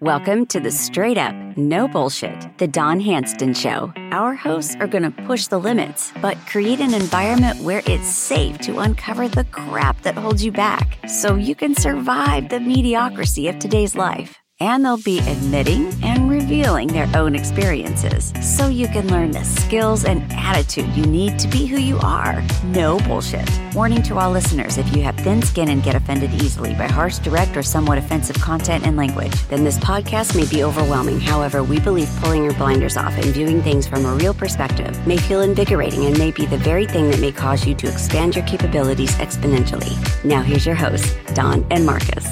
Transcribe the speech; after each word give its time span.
Welcome 0.00 0.46
to 0.46 0.60
the 0.60 0.70
Straight 0.70 1.18
Up, 1.18 1.34
No 1.56 1.88
Bullshit, 1.88 2.56
The 2.58 2.68
Don 2.68 3.00
Handston 3.00 3.56
Show. 3.56 3.92
Our 4.12 4.32
hosts 4.32 4.76
are 4.76 4.86
going 4.86 5.02
to 5.02 5.10
push 5.10 5.48
the 5.48 5.58
limits, 5.58 6.12
but 6.22 6.36
create 6.46 6.78
an 6.78 6.94
environment 6.94 7.60
where 7.62 7.82
it's 7.84 8.06
safe 8.06 8.58
to 8.58 8.78
uncover 8.78 9.26
the 9.26 9.42
crap 9.42 10.00
that 10.02 10.14
holds 10.14 10.44
you 10.44 10.52
back 10.52 11.00
so 11.08 11.34
you 11.34 11.56
can 11.56 11.74
survive 11.74 12.48
the 12.48 12.60
mediocrity 12.60 13.48
of 13.48 13.58
today's 13.58 13.96
life 13.96 14.38
and 14.60 14.84
they'll 14.84 15.02
be 15.02 15.18
admitting 15.18 15.92
and 16.04 16.27
revealing 16.48 16.88
their 16.88 17.10
own 17.14 17.34
experiences 17.34 18.32
so 18.40 18.68
you 18.68 18.88
can 18.88 19.06
learn 19.08 19.30
the 19.30 19.44
skills 19.44 20.06
and 20.06 20.24
attitude 20.32 20.88
you 20.96 21.04
need 21.04 21.38
to 21.38 21.46
be 21.48 21.66
who 21.66 21.76
you 21.76 21.98
are. 21.98 22.42
No 22.64 22.98
bullshit. 23.00 23.46
Warning 23.74 24.02
to 24.04 24.16
all 24.16 24.30
listeners 24.30 24.78
if 24.78 24.96
you 24.96 25.02
have 25.02 25.14
thin 25.16 25.42
skin 25.42 25.68
and 25.68 25.82
get 25.82 25.94
offended 25.94 26.32
easily 26.32 26.72
by 26.72 26.86
harsh, 26.86 27.18
direct, 27.18 27.54
or 27.54 27.62
somewhat 27.62 27.98
offensive 27.98 28.36
content 28.40 28.86
and 28.86 28.96
language, 28.96 29.34
then 29.48 29.62
this 29.62 29.76
podcast 29.76 30.34
may 30.34 30.48
be 30.48 30.64
overwhelming. 30.64 31.20
However, 31.20 31.62
we 31.62 31.80
believe 31.80 32.08
pulling 32.22 32.44
your 32.44 32.54
blinders 32.54 32.96
off 32.96 33.14
and 33.18 33.26
viewing 33.26 33.60
things 33.60 33.86
from 33.86 34.06
a 34.06 34.14
real 34.14 34.32
perspective 34.32 35.06
may 35.06 35.18
feel 35.18 35.42
invigorating 35.42 36.06
and 36.06 36.16
may 36.16 36.30
be 36.30 36.46
the 36.46 36.56
very 36.56 36.86
thing 36.86 37.10
that 37.10 37.20
may 37.20 37.30
cause 37.30 37.66
you 37.66 37.74
to 37.74 37.88
expand 37.88 38.34
your 38.34 38.46
capabilities 38.46 39.14
exponentially. 39.16 39.92
Now, 40.24 40.40
here's 40.40 40.64
your 40.64 40.76
hosts, 40.76 41.14
Don 41.34 41.66
and 41.70 41.84
Markus. 41.84 42.26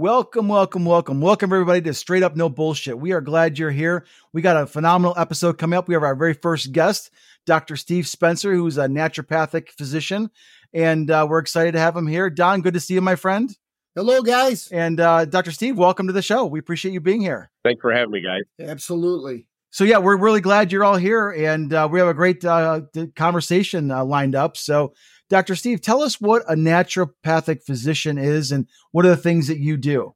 Welcome, 0.00 0.48
welcome, 0.48 0.86
welcome. 0.86 1.20
Welcome, 1.20 1.52
everybody, 1.52 1.82
to 1.82 1.92
Straight 1.92 2.22
Up 2.22 2.34
No 2.34 2.48
Bullshit. 2.48 2.98
We 2.98 3.12
are 3.12 3.20
glad 3.20 3.58
you're 3.58 3.70
here. 3.70 4.06
We 4.32 4.40
got 4.40 4.56
a 4.56 4.66
phenomenal 4.66 5.12
episode 5.18 5.58
coming 5.58 5.76
up. 5.76 5.88
We 5.88 5.94
have 5.94 6.02
our 6.02 6.14
very 6.14 6.32
first 6.32 6.72
guest, 6.72 7.10
Dr. 7.44 7.76
Steve 7.76 8.08
Spencer, 8.08 8.54
who's 8.54 8.78
a 8.78 8.86
naturopathic 8.86 9.68
physician, 9.68 10.30
and 10.72 11.10
uh, 11.10 11.26
we're 11.28 11.40
excited 11.40 11.72
to 11.72 11.80
have 11.80 11.94
him 11.94 12.06
here. 12.06 12.30
Don, 12.30 12.62
good 12.62 12.72
to 12.72 12.80
see 12.80 12.94
you, 12.94 13.02
my 13.02 13.14
friend. 13.14 13.54
Hello, 13.94 14.22
guys. 14.22 14.68
And 14.72 14.98
uh, 15.00 15.26
Dr. 15.26 15.52
Steve, 15.52 15.76
welcome 15.76 16.06
to 16.06 16.14
the 16.14 16.22
show. 16.22 16.46
We 16.46 16.60
appreciate 16.60 16.92
you 16.92 17.00
being 17.02 17.20
here. 17.20 17.50
Thanks 17.62 17.82
for 17.82 17.92
having 17.92 18.12
me, 18.12 18.22
guys. 18.22 18.44
Absolutely. 18.58 19.48
So, 19.68 19.84
yeah, 19.84 19.98
we're 19.98 20.16
really 20.16 20.40
glad 20.40 20.72
you're 20.72 20.82
all 20.82 20.96
here, 20.96 21.28
and 21.30 21.74
uh, 21.74 21.86
we 21.92 21.98
have 21.98 22.08
a 22.08 22.14
great 22.14 22.42
uh, 22.42 22.80
conversation 23.16 23.90
uh, 23.90 24.02
lined 24.06 24.34
up. 24.34 24.56
So, 24.56 24.94
Dr. 25.30 25.54
Steve, 25.54 25.80
tell 25.80 26.02
us 26.02 26.20
what 26.20 26.42
a 26.48 26.56
naturopathic 26.56 27.62
physician 27.62 28.18
is 28.18 28.50
and 28.50 28.66
what 28.90 29.06
are 29.06 29.10
the 29.10 29.16
things 29.16 29.46
that 29.46 29.58
you 29.58 29.76
do? 29.76 30.14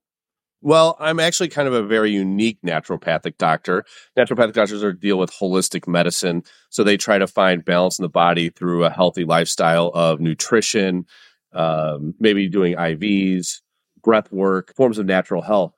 Well, 0.61 0.97
I'm 0.98 1.20
actually 1.20 1.51
kind 1.51 1.69
of 1.69 1.75
a 1.75 1.84
very 1.84 2.11
unique 2.11 2.59
naturopathic 2.67 3.37
doctor. 3.39 3.85
Naturopathic 4.19 4.55
doctors 4.55 4.83
are 4.83 4.92
deal 4.92 5.19
with 5.19 5.31
holistic 5.31 5.87
medicine, 5.87 6.42
so 6.70 6.83
they 6.83 6.97
try 6.97 7.19
to 7.19 7.27
find 7.27 7.65
balance 7.65 7.98
in 7.98 8.03
the 8.03 8.09
body 8.09 8.48
through 8.48 8.85
a 8.85 8.91
healthy 8.91 9.25
lifestyle 9.25 9.92
of 9.95 10.20
nutrition, 10.20 11.05
um, 11.53 12.15
maybe 12.19 12.48
doing 12.48 12.75
IVs, 12.75 13.61
breath 14.03 14.33
work, 14.33 14.75
forms 14.75 14.98
of 14.98 15.07
natural 15.07 15.42
health. 15.42 15.75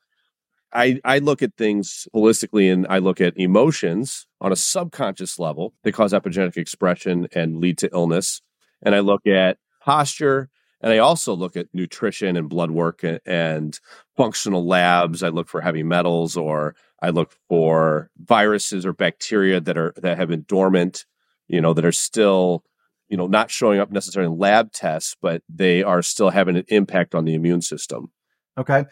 I, 0.73 1.01
I 1.05 1.19
look 1.19 1.42
at 1.42 1.57
things 1.59 2.07
holistically 2.14 2.73
and 2.73 2.87
I 2.89 2.98
look 2.98 3.20
at 3.20 3.37
emotions 3.37 4.27
on 4.41 4.53
a 4.53 4.57
subconscious 4.57 5.39
level 5.39 5.75
that 5.83 5.92
cause 5.92 6.12
epigenetic 6.12 6.57
expression 6.57 7.29
and 7.34 7.59
lead 7.59 7.79
to 7.79 7.91
illness 7.92 8.41
and 8.87 8.95
I 8.95 9.01
look 9.01 9.27
at 9.27 9.59
posture 9.83 10.48
and 10.81 10.92
I 10.92 10.98
also 10.98 11.34
look 11.34 11.56
at 11.56 11.67
nutrition 11.75 12.37
and 12.37 12.48
blood 12.48 12.70
work 12.70 13.03
and, 13.03 13.20
and, 13.27 13.79
functional 14.17 14.67
labs. 14.67 15.23
I 15.23 15.29
look 15.29 15.47
for 15.47 15.61
heavy 15.61 15.83
metals 15.83 16.39
or 16.39 16.75
I 17.03 17.11
look 17.11 17.34
for 17.51 18.11
viruses 18.17 18.87
or 18.87 18.95
bacteria 18.95 19.61
that 19.61 19.77
are 19.77 19.92
that 19.98 20.17
have 20.17 20.29
been 20.29 20.47
dormant, 20.48 21.05
you 21.48 21.61
know, 21.61 21.75
that 21.75 21.84
are 21.84 21.92
still, 21.92 22.64
you 23.09 23.17
know, 23.19 23.27
not 23.27 23.51
showing 23.51 23.79
up 23.79 23.91
necessarily 23.91 24.33
in 24.33 24.39
lab 24.39 24.73
tests, 24.73 25.14
but 25.20 25.42
they 25.51 25.83
are 25.83 26.01
still 26.01 26.31
having 26.31 26.57
an 26.57 26.64
impact 26.69 27.14
on 27.14 27.27
the 27.27 27.34
immune 27.34 27.61
system. 27.61 28.11
Okay. 28.57 28.87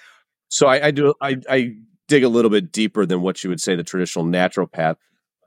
So 0.48 0.66
I, 0.66 0.88
I 0.88 0.90
do 0.90 1.14
I, 1.22 1.36
I 1.48 1.76
dig 2.06 2.22
a 2.22 2.28
little 2.28 2.50
bit 2.50 2.70
deeper 2.70 3.06
than 3.06 3.22
what 3.22 3.42
you 3.42 3.48
would 3.48 3.60
say 3.60 3.76
the 3.76 3.82
traditional 3.82 4.26
naturopath. 4.26 4.96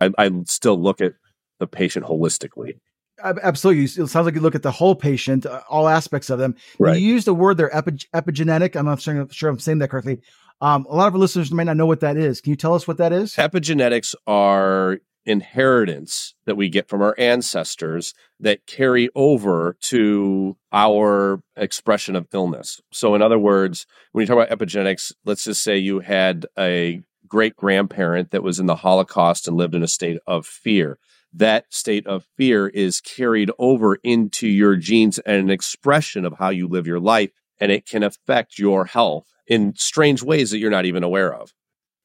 I, 0.01 0.11
I 0.17 0.31
still 0.47 0.81
look 0.81 1.01
at 1.01 1.13
the 1.59 1.67
patient 1.67 2.05
holistically. 2.05 2.79
Absolutely. 3.23 3.83
It 3.83 4.07
sounds 4.07 4.25
like 4.25 4.35
you 4.35 4.41
look 4.41 4.55
at 4.55 4.63
the 4.63 4.71
whole 4.71 4.95
patient, 4.95 5.45
uh, 5.45 5.61
all 5.69 5.87
aspects 5.87 6.29
of 6.29 6.39
them. 6.39 6.55
Right. 6.79 6.99
You 6.99 7.13
use 7.13 7.25
the 7.25 7.33
word 7.33 7.57
there, 7.57 7.75
epi- 7.75 8.07
epigenetic. 8.13 8.75
I'm 8.75 8.85
not 8.85 9.01
sure, 9.01 9.27
sure 9.31 9.49
I'm 9.49 9.59
saying 9.59 9.79
that 9.79 9.89
correctly. 9.89 10.21
Um, 10.61 10.85
a 10.89 10.95
lot 10.95 11.07
of 11.07 11.13
our 11.13 11.19
listeners 11.19 11.51
may 11.51 11.63
not 11.63 11.77
know 11.77 11.85
what 11.85 11.99
that 12.01 12.17
is. 12.17 12.41
Can 12.41 12.51
you 12.51 12.55
tell 12.55 12.73
us 12.73 12.87
what 12.87 12.97
that 12.97 13.13
is? 13.13 13.35
Epigenetics 13.35 14.15
are 14.25 14.99
inheritance 15.25 16.33
that 16.45 16.55
we 16.55 16.69
get 16.69 16.87
from 16.87 17.01
our 17.01 17.13
ancestors 17.17 18.13
that 18.39 18.65
carry 18.65 19.09
over 19.13 19.75
to 19.81 20.55
our 20.71 21.41
expression 21.55 22.15
of 22.15 22.27
illness. 22.33 22.79
So, 22.91 23.13
in 23.13 23.21
other 23.21 23.37
words, 23.37 23.85
when 24.13 24.21
you 24.21 24.27
talk 24.27 24.47
about 24.47 24.57
epigenetics, 24.57 25.11
let's 25.25 25.43
just 25.43 25.63
say 25.63 25.77
you 25.77 25.99
had 25.99 26.45
a 26.57 27.01
great 27.27 27.55
grandparent 27.55 28.31
that 28.31 28.41
was 28.41 28.57
in 28.59 28.67
the 28.67 28.75
Holocaust 28.75 29.47
and 29.47 29.57
lived 29.57 29.75
in 29.75 29.83
a 29.83 29.87
state 29.87 30.17
of 30.25 30.45
fear 30.45 30.97
that 31.33 31.65
state 31.69 32.07
of 32.07 32.25
fear 32.37 32.67
is 32.67 33.01
carried 33.01 33.51
over 33.59 33.95
into 34.03 34.47
your 34.47 34.75
genes 34.75 35.19
and 35.19 35.37
an 35.37 35.49
expression 35.49 36.25
of 36.25 36.33
how 36.37 36.49
you 36.49 36.67
live 36.67 36.87
your 36.87 36.99
life. 36.99 37.31
And 37.59 37.71
it 37.71 37.87
can 37.87 38.03
affect 38.03 38.59
your 38.59 38.85
health 38.85 39.27
in 39.47 39.73
strange 39.75 40.21
ways 40.21 40.51
that 40.51 40.59
you're 40.59 40.71
not 40.71 40.85
even 40.85 41.03
aware 41.03 41.33
of. 41.33 41.53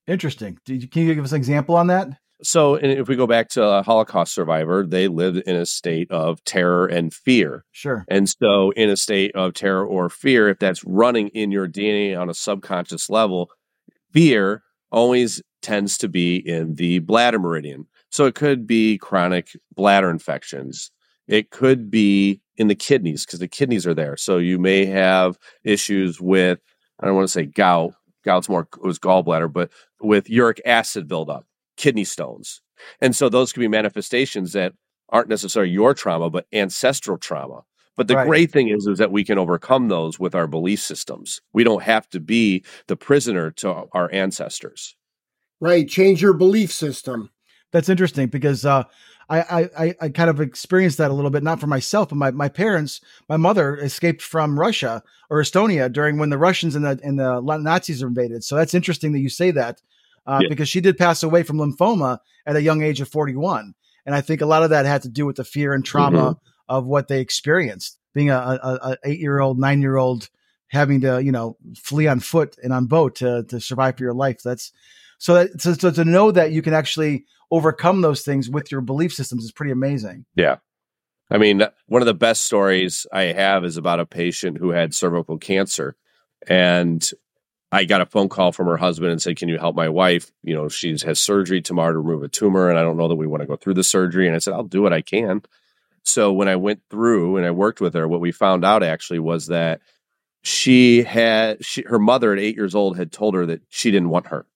Interesting. 0.06 0.58
can 0.66 0.80
you 0.80 1.14
give 1.14 1.24
us 1.24 1.32
an 1.32 1.36
example 1.36 1.76
on 1.76 1.88
that? 1.88 2.08
So, 2.44 2.74
if 2.74 3.06
we 3.06 3.14
go 3.14 3.28
back 3.28 3.50
to 3.50 3.62
a 3.62 3.82
Holocaust 3.84 4.34
survivor, 4.34 4.84
they 4.84 5.06
lived 5.06 5.38
in 5.46 5.54
a 5.54 5.64
state 5.64 6.10
of 6.10 6.42
terror 6.42 6.86
and 6.86 7.14
fear. 7.14 7.64
Sure. 7.70 8.04
And 8.08 8.28
so, 8.28 8.72
in 8.72 8.90
a 8.90 8.96
state 8.96 9.30
of 9.36 9.54
terror 9.54 9.86
or 9.86 10.08
fear, 10.08 10.48
if 10.48 10.58
that's 10.58 10.82
running 10.84 11.28
in 11.28 11.52
your 11.52 11.68
DNA 11.68 12.18
on 12.18 12.28
a 12.28 12.34
subconscious 12.34 13.08
level, 13.08 13.48
fear 14.12 14.64
always 14.90 15.40
tends 15.62 15.96
to 15.98 16.08
be 16.08 16.36
in 16.36 16.74
the 16.74 16.98
bladder 16.98 17.38
meridian. 17.38 17.86
So 18.12 18.26
it 18.26 18.34
could 18.34 18.66
be 18.66 18.98
chronic 18.98 19.48
bladder 19.74 20.10
infections. 20.10 20.90
It 21.28 21.50
could 21.50 21.90
be 21.90 22.42
in 22.56 22.68
the 22.68 22.74
kidneys 22.74 23.24
because 23.24 23.40
the 23.40 23.48
kidneys 23.48 23.86
are 23.86 23.94
there. 23.94 24.18
So 24.18 24.36
you 24.36 24.58
may 24.58 24.84
have 24.84 25.38
issues 25.64 26.20
with, 26.20 26.60
I 27.00 27.06
don't 27.06 27.14
want 27.14 27.26
to 27.26 27.32
say 27.32 27.46
gout, 27.46 27.94
gout's 28.22 28.50
more 28.50 28.68
it 28.74 28.82
was 28.82 28.98
gallbladder, 28.98 29.50
but 29.50 29.70
with 30.02 30.28
uric 30.28 30.60
acid 30.66 31.08
buildup, 31.08 31.46
kidney 31.78 32.04
stones. 32.04 32.60
And 33.00 33.16
so 33.16 33.30
those 33.30 33.50
could 33.50 33.60
be 33.60 33.68
manifestations 33.68 34.52
that 34.52 34.74
aren't 35.08 35.30
necessarily 35.30 35.72
your 35.72 35.94
trauma, 35.94 36.28
but 36.28 36.46
ancestral 36.52 37.16
trauma. 37.16 37.62
But 37.96 38.08
the 38.08 38.16
right. 38.16 38.26
great 38.26 38.52
thing 38.52 38.68
is, 38.68 38.86
is 38.86 38.98
that 38.98 39.12
we 39.12 39.24
can 39.24 39.38
overcome 39.38 39.88
those 39.88 40.18
with 40.18 40.34
our 40.34 40.46
belief 40.46 40.80
systems. 40.80 41.40
We 41.54 41.64
don't 41.64 41.82
have 41.82 42.08
to 42.10 42.20
be 42.20 42.62
the 42.88 42.96
prisoner 42.96 43.50
to 43.52 43.84
our 43.92 44.12
ancestors. 44.12 44.96
Right. 45.60 45.88
Change 45.88 46.20
your 46.20 46.34
belief 46.34 46.72
system 46.72 47.30
that's 47.72 47.88
interesting 47.88 48.28
because 48.28 48.64
uh, 48.64 48.84
I, 49.28 49.70
I 49.76 49.94
I 50.00 50.08
kind 50.10 50.28
of 50.28 50.40
experienced 50.40 50.98
that 50.98 51.10
a 51.10 51.14
little 51.14 51.30
bit, 51.30 51.42
not 51.42 51.60
for 51.60 51.66
myself, 51.66 52.10
but 52.10 52.16
my, 52.16 52.30
my 52.30 52.48
parents, 52.48 53.00
my 53.28 53.36
mother 53.36 53.76
escaped 53.76 54.22
from 54.22 54.58
Russia 54.58 55.02
or 55.30 55.40
Estonia 55.40 55.90
during 55.90 56.18
when 56.18 56.30
the 56.30 56.38
Russians 56.38 56.74
and 56.74 56.84
the 56.84 57.00
and 57.02 57.18
the 57.18 57.40
Nazis 57.40 58.02
invaded. 58.02 58.44
So 58.44 58.56
that's 58.56 58.74
interesting 58.74 59.12
that 59.12 59.20
you 59.20 59.30
say 59.30 59.50
that 59.52 59.80
uh, 60.26 60.40
yeah. 60.42 60.48
because 60.48 60.68
she 60.68 60.80
did 60.80 60.98
pass 60.98 61.22
away 61.22 61.42
from 61.42 61.56
lymphoma 61.56 62.18
at 62.46 62.56
a 62.56 62.62
young 62.62 62.82
age 62.82 63.00
of 63.00 63.08
41, 63.08 63.74
and 64.04 64.14
I 64.14 64.20
think 64.20 64.40
a 64.40 64.46
lot 64.46 64.64
of 64.64 64.70
that 64.70 64.84
had 64.84 65.02
to 65.02 65.08
do 65.08 65.24
with 65.24 65.36
the 65.36 65.44
fear 65.44 65.72
and 65.72 65.84
trauma 65.84 66.18
mm-hmm. 66.18 66.74
of 66.74 66.86
what 66.86 67.08
they 67.08 67.20
experienced, 67.20 67.98
being 68.12 68.30
a, 68.30 68.36
a, 68.36 68.78
a 68.82 68.96
eight 69.04 69.20
year 69.20 69.40
old, 69.40 69.58
nine 69.58 69.80
year 69.80 69.96
old 69.96 70.28
having 70.68 71.02
to 71.02 71.22
you 71.22 71.32
know 71.32 71.56
flee 71.76 72.08
on 72.08 72.20
foot 72.20 72.56
and 72.62 72.72
on 72.72 72.86
boat 72.86 73.16
to 73.16 73.44
to 73.44 73.60
survive 73.60 73.96
for 73.96 74.02
your 74.02 74.14
life. 74.14 74.42
That's 74.42 74.72
so 75.18 75.34
that 75.34 75.60
so, 75.60 75.72
so 75.74 75.90
to 75.90 76.04
know 76.04 76.32
that 76.32 76.50
you 76.50 76.62
can 76.62 76.74
actually 76.74 77.26
overcome 77.52 78.00
those 78.00 78.22
things 78.22 78.50
with 78.50 78.72
your 78.72 78.80
belief 78.80 79.12
systems 79.12 79.44
is 79.44 79.52
pretty 79.52 79.70
amazing. 79.70 80.24
Yeah. 80.34 80.56
I 81.30 81.36
mean, 81.38 81.62
one 81.86 82.02
of 82.02 82.06
the 82.06 82.14
best 82.14 82.46
stories 82.46 83.06
I 83.12 83.24
have 83.24 83.64
is 83.64 83.76
about 83.76 84.00
a 84.00 84.06
patient 84.06 84.56
who 84.56 84.70
had 84.70 84.94
cervical 84.94 85.38
cancer. 85.38 85.94
And 86.48 87.08
I 87.70 87.84
got 87.84 88.00
a 88.00 88.06
phone 88.06 88.30
call 88.30 88.52
from 88.52 88.66
her 88.66 88.78
husband 88.78 89.12
and 89.12 89.22
said, 89.22 89.36
Can 89.36 89.48
you 89.48 89.58
help 89.58 89.76
my 89.76 89.90
wife? 89.90 90.30
You 90.42 90.54
know, 90.54 90.68
she 90.68 90.96
has 91.04 91.20
surgery 91.20 91.60
tomorrow 91.60 91.92
to 91.92 91.98
remove 91.98 92.22
a 92.22 92.28
tumor. 92.28 92.68
And 92.68 92.78
I 92.78 92.82
don't 92.82 92.96
know 92.96 93.08
that 93.08 93.16
we 93.16 93.26
want 93.26 93.42
to 93.42 93.46
go 93.46 93.56
through 93.56 93.74
the 93.74 93.84
surgery. 93.84 94.26
And 94.26 94.34
I 94.34 94.40
said, 94.40 94.54
I'll 94.54 94.64
do 94.64 94.82
what 94.82 94.92
I 94.92 95.02
can. 95.02 95.42
So 96.04 96.32
when 96.32 96.48
I 96.48 96.56
went 96.56 96.82
through 96.90 97.36
and 97.36 97.46
I 97.46 97.50
worked 97.50 97.80
with 97.80 97.94
her, 97.94 98.08
what 98.08 98.20
we 98.20 98.32
found 98.32 98.64
out 98.64 98.82
actually 98.82 99.20
was 99.20 99.46
that 99.46 99.80
she 100.42 101.02
had 101.02 101.64
she, 101.64 101.82
her 101.82 101.98
mother 101.98 102.32
at 102.32 102.38
eight 102.38 102.56
years 102.56 102.74
old 102.74 102.96
had 102.96 103.12
told 103.12 103.34
her 103.34 103.46
that 103.46 103.62
she 103.68 103.90
didn't 103.90 104.08
want 104.08 104.28
her 104.28 104.46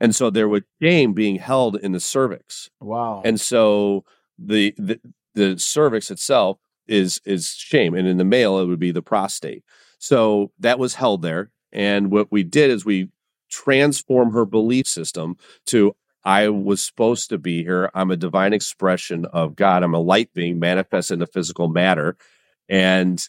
and 0.00 0.14
so 0.14 0.30
there 0.30 0.48
was 0.48 0.62
shame 0.82 1.12
being 1.12 1.36
held 1.36 1.76
in 1.76 1.92
the 1.92 2.00
cervix. 2.00 2.70
Wow. 2.80 3.22
And 3.24 3.40
so 3.40 4.04
the 4.38 4.74
the, 4.78 5.00
the 5.34 5.58
cervix 5.58 6.10
itself 6.10 6.58
is 6.86 7.20
is 7.24 7.54
shame, 7.54 7.94
and 7.94 8.06
in 8.06 8.18
the 8.18 8.24
male 8.24 8.58
it 8.58 8.66
would 8.66 8.78
be 8.78 8.92
the 8.92 9.02
prostate. 9.02 9.64
So 9.98 10.52
that 10.58 10.78
was 10.78 10.94
held 10.94 11.22
there, 11.22 11.50
and 11.72 12.10
what 12.10 12.30
we 12.30 12.42
did 12.42 12.70
is 12.70 12.84
we 12.84 13.08
transform 13.48 14.32
her 14.32 14.44
belief 14.44 14.86
system 14.86 15.36
to 15.66 15.94
I 16.26 16.48
was 16.48 16.82
supposed 16.82 17.28
to 17.28 17.38
be 17.38 17.62
here. 17.62 17.88
I'm 17.94 18.10
a 18.10 18.16
divine 18.16 18.52
expression 18.52 19.26
of 19.26 19.54
God. 19.54 19.84
I'm 19.84 19.94
a 19.94 20.00
light 20.00 20.34
being 20.34 20.58
manifest 20.58 21.12
in 21.12 21.20
the 21.20 21.26
physical 21.28 21.68
matter. 21.68 22.16
And 22.68 23.24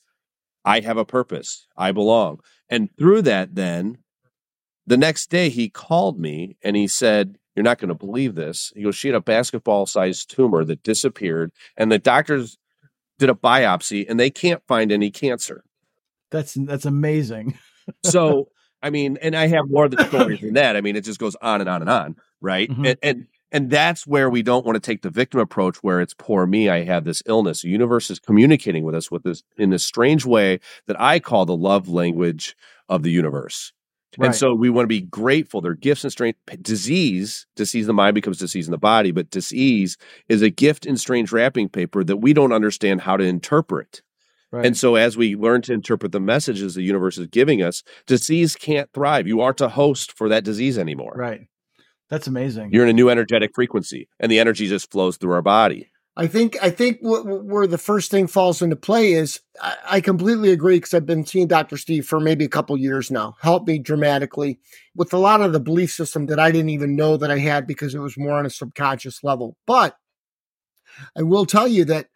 I 0.66 0.80
have 0.80 0.98
a 0.98 1.06
purpose. 1.06 1.68
I 1.78 1.92
belong. 1.92 2.40
And 2.70 2.90
through 2.98 3.22
that, 3.22 3.54
then 3.54 4.00
the 4.88 4.98
next 4.98 5.30
day 5.30 5.50
he 5.50 5.70
called 5.70 6.20
me 6.20 6.58
and 6.64 6.76
he 6.76 6.88
said, 6.88 7.38
You're 7.56 7.64
not 7.64 7.78
going 7.78 7.90
to 7.90 7.96
believe 7.96 8.36
this. 8.36 8.72
He 8.76 8.84
goes, 8.84 8.96
She 8.96 9.10
had 9.10 9.16
a 9.16 9.22
basketball 9.22 9.86
sized 9.86 10.30
tumor 10.30 10.64
that 10.66 10.82
disappeared, 10.84 11.52
and 11.76 11.92
the 11.92 12.00
doctors 12.00 12.58
did 13.20 13.30
a 13.30 13.34
biopsy 13.34 14.06
and 14.08 14.20
they 14.20 14.30
can't 14.30 14.62
find 14.68 14.92
any 14.92 15.12
cancer. 15.12 15.64
That's 16.32 16.54
that's 16.54 16.86
amazing. 16.86 17.58
so 18.04 18.50
I 18.82 18.90
mean, 18.90 19.18
and 19.22 19.36
I 19.36 19.48
have 19.48 19.70
more 19.70 19.86
of 19.86 19.92
the 19.92 20.06
stories 20.08 20.40
than 20.40 20.54
that. 20.54 20.76
I 20.76 20.82
mean, 20.82 20.96
it 20.96 21.04
just 21.04 21.20
goes 21.20 21.36
on 21.42 21.62
and 21.62 21.70
on 21.70 21.82
and 21.82 21.90
on, 21.90 22.16
right? 22.42 22.70
Mhm. 22.70 22.90
And, 22.90 22.98
and 23.02 23.28
and 23.52 23.70
that's 23.70 24.06
where 24.06 24.30
we 24.30 24.44
don't 24.44 24.66
want 24.66 24.76
to 24.76 24.80
take 24.82 25.02
the 25.02 25.10
victim 25.10 25.40
approach, 25.40 25.78
where 25.78 26.02
it's 26.02 26.14
poor 26.14 26.46
me. 26.46 26.70
I 26.70 26.84
have 26.84 27.06
this 27.06 27.24
illness. 27.26 27.62
The 27.62 27.70
universe 27.70 28.12
is 28.12 28.20
communicating 28.20 28.84
with 28.84 28.94
us 28.94 29.10
with 29.10 29.24
this 29.24 29.42
in 29.58 29.70
this 29.70 29.86
strange 29.86 30.26
way 30.26 30.60
that 30.86 31.00
I 31.00 31.20
call 31.20 31.46
the 31.46 31.56
love 31.56 31.88
language 31.88 32.56
of 32.90 33.04
the 33.04 33.12
universe. 33.12 33.74
Right. 34.18 34.28
And 34.28 34.36
so 34.36 34.54
we 34.54 34.70
want 34.70 34.86
to 34.86 34.88
be 34.88 35.02
grateful. 35.02 35.62
They're 35.62 35.76
gifts 35.76 36.04
and 36.04 36.12
strange 36.12 36.36
disease. 36.62 37.46
Disease 37.56 37.86
in 37.86 37.88
the 37.88 37.94
mind 37.94 38.16
becomes 38.16 38.40
disease 38.40 38.68
in 38.68 38.72
the 38.72 38.78
body, 38.78 39.12
but 39.12 39.30
disease 39.30 39.98
is 40.28 40.42
a 40.42 40.50
gift 40.50 40.86
in 40.86 40.98
strange 40.98 41.32
wrapping 41.32 41.70
paper 41.70 42.04
that 42.04 42.18
we 42.18 42.34
don't 42.34 42.52
understand 42.54 43.02
how 43.02 43.18
to 43.18 43.24
interpret. 43.24 44.02
right. 44.52 44.66
And 44.66 44.76
so, 44.76 44.96
as 44.96 45.16
we 45.18 45.36
learn 45.36 45.62
to 45.64 45.74
interpret 45.74 46.12
the 46.12 46.20
messages 46.20 46.74
the 46.74 46.82
universe 46.82 47.18
is 47.18 47.28
giving 47.28 47.62
us, 47.62 47.84
disease 48.08 48.56
can't 48.56 48.92
thrive. 48.94 49.28
You 49.28 49.42
aren't 49.42 49.62
a 49.62 49.70
host 49.70 50.18
for 50.18 50.30
that 50.30 50.44
disease 50.44 50.78
anymore. 50.78 51.14
right. 51.16 51.42
That's 52.10 52.28
amazing. 52.28 52.72
You're 52.72 52.84
in 52.84 52.90
a 52.90 52.94
new 52.94 53.10
energetic 53.10 53.52
frequency, 53.54 54.08
and 54.18 54.32
the 54.32 54.40
energy 54.40 54.68
just 54.68 54.90
flows 54.92 55.18
through 55.18 55.34
our 55.34 55.42
body. 55.42 55.90
I 56.20 56.26
think 56.26 56.58
I 56.64 56.72
think 56.72 56.98
wh- 57.02 57.22
wh- 57.22 57.46
where 57.46 57.68
the 57.68 57.78
first 57.78 58.10
thing 58.10 58.26
falls 58.26 58.64
into 58.64 58.76
play 58.76 59.14
is 59.14 59.40
I, 59.62 59.76
I 59.90 60.02
completely 60.02 60.52
agree 60.52 60.78
because 60.78 60.96
I've 60.96 61.06
been 61.06 61.26
seeing 61.28 61.48
Dr. 61.48 61.78
Steve 61.78 62.08
for 62.08 62.20
maybe 62.20 62.44
a 62.44 62.50
couple 62.50 62.76
years 62.76 63.12
now. 63.12 63.36
Helped 63.40 63.68
me 63.68 63.78
dramatically 63.78 64.60
with 64.96 65.14
a 65.14 65.18
lot 65.20 65.42
of 65.42 65.54
the 65.54 65.60
belief 65.60 65.92
system 65.92 66.26
that 66.26 66.40
I 66.40 66.52
didn't 66.52 66.72
even 66.72 66.96
know 66.96 67.18
that 67.18 67.30
I 67.30 67.38
had 67.38 67.68
because 67.68 67.94
it 67.94 68.00
was 68.00 68.18
more 68.18 68.34
on 68.34 68.48
a 68.48 68.50
subconscious 68.50 69.24
level. 69.24 69.58
But 69.68 69.96
I 71.16 71.22
will 71.22 71.46
tell 71.46 71.68
you 71.68 71.86
that 71.86 72.08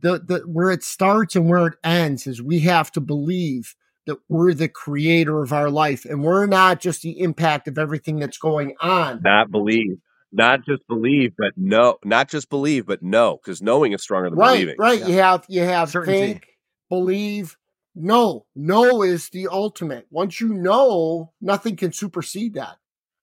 the, 0.00 0.18
the 0.18 0.38
where 0.46 0.70
it 0.70 0.82
starts 0.82 1.36
and 1.36 1.46
where 1.46 1.66
it 1.66 1.74
ends 1.84 2.26
is 2.26 2.40
we 2.40 2.60
have 2.60 2.90
to 2.92 3.00
believe 3.00 3.74
that 4.06 4.16
we're 4.30 4.54
the 4.54 4.68
creator 4.68 5.42
of 5.42 5.52
our 5.52 5.68
life 5.68 6.06
and 6.06 6.24
we're 6.24 6.46
not 6.46 6.80
just 6.80 7.02
the 7.02 7.20
impact 7.20 7.68
of 7.68 7.78
everything 7.78 8.18
that's 8.18 8.38
going 8.38 8.74
on. 8.80 9.20
Not 9.22 9.50
believe, 9.50 9.98
not 10.32 10.64
just 10.64 10.86
believe, 10.88 11.32
but 11.36 11.52
no, 11.56 11.98
not 12.04 12.28
just 12.28 12.48
believe, 12.50 12.86
but 12.86 13.02
no, 13.02 13.38
because 13.42 13.60
knowing 13.62 13.92
is 13.92 14.02
stronger 14.02 14.30
than 14.30 14.38
right 14.38 14.54
believing. 14.54 14.76
right 14.78 15.00
Yeah. 15.00 15.06
you 15.06 15.14
have 15.14 15.44
you 15.48 15.62
have 15.62 15.90
Certainty. 15.90 16.18
think 16.20 16.46
believe 16.88 17.56
no 17.94 18.46
no 18.54 19.02
is 19.02 19.28
the 19.30 19.48
ultimate 19.48 20.06
once 20.10 20.40
you 20.40 20.48
know 20.48 21.32
nothing 21.40 21.74
can 21.76 21.92
supersede 21.92 22.54
that 22.54 22.76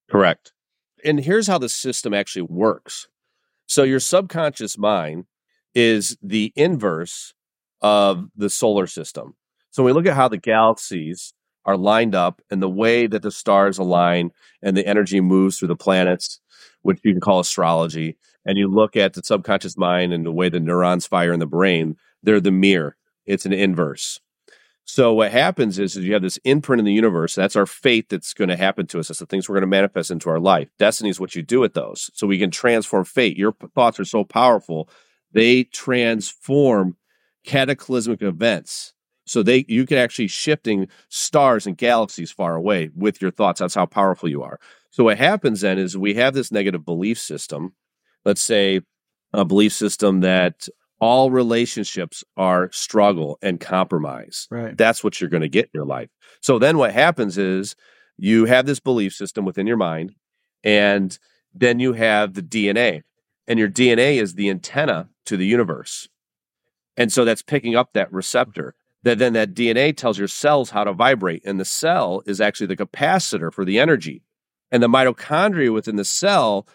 Correct. 0.09 0.53
And 1.03 1.19
here's 1.19 1.47
how 1.47 1.57
the 1.57 1.69
system 1.69 2.13
actually 2.13 2.43
works. 2.43 3.07
So 3.65 3.83
your 3.83 3.99
subconscious 3.99 4.77
mind 4.77 5.25
is 5.75 6.17
the 6.23 6.51
inverse 6.55 7.33
of 7.81 8.29
the 8.35 8.49
solar 8.49 8.87
system. 8.87 9.35
So 9.69 9.83
when 9.83 9.93
we 9.93 9.97
look 9.99 10.07
at 10.09 10.15
how 10.15 10.27
the 10.27 10.37
galaxies 10.37 11.33
are 11.67 11.77
lined 11.77 12.15
up 12.15 12.41
and 12.49 12.63
the 12.63 12.69
way 12.69 13.05
that 13.05 13.21
the 13.21 13.31
stars 13.31 13.77
align 13.77 14.31
and 14.63 14.75
the 14.75 14.87
energy 14.87 15.21
moves 15.21 15.59
through 15.59 15.67
the 15.67 15.75
planets, 15.75 16.39
which 16.81 16.99
you 17.03 17.11
can 17.11 17.21
call 17.21 17.41
astrology, 17.41 18.17
and 18.45 18.57
you 18.57 18.67
look 18.67 18.95
at 18.95 19.13
the 19.13 19.21
subconscious 19.21 19.77
mind 19.77 20.13
and 20.13 20.25
the 20.25 20.31
way 20.31 20.47
the 20.47 20.59
neurons 20.59 21.05
fire 21.05 21.33
in 21.33 21.39
the 21.39 21.45
brain, 21.45 21.97
they're 22.23 22.39
the 22.39 22.51
mirror. 22.51 22.95
It's 23.25 23.45
an 23.45 23.53
inverse. 23.53 24.21
So 24.85 25.13
what 25.13 25.33
happens 25.33 25.77
is, 25.79 25.97
is 25.97 26.05
you 26.05 26.13
have 26.13 26.21
this 26.21 26.39
imprint 26.45 26.79
in 26.79 26.85
the 26.85 26.93
universe. 26.93 27.35
That's 27.35 27.57
our 27.57 27.65
fate 27.65 28.07
that's 28.07 28.33
going 28.33 28.47
to 28.47 28.55
happen 28.55 28.87
to 28.87 28.99
us. 28.99 29.09
That's 29.09 29.19
the 29.19 29.25
things 29.25 29.49
we're 29.49 29.55
going 29.55 29.63
to 29.63 29.67
manifest 29.67 30.11
into 30.11 30.29
our 30.29 30.39
life. 30.39 30.69
Destiny 30.79 31.09
is 31.09 31.19
what 31.19 31.35
you 31.35 31.43
do 31.43 31.59
with 31.59 31.73
those. 31.73 32.09
So 32.13 32.25
we 32.25 32.39
can 32.39 32.51
transform 32.51 33.03
fate. 33.03 33.35
Your 33.35 33.53
thoughts 33.75 33.99
are 33.99 34.05
so 34.05 34.23
powerful. 34.23 34.89
They 35.33 35.65
transform 35.65 36.95
cataclysmic 37.43 38.21
events. 38.21 38.93
So 39.27 39.43
they 39.43 39.65
you 39.67 39.85
can 39.85 39.97
actually 39.97 40.27
shifting 40.27 40.87
stars 41.09 41.67
and 41.67 41.77
galaxies 41.77 42.31
far 42.31 42.55
away 42.55 42.89
with 42.95 43.21
your 43.21 43.31
thoughts. 43.31 43.59
That's 43.59 43.75
how 43.75 43.85
powerful 43.85 44.29
you 44.29 44.43
are. 44.43 44.59
So 44.89 45.03
what 45.03 45.17
happens 45.17 45.61
then 45.61 45.77
is 45.77 45.97
we 45.97 46.15
have 46.15 46.33
this 46.33 46.51
negative 46.51 46.85
belief 46.85 47.19
system. 47.19 47.73
Let's 48.25 48.41
say 48.41 48.81
a 49.33 49.45
belief 49.45 49.73
system 49.73 50.21
that 50.21 50.67
all 50.99 51.29
relationships 51.29 52.23
are 52.35 52.71
struggle 52.71 53.37
and 53.41 53.59
compromise 53.59 54.47
right. 54.49 54.75
that's 54.75 55.03
what 55.03 55.21
you're 55.21 55.29
going 55.29 55.41
to 55.41 55.49
get 55.49 55.65
in 55.65 55.71
your 55.73 55.85
life. 55.85 56.09
So 56.41 56.57
then 56.57 56.77
what 56.77 56.91
happens 56.91 57.37
is 57.37 57.75
you 58.17 58.45
have 58.45 58.65
this 58.65 58.79
belief 58.79 59.13
system 59.13 59.45
within 59.45 59.67
your 59.67 59.77
mind, 59.77 60.15
and 60.63 61.17
then 61.53 61.79
you 61.79 61.93
have 61.93 62.33
the 62.33 62.41
DNA, 62.41 63.03
and 63.47 63.59
your 63.59 63.69
DNA 63.69 64.19
is 64.21 64.33
the 64.33 64.49
antenna 64.49 65.09
to 65.25 65.37
the 65.37 65.45
universe. 65.45 66.09
And 66.95 67.13
so 67.13 67.23
that's 67.23 67.43
picking 67.43 67.75
up 67.75 67.93
that 67.93 68.11
receptor. 68.11 68.73
That 69.03 69.19
then 69.19 69.33
that 69.33 69.53
DNA 69.53 69.95
tells 69.95 70.17
your 70.17 70.27
cells 70.27 70.71
how 70.71 70.83
to 70.83 70.93
vibrate, 70.93 71.43
and 71.45 71.59
the 71.59 71.65
cell 71.65 72.23
is 72.25 72.41
actually 72.41 72.67
the 72.67 72.77
capacitor 72.77 73.53
for 73.53 73.63
the 73.63 73.79
energy. 73.79 74.23
And 74.71 74.83
the 74.83 74.87
mitochondria 74.87 75.73
within 75.73 75.95
the 75.95 76.05
cell 76.05 76.67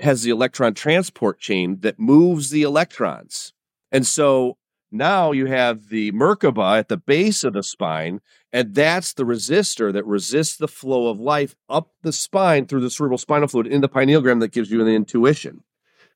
has 0.00 0.22
the 0.22 0.30
electron 0.30 0.74
transport 0.74 1.38
chain 1.38 1.80
that 1.80 1.98
moves 1.98 2.50
the 2.50 2.62
electrons. 2.62 3.52
And 3.90 4.06
so 4.06 4.58
now 4.90 5.32
you 5.32 5.46
have 5.46 5.88
the 5.88 6.12
Merkaba 6.12 6.78
at 6.78 6.88
the 6.88 6.96
base 6.96 7.44
of 7.44 7.52
the 7.52 7.62
spine, 7.62 8.20
and 8.52 8.74
that's 8.74 9.12
the 9.12 9.24
resistor 9.24 9.92
that 9.92 10.06
resists 10.06 10.56
the 10.56 10.68
flow 10.68 11.08
of 11.08 11.20
life 11.20 11.54
up 11.68 11.90
the 12.02 12.12
spine 12.12 12.66
through 12.66 12.80
the 12.80 12.90
cerebral 12.90 13.18
spinal 13.18 13.48
fluid 13.48 13.66
in 13.66 13.80
the 13.80 13.88
pineal 13.88 14.22
gland 14.22 14.40
that 14.40 14.52
gives 14.52 14.70
you 14.70 14.82
the 14.82 14.90
intuition. 14.92 15.62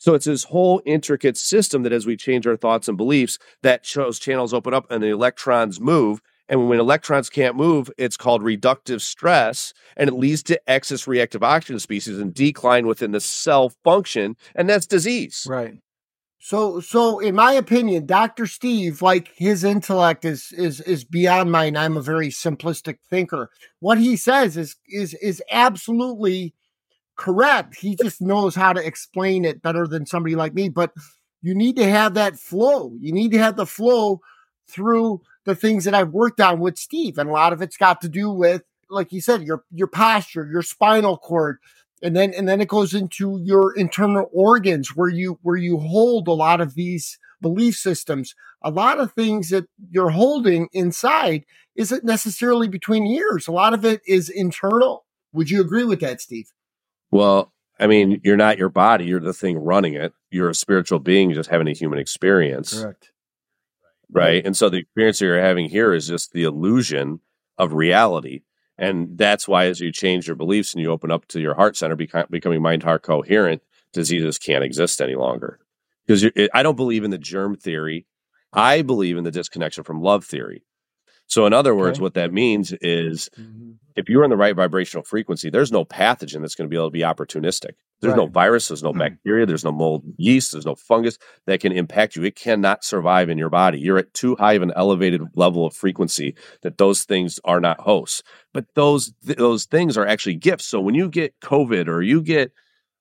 So 0.03 0.15
it's 0.15 0.27
this 0.27 0.43
whole 0.43 0.83
intricate 0.85 1.37
system 1.37 1.85
that 1.85 1.93
as 1.93 2.07
we 2.07 2.17
change 2.17 2.45
our 2.45 2.57
thoughts 2.57 2.89
and 2.89 2.97
beliefs, 2.97 3.39
that 3.63 3.87
shows 3.87 4.19
channels 4.19 4.53
open 4.53 4.75
up 4.75 4.91
and 4.91 5.01
the 5.01 5.11
electrons 5.11 5.81
move. 5.81 6.21
And 6.49 6.69
when 6.69 6.81
electrons 6.81 7.31
can't 7.31 7.55
move, 7.55 7.89
it's 7.97 8.17
called 8.17 8.43
reductive 8.43 9.01
stress, 9.01 9.73
and 9.97 10.09
it 10.09 10.15
leads 10.15 10.43
to 10.43 10.61
excess 10.69 11.07
reactive 11.07 11.45
oxygen 11.45 11.79
species 11.79 12.19
and 12.19 12.35
decline 12.35 12.89
within 12.89 13.13
the 13.13 13.21
cell 13.21 13.69
function, 13.85 14.35
and 14.57 14.69
that's 14.69 14.87
disease. 14.87 15.47
Right. 15.49 15.75
so 16.41 16.81
so 16.81 17.21
in 17.21 17.37
my 17.37 17.53
opinion 17.53 18.05
dr 18.05 18.45
steve 18.49 19.03
like 19.03 19.31
his 19.37 19.63
intellect 19.63 20.25
is 20.25 20.51
is 20.51 20.81
is 20.81 21.05
beyond 21.05 21.53
mine 21.53 21.77
i'm 21.77 21.97
a 21.97 22.03
very 22.03 22.31
simplistic 22.31 22.97
thinker 23.09 23.51
what 23.79 23.99
he 23.99 24.17
says 24.17 24.57
is 24.57 24.75
is 24.89 25.15
is 25.15 25.41
absolutely 25.53 26.53
correct. 27.23 27.77
He 27.77 27.97
just 27.97 28.21
knows 28.21 28.55
how 28.55 28.73
to 28.73 28.85
explain 28.85 29.45
it 29.45 29.63
better 29.63 29.87
than 29.87 30.07
somebody 30.07 30.35
like 30.35 30.55
me 30.55 30.69
but 30.69 30.93
you 31.45 31.55
need 31.55 31.77
to 31.77 31.89
have 31.89 32.15
that 32.15 32.39
flow. 32.39 32.93
You 33.01 33.13
need 33.13 33.33
to 33.33 33.39
have 33.39 33.57
the 33.57 33.67
flow 33.67 34.21
through 34.69 35.21
the 35.45 35.57
things 35.57 35.85
that 35.85 35.95
i've 35.95 36.11
worked 36.11 36.41
on 36.41 36.61
with 36.61 36.79
steve 36.79 37.19
and 37.19 37.29
a 37.29 37.33
lot 37.33 37.53
of 37.53 37.61
it's 37.61 37.77
got 37.77 38.01
to 38.01 38.09
do 38.09 38.31
with 38.31 38.63
like 38.89 39.13
you 39.13 39.21
said 39.21 39.43
your 39.43 39.65
your 39.73 39.89
posture 39.89 40.49
your 40.51 40.63
spinal 40.63 41.19
cord 41.19 41.59
and 42.03 42.15
then 42.17 42.33
and 42.35 42.49
then 42.49 42.61
it 42.61 42.69
goes 42.69 42.95
into 42.95 43.41
your 43.43 43.75
internal 43.77 44.31
organs 44.33 44.97
where 44.97 45.09
you 45.09 45.39
where 45.43 45.57
you 45.57 45.79
hold 45.79 46.29
a 46.29 46.33
lot 46.33 46.61
of 46.61 46.75
these 46.75 47.19
belief 47.43 47.75
systems. 47.77 48.35
A 48.63 48.71
lot 48.71 48.99
of 48.99 49.13
things 49.13 49.51
that 49.51 49.67
you're 49.91 50.11
holding 50.11 50.69
inside 50.73 51.45
isn't 51.77 52.05
necessarily 52.05 52.69
between 52.69 53.07
ears. 53.07 53.49
A 53.49 53.53
lot 53.53 53.75
of 53.75 53.85
it 53.85 54.01
is 54.07 54.31
internal. 54.31 55.05
Would 55.33 55.51
you 55.51 55.61
agree 55.61 55.85
with 55.85 56.01
that 56.01 56.21
steve 56.21 56.47
Well, 57.13 57.53
I 57.79 57.87
mean, 57.87 58.21
you're 58.25 58.37
not 58.37 58.59
your 58.59 58.71
body, 58.71 59.05
you're 59.05 59.21
the 59.21 59.33
thing 59.33 59.59
running 59.59 59.95
it. 59.95 60.13
You're 60.31 60.51
a 60.51 60.55
spiritual 60.55 60.99
being 60.99 61.33
just 61.33 61.51
having 61.51 61.69
a 61.69 61.73
human 61.73 61.99
experience. 61.99 62.81
Correct. 62.81 63.13
Right. 64.11 64.45
And 64.45 64.57
so 64.57 64.69
the 64.69 64.79
experience 64.79 65.19
that 65.19 65.27
you're 65.27 65.41
having 65.41 65.69
here 65.69 65.93
is 65.93 66.07
just 66.07 66.33
the 66.33 66.45
illusion 66.45 67.21
of 67.59 67.73
reality. 67.73 68.43
And 68.79 69.17
that's 69.17 69.47
why, 69.47 69.67
as 69.67 69.81
you 69.81 69.93
change 69.93 70.27
your 70.27 70.37
beliefs 70.37 70.75
and 70.75 70.83
you 70.83 70.91
open 70.91 71.11
up 71.11 71.27
to 71.29 71.41
your 71.41 71.55
heart 71.55 71.77
center, 71.77 71.97
beco- 71.97 72.29
becoming 72.31 72.63
mind 72.63 72.83
heart 72.83 73.03
coherent, 73.03 73.63
diseases 73.93 74.39
can't 74.39 74.65
exist 74.65 75.01
any 75.01 75.15
longer. 75.15 75.61
Because 76.07 76.25
I 76.53 76.63
don't 76.63 76.77
believe 76.77 77.05
in 77.05 77.11
the 77.11 77.19
germ 77.19 77.57
theory. 77.57 78.07
I 78.53 78.83
believe 78.83 79.17
in 79.17 79.25
the 79.25 79.31
disconnection 79.31 79.85
from 79.85 80.03
love 80.03 80.25
theory. 80.25 80.65
So, 81.27 81.47
in 81.47 81.53
other 81.53 81.75
words, 81.75 81.99
Okay. 81.99 82.03
what 82.03 82.15
that 82.15 82.33
means 82.33 82.73
is 82.81 83.31
Mhm. 83.39 83.77
if 83.97 84.09
you're 84.09 84.25
in 84.25 84.31
the 84.31 84.37
right 84.37 84.55
vibrational 84.57 85.05
frequency, 85.05 85.49
there's 85.51 85.73
no 85.73 85.85
pathogen 85.85 86.41
that's 86.41 86.55
going 86.55 86.67
to 86.69 86.71
be 86.71 86.77
able 86.77 86.89
to 86.89 86.93
be 86.93 87.01
opportunistic. 87.01 87.73
There's 88.01 88.17
no 88.17 88.25
Right. 88.25 88.33
virus, 88.33 88.69
there's 88.69 88.83
no 88.83 88.93
Mhm. 88.93 88.99
bacteria, 88.99 89.47
there's 89.47 89.65
no 89.65 89.71
mold, 89.73 90.03
yeast, 90.19 90.53
there's 90.53 90.67
no 90.67 90.75
fungus 90.75 91.17
that 91.47 91.61
can 91.61 91.71
impact 91.73 92.17
you. 92.17 92.25
It 92.25 92.35
cannot 92.37 92.85
survive 92.85 93.31
in 93.31 93.39
your 93.39 93.49
body. 93.49 93.79
You're 93.79 93.99
at 93.99 94.13
too 94.13 94.35
high 94.37 94.55
of 94.55 94.63
an 94.63 94.73
elevated 94.77 95.23
level 95.37 95.65
of 95.65 95.73
frequency 95.75 96.35
that 96.63 96.79
those 96.79 97.05
things 97.05 97.39
are 97.45 97.61
not 97.61 97.81
hosts. 97.81 98.23
But 98.53 98.67
those 98.75 99.13
th- 99.25 99.39
those 99.39 99.65
things 99.67 99.97
are 99.97 100.07
actually 100.07 100.35
gifts. 100.35 100.67
So 100.67 100.81
when 100.81 100.95
you 100.97 101.09
get 101.09 101.39
COVID 101.41 101.87
or 101.89 102.03
you 102.03 102.21
get 102.23 102.53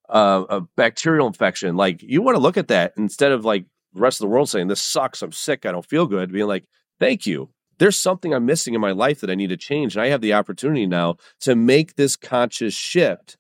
uh, 0.10 0.44
a 0.50 0.62
bacterial 0.76 1.26
infection, 1.26 1.78
like 1.78 2.02
you 2.04 2.22
want 2.22 2.36
to 2.36 2.42
look 2.42 2.58
at 2.58 2.68
that 2.68 2.92
instead 2.98 3.32
of 3.32 3.46
like 3.46 3.64
the 3.94 4.02
rest 4.02 4.20
of 4.20 4.26
the 4.26 4.30
world 4.32 4.50
saying 4.50 4.68
this 4.68 4.82
sucks, 4.82 5.22
I'm 5.22 5.32
sick, 5.32 5.66
I 5.66 5.72
don't 5.72 5.86
feel 5.86 6.06
good, 6.06 6.32
being 6.34 6.48
like, 6.48 6.66
thank 7.00 7.26
you. 7.26 7.50
There's 7.82 7.98
something 7.98 8.32
I'm 8.32 8.46
missing 8.46 8.76
in 8.76 8.80
my 8.80 8.92
life 8.92 9.22
that 9.22 9.32
I 9.32 9.36
need 9.36 9.50
to 9.50 9.58
change. 9.58 9.96
And 9.96 10.04
I 10.04 10.10
have 10.10 10.22
the 10.22 10.34
opportunity 10.34 10.86
now 10.86 11.16
to 11.40 11.56
make 11.56 11.96
this 11.96 12.16
conscious 12.16 12.76
shift 12.76 13.38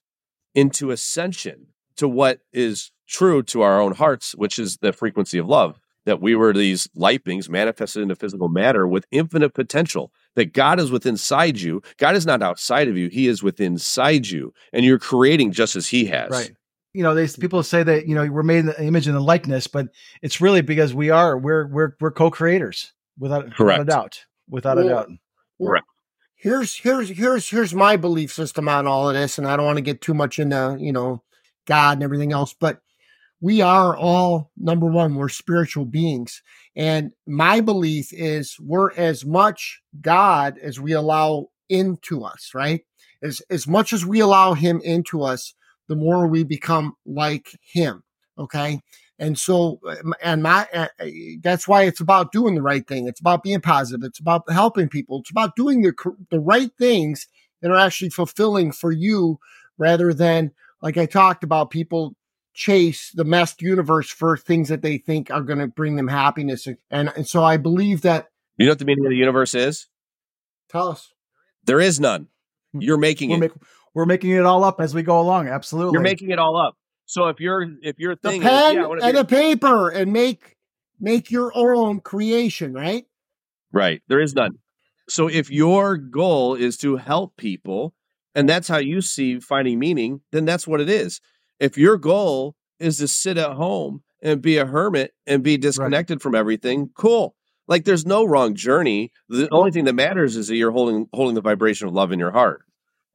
into 0.55 0.89
ascension 0.89 1.67
to 1.97 2.07
what 2.07 2.39
is 2.51 2.91
true 3.07 3.43
to 3.43 3.61
our 3.61 3.79
own 3.79 3.93
hearts, 3.93 4.33
which 4.33 4.57
is 4.57 4.77
the 4.77 4.93
frequency 4.93 5.37
of 5.37 5.47
love. 5.47 5.79
That 6.05 6.21
we 6.21 6.33
were 6.33 6.53
these 6.53 6.89
light 6.95 7.23
beings 7.23 7.47
manifested 7.47 8.01
into 8.01 8.15
physical 8.15 8.49
matter 8.49 8.87
with 8.87 9.05
infinite 9.11 9.53
potential. 9.53 10.11
That 10.33 10.53
God 10.53 10.79
is 10.79 10.89
within 10.89 11.13
inside 11.13 11.61
you. 11.61 11.83
God 11.97 12.15
is 12.15 12.25
not 12.25 12.41
outside 12.41 12.87
of 12.87 12.97
you. 12.97 13.09
He 13.09 13.27
is 13.27 13.43
within 13.43 13.73
inside 13.73 14.25
you, 14.25 14.51
and 14.73 14.83
you're 14.83 14.97
creating 14.97 15.51
just 15.51 15.75
as 15.75 15.87
He 15.87 16.05
has. 16.05 16.31
Right. 16.31 16.51
You 16.95 17.03
know, 17.03 17.13
they 17.13 17.27
people 17.27 17.61
say 17.61 17.83
that 17.83 18.07
you 18.07 18.15
know 18.15 18.25
we're 18.25 18.41
made 18.41 18.57
in 18.57 18.65
the 18.65 18.83
image 18.83 19.05
and 19.05 19.15
the 19.15 19.21
likeness, 19.21 19.67
but 19.67 19.89
it's 20.23 20.41
really 20.41 20.63
because 20.63 20.95
we 20.95 21.11
are 21.11 21.37
we're 21.37 21.67
we're 21.67 21.95
we're 21.99 22.09
co-creators 22.09 22.91
without, 23.19 23.45
without 23.59 23.81
a 23.81 23.85
doubt. 23.85 24.25
Without 24.51 24.77
well, 24.77 24.85
a 24.85 24.89
doubt. 24.89 25.09
Correct. 25.59 25.85
Here's 26.35 26.75
here's 26.75 27.09
here's 27.09 27.49
here's 27.49 27.73
my 27.73 27.97
belief 27.97 28.31
system 28.31 28.69
on 28.69 28.85
all 28.85 29.09
of 29.09 29.15
this, 29.15 29.39
and 29.39 29.47
I 29.47 29.55
don't 29.55 29.65
want 29.65 29.77
to 29.77 29.83
get 29.83 30.01
too 30.01 30.13
much 30.13 30.37
into 30.37 30.77
you 30.79 30.91
know 30.91 31.23
God 31.65 31.97
and 31.97 32.03
everything 32.03 32.31
else, 32.31 32.53
but 32.53 32.81
we 33.41 33.59
are 33.59 33.97
all 33.97 34.51
number 34.55 34.85
one 34.85 35.15
we're 35.15 35.27
spiritual 35.27 35.83
beings 35.83 36.41
and 36.75 37.11
my 37.27 37.59
belief 37.59 38.13
is 38.13 38.55
we're 38.61 38.91
as 38.93 39.25
much 39.25 39.81
god 39.99 40.57
as 40.61 40.79
we 40.79 40.93
allow 40.93 41.47
into 41.67 42.23
us 42.23 42.51
right 42.53 42.81
as 43.21 43.41
as 43.49 43.67
much 43.67 43.91
as 43.91 44.05
we 44.05 44.19
allow 44.19 44.53
him 44.53 44.79
into 44.83 45.23
us 45.23 45.53
the 45.89 45.95
more 45.95 46.27
we 46.27 46.43
become 46.43 46.93
like 47.05 47.57
him 47.73 48.03
okay 48.37 48.79
and 49.21 49.39
so 49.39 49.79
and 50.21 50.43
my 50.43 50.67
uh, 50.73 50.87
that's 51.41 51.65
why 51.65 51.83
it's 51.83 52.01
about 52.01 52.33
doing 52.33 52.55
the 52.55 52.61
right 52.61 52.85
thing 52.85 53.07
it's 53.07 53.21
about 53.21 53.43
being 53.43 53.61
positive 53.61 54.03
it's 54.03 54.19
about 54.19 54.43
helping 54.51 54.89
people 54.89 55.19
it's 55.19 55.31
about 55.31 55.55
doing 55.55 55.81
the 55.81 55.93
the 56.29 56.39
right 56.39 56.71
things 56.77 57.27
that 57.61 57.71
are 57.71 57.77
actually 57.77 58.09
fulfilling 58.09 58.73
for 58.73 58.91
you 58.91 59.39
rather 59.77 60.13
than 60.13 60.51
like 60.81 60.97
i 60.97 61.05
talked 61.05 61.43
about 61.43 61.69
people 61.69 62.15
chase 62.53 63.11
the 63.11 63.23
messed 63.23 63.61
universe 63.61 64.09
for 64.09 64.37
things 64.37 64.69
that 64.69 64.81
they 64.81 64.97
think 64.97 65.31
are 65.31 65.41
going 65.41 65.59
to 65.59 65.67
bring 65.67 65.95
them 65.95 66.07
happiness. 66.07 66.67
And, 66.89 67.11
and 67.15 67.27
so 67.27 67.43
I 67.43 67.57
believe 67.57 68.01
that. 68.01 68.29
You 68.57 68.65
know 68.65 68.71
what 68.71 68.79
the 68.79 68.85
meaning 68.85 69.05
of 69.05 69.09
the 69.09 69.17
universe 69.17 69.55
is? 69.55 69.87
Tell 70.69 70.89
us. 70.89 71.11
There 71.65 71.79
is 71.79 71.99
none. 71.99 72.27
Hmm. 72.73 72.81
You're 72.81 72.97
making 72.97 73.29
we're 73.29 73.37
it. 73.37 73.39
Make, 73.39 73.51
we're 73.93 74.05
making 74.05 74.31
it 74.31 74.45
all 74.45 74.63
up 74.63 74.79
as 74.79 74.93
we 74.93 75.03
go 75.03 75.19
along. 75.19 75.47
Absolutely. 75.47 75.93
You're 75.93 76.01
making 76.01 76.31
it 76.31 76.39
all 76.39 76.57
up. 76.57 76.77
So 77.11 77.27
if 77.27 77.41
you're 77.41 77.67
if 77.81 77.99
you're 77.99 78.15
the 78.15 78.39
pen 78.39 78.77
is, 78.77 79.01
yeah, 79.01 79.09
and 79.09 79.17
a 79.17 79.25
paper 79.25 79.89
and 79.89 80.13
make 80.13 80.55
make 80.97 81.29
your 81.29 81.51
own 81.53 81.99
creation, 81.99 82.71
right? 82.71 83.03
Right. 83.73 84.01
There 84.07 84.21
is 84.21 84.33
none. 84.33 84.59
So 85.09 85.27
if 85.27 85.51
your 85.51 85.97
goal 85.97 86.55
is 86.55 86.77
to 86.77 86.95
help 86.95 87.35
people, 87.35 87.93
and 88.33 88.47
that's 88.47 88.69
how 88.69 88.77
you 88.77 89.01
see 89.01 89.41
finding 89.41 89.77
meaning, 89.77 90.21
then 90.31 90.45
that's 90.45 90.65
what 90.65 90.79
it 90.79 90.89
is. 90.89 91.19
If 91.59 91.77
your 91.77 91.97
goal 91.97 92.55
is 92.79 92.99
to 92.99 93.09
sit 93.09 93.37
at 93.37 93.51
home 93.51 94.03
and 94.23 94.41
be 94.41 94.55
a 94.55 94.65
hermit 94.65 95.11
and 95.27 95.43
be 95.43 95.57
disconnected 95.57 96.15
right. 96.15 96.21
from 96.21 96.33
everything, 96.33 96.91
cool. 96.95 97.35
Like 97.67 97.83
there's 97.83 98.05
no 98.05 98.23
wrong 98.23 98.55
journey. 98.55 99.11
The 99.27 99.49
only 99.51 99.71
thing 99.71 99.83
that 99.83 99.95
matters 99.95 100.37
is 100.37 100.47
that 100.47 100.55
you're 100.55 100.71
holding 100.71 101.09
holding 101.11 101.35
the 101.35 101.41
vibration 101.41 101.89
of 101.89 101.93
love 101.93 102.13
in 102.13 102.19
your 102.19 102.31
heart. 102.31 102.63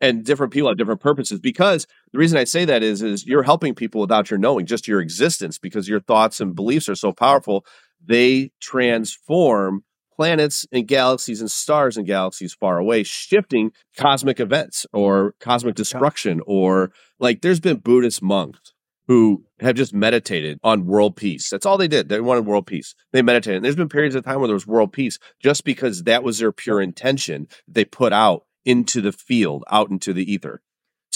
And 0.00 0.24
different 0.24 0.52
people 0.52 0.68
have 0.68 0.76
different 0.76 1.00
purposes 1.00 1.40
because 1.40 1.86
the 2.12 2.18
reason 2.18 2.38
I 2.38 2.44
say 2.44 2.64
that 2.66 2.82
is 2.82 3.02
is 3.02 3.26
you're 3.26 3.42
helping 3.42 3.74
people 3.74 4.00
without 4.00 4.30
your 4.30 4.38
knowing, 4.38 4.66
just 4.66 4.86
your 4.86 5.00
existence, 5.00 5.58
because 5.58 5.88
your 5.88 6.00
thoughts 6.00 6.40
and 6.40 6.54
beliefs 6.54 6.88
are 6.88 6.94
so 6.94 7.12
powerful. 7.12 7.64
They 8.04 8.52
transform 8.60 9.84
planets 10.14 10.66
and 10.72 10.88
galaxies 10.88 11.40
and 11.40 11.50
stars 11.50 11.96
and 11.96 12.06
galaxies 12.06 12.54
far 12.54 12.78
away, 12.78 13.02
shifting 13.02 13.70
cosmic 13.96 14.40
events 14.40 14.86
or 14.92 15.34
cosmic 15.40 15.74
destruction. 15.74 16.40
Or 16.46 16.90
like 17.18 17.42
there's 17.42 17.60
been 17.60 17.78
Buddhist 17.78 18.22
monks 18.22 18.72
who 19.08 19.44
have 19.60 19.76
just 19.76 19.94
meditated 19.94 20.58
on 20.64 20.86
world 20.86 21.16
peace. 21.16 21.48
That's 21.48 21.64
all 21.64 21.78
they 21.78 21.88
did. 21.88 22.08
They 22.08 22.20
wanted 22.20 22.46
world 22.46 22.66
peace. 22.66 22.94
They 23.12 23.22
meditated. 23.22 23.56
And 23.56 23.64
there's 23.64 23.76
been 23.76 23.88
periods 23.88 24.14
of 24.14 24.24
time 24.24 24.40
where 24.40 24.48
there 24.48 24.54
was 24.54 24.66
world 24.66 24.92
peace 24.92 25.18
just 25.40 25.64
because 25.64 26.02
that 26.02 26.24
was 26.24 26.38
their 26.38 26.52
pure 26.52 26.80
intention 26.80 27.46
they 27.68 27.84
put 27.84 28.12
out 28.12 28.42
into 28.66 29.00
the 29.00 29.12
field, 29.12 29.64
out 29.70 29.90
into 29.90 30.12
the 30.12 30.30
ether. 30.30 30.60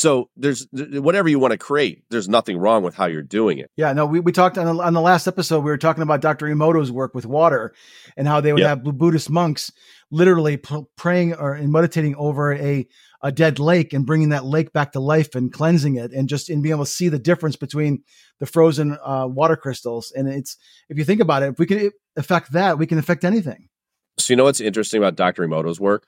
So 0.00 0.30
there's 0.34 0.66
whatever 0.72 1.28
you 1.28 1.38
want 1.38 1.52
to 1.52 1.58
create. 1.58 2.04
There's 2.08 2.26
nothing 2.26 2.56
wrong 2.56 2.82
with 2.82 2.94
how 2.94 3.04
you're 3.04 3.22
doing 3.22 3.58
it. 3.58 3.70
Yeah, 3.76 3.92
no, 3.92 4.06
we, 4.06 4.18
we 4.18 4.32
talked 4.32 4.56
on 4.56 4.76
the, 4.76 4.82
on 4.82 4.94
the 4.94 5.00
last 5.02 5.26
episode. 5.26 5.58
We 5.58 5.70
were 5.70 5.76
talking 5.76 6.02
about 6.02 6.22
Dr. 6.22 6.46
Emoto's 6.46 6.90
work 6.90 7.14
with 7.14 7.26
water 7.26 7.74
and 8.16 8.26
how 8.26 8.40
they 8.40 8.54
would 8.54 8.60
yep. 8.60 8.82
have 8.82 8.96
Buddhist 8.96 9.28
monks 9.28 9.70
literally 10.10 10.56
p- 10.56 10.84
praying 10.96 11.34
or 11.34 11.58
meditating 11.58 12.14
over 12.16 12.54
a 12.54 12.86
a 13.22 13.30
dead 13.30 13.58
lake 13.58 13.92
and 13.92 14.06
bringing 14.06 14.30
that 14.30 14.46
lake 14.46 14.72
back 14.72 14.92
to 14.92 15.00
life 15.00 15.34
and 15.34 15.52
cleansing 15.52 15.96
it 15.96 16.12
and 16.12 16.30
just 16.30 16.48
in 16.48 16.62
being 16.62 16.72
able 16.74 16.86
to 16.86 16.90
see 16.90 17.10
the 17.10 17.18
difference 17.18 17.56
between 17.56 18.02
the 18.38 18.46
frozen 18.46 18.96
uh, 19.04 19.26
water 19.28 19.56
crystals. 19.56 20.10
And 20.16 20.26
it's 20.26 20.56
if 20.88 20.96
you 20.96 21.04
think 21.04 21.20
about 21.20 21.42
it, 21.42 21.50
if 21.50 21.58
we 21.58 21.66
can 21.66 21.90
affect 22.16 22.52
that, 22.52 22.78
we 22.78 22.86
can 22.86 22.96
affect 22.96 23.22
anything. 23.24 23.68
So 24.18 24.32
you 24.32 24.36
know 24.36 24.44
what's 24.44 24.60
interesting 24.60 24.98
about 24.98 25.16
Dr. 25.16 25.46
Emoto's 25.46 25.78
work? 25.78 26.06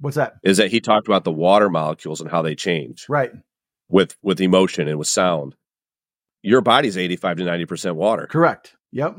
What's 0.00 0.16
that? 0.16 0.34
Is 0.42 0.58
that 0.58 0.70
he 0.70 0.80
talked 0.80 1.06
about 1.06 1.24
the 1.24 1.32
water 1.32 1.70
molecules 1.70 2.20
and 2.20 2.30
how 2.30 2.42
they 2.42 2.54
change. 2.54 3.06
Right. 3.08 3.32
With 3.88 4.16
with 4.22 4.40
emotion 4.40 4.88
and 4.88 4.98
with 4.98 5.08
sound. 5.08 5.54
Your 6.42 6.60
body's 6.60 6.98
85 6.98 7.38
to 7.38 7.44
90% 7.44 7.94
water. 7.94 8.26
Correct. 8.26 8.76
Yep. 8.92 9.16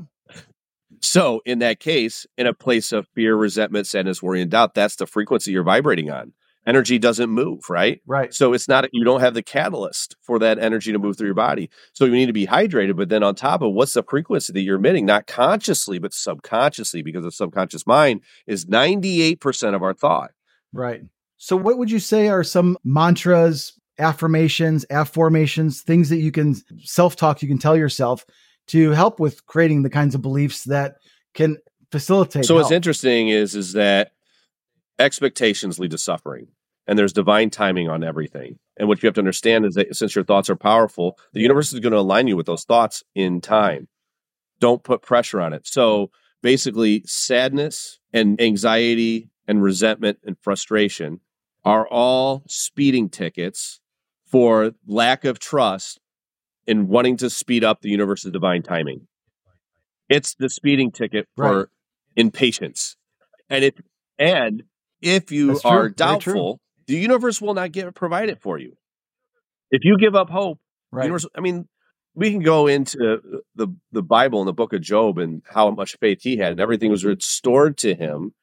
So 1.01 1.41
in 1.45 1.59
that 1.59 1.79
case, 1.79 2.27
in 2.37 2.45
a 2.45 2.53
place 2.53 2.91
of 2.91 3.07
fear, 3.15 3.35
resentment, 3.35 3.87
sadness, 3.87 4.21
worry, 4.21 4.41
and 4.41 4.51
doubt, 4.51 4.75
that's 4.75 4.95
the 4.95 5.07
frequency 5.07 5.51
you're 5.51 5.63
vibrating 5.63 6.11
on. 6.11 6.33
Energy 6.67 6.97
doesn't 6.97 7.29
move, 7.29 7.69
right? 7.69 8.01
Right. 8.07 8.33
So 8.33 8.53
it's 8.53 8.67
not 8.67 8.89
you 8.91 9.03
don't 9.03 9.19
have 9.19 9.35
the 9.35 9.43
catalyst 9.43 10.15
for 10.21 10.39
that 10.39 10.57
energy 10.57 10.91
to 10.91 10.99
move 10.99 11.15
through 11.17 11.27
your 11.27 11.35
body. 11.35 11.69
So 11.93 12.05
you 12.05 12.11
need 12.11 12.25
to 12.25 12.33
be 12.33 12.47
hydrated, 12.47 12.97
but 12.97 13.09
then 13.09 13.21
on 13.21 13.35
top 13.35 13.61
of 13.61 13.73
what's 13.73 13.93
the 13.93 14.03
frequency 14.03 14.51
that 14.53 14.61
you're 14.61 14.77
emitting, 14.77 15.05
not 15.05 15.27
consciously, 15.27 15.99
but 15.99 16.13
subconsciously, 16.13 17.03
because 17.03 17.23
the 17.23 17.31
subconscious 17.31 17.85
mind 17.85 18.21
is 18.47 18.65
98% 18.65 19.75
of 19.75 19.83
our 19.83 19.93
thought. 19.93 20.31
Right. 20.75 21.03
So, 21.37 21.55
what 21.55 21.77
would 21.77 21.89
you 21.89 21.99
say 21.99 22.27
are 22.27 22.43
some 22.43 22.77
mantras, 22.83 23.79
affirmations, 23.97 24.85
affirmations, 24.89 25.81
things 25.81 26.09
that 26.09 26.17
you 26.17 26.31
can 26.31 26.55
self 26.83 27.15
talk, 27.15 27.41
you 27.41 27.47
can 27.47 27.57
tell 27.57 27.77
yourself 27.77 28.25
to 28.67 28.91
help 28.91 29.19
with 29.19 29.45
creating 29.45 29.83
the 29.83 29.89
kinds 29.89 30.15
of 30.15 30.21
beliefs 30.21 30.65
that 30.65 30.95
can 31.33 31.57
facilitate? 31.91 32.45
So, 32.45 32.55
what's 32.55 32.71
interesting 32.71 33.29
is 33.29 33.55
is 33.55 33.73
that 33.73 34.11
expectations 34.99 35.79
lead 35.79 35.91
to 35.91 35.97
suffering, 35.97 36.47
and 36.87 36.99
there's 36.99 37.13
divine 37.13 37.49
timing 37.49 37.89
on 37.89 38.03
everything. 38.03 38.59
And 38.77 38.89
what 38.89 39.01
you 39.01 39.07
have 39.07 39.15
to 39.15 39.21
understand 39.21 39.65
is 39.65 39.75
that 39.75 39.95
since 39.95 40.13
your 40.13 40.25
thoughts 40.25 40.49
are 40.49 40.57
powerful, 40.57 41.17
the 41.31 41.41
universe 41.41 41.71
is 41.71 41.79
going 41.79 41.93
to 41.93 41.99
align 41.99 42.27
you 42.27 42.35
with 42.35 42.47
those 42.47 42.65
thoughts 42.65 43.01
in 43.15 43.39
time. 43.39 43.87
Don't 44.59 44.83
put 44.83 45.01
pressure 45.01 45.39
on 45.39 45.53
it. 45.53 45.67
So, 45.67 46.11
basically, 46.41 47.03
sadness 47.05 47.99
and 48.13 48.39
anxiety 48.41 49.29
and 49.47 49.61
resentment 49.61 50.19
and 50.25 50.37
frustration 50.41 51.19
are 51.63 51.87
all 51.87 52.43
speeding 52.47 53.09
tickets 53.09 53.79
for 54.25 54.73
lack 54.87 55.25
of 55.25 55.39
trust 55.39 55.99
in 56.67 56.87
wanting 56.87 57.17
to 57.17 57.29
speed 57.29 57.63
up 57.63 57.81
the 57.81 57.89
universe's 57.89 58.31
divine 58.31 58.61
timing. 58.61 59.07
It's 60.09 60.35
the 60.35 60.49
speeding 60.49 60.91
ticket 60.91 61.27
for 61.35 61.57
right. 61.57 61.67
impatience. 62.15 62.97
And 63.49 63.63
if 63.63 63.73
and 64.17 64.63
if 65.01 65.31
you 65.31 65.59
are 65.65 65.89
doubtful, 65.89 66.59
the 66.87 66.95
universe 66.95 67.41
will 67.41 67.53
not 67.53 67.71
get 67.71 67.93
provided 67.95 68.39
for 68.41 68.57
you. 68.57 68.77
If 69.71 69.81
you 69.83 69.97
give 69.97 70.15
up 70.15 70.29
hope, 70.29 70.59
right. 70.91 71.03
universe, 71.03 71.25
I 71.35 71.41
mean, 71.41 71.67
we 72.13 72.31
can 72.31 72.41
go 72.41 72.67
into 72.67 73.41
the 73.55 73.67
the 73.91 74.03
Bible 74.03 74.39
and 74.39 74.47
the 74.47 74.53
book 74.53 74.73
of 74.73 74.81
Job 74.81 75.17
and 75.17 75.41
how 75.47 75.69
much 75.71 75.97
faith 75.99 76.21
he 76.21 76.37
had, 76.37 76.51
and 76.51 76.59
everything 76.59 76.91
was 76.91 77.03
restored 77.03 77.77
to 77.79 77.95
him 77.95 78.33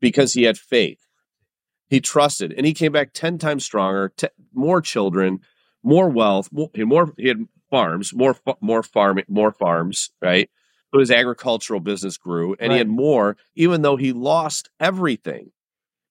because 0.00 0.34
he 0.34 0.44
had 0.44 0.58
faith. 0.58 1.06
He 1.88 2.00
trusted, 2.00 2.52
and 2.52 2.64
he 2.64 2.72
came 2.72 2.92
back 2.92 3.12
ten 3.12 3.38
times 3.38 3.64
stronger, 3.64 4.12
t- 4.16 4.28
more 4.54 4.80
children, 4.80 5.40
more 5.82 6.08
wealth, 6.08 6.48
more, 6.52 6.70
more 6.76 7.12
he 7.16 7.28
had 7.28 7.46
farms, 7.68 8.14
more 8.14 8.36
more 8.60 8.82
farm, 8.82 9.20
more 9.28 9.52
farms, 9.52 10.10
right? 10.20 10.48
So 10.92 11.00
his 11.00 11.10
agricultural 11.10 11.80
business 11.80 12.16
grew, 12.16 12.54
and 12.58 12.70
right. 12.70 12.72
he 12.72 12.78
had 12.78 12.88
more, 12.88 13.36
even 13.54 13.82
though 13.82 13.96
he 13.96 14.12
lost 14.12 14.70
everything. 14.80 15.52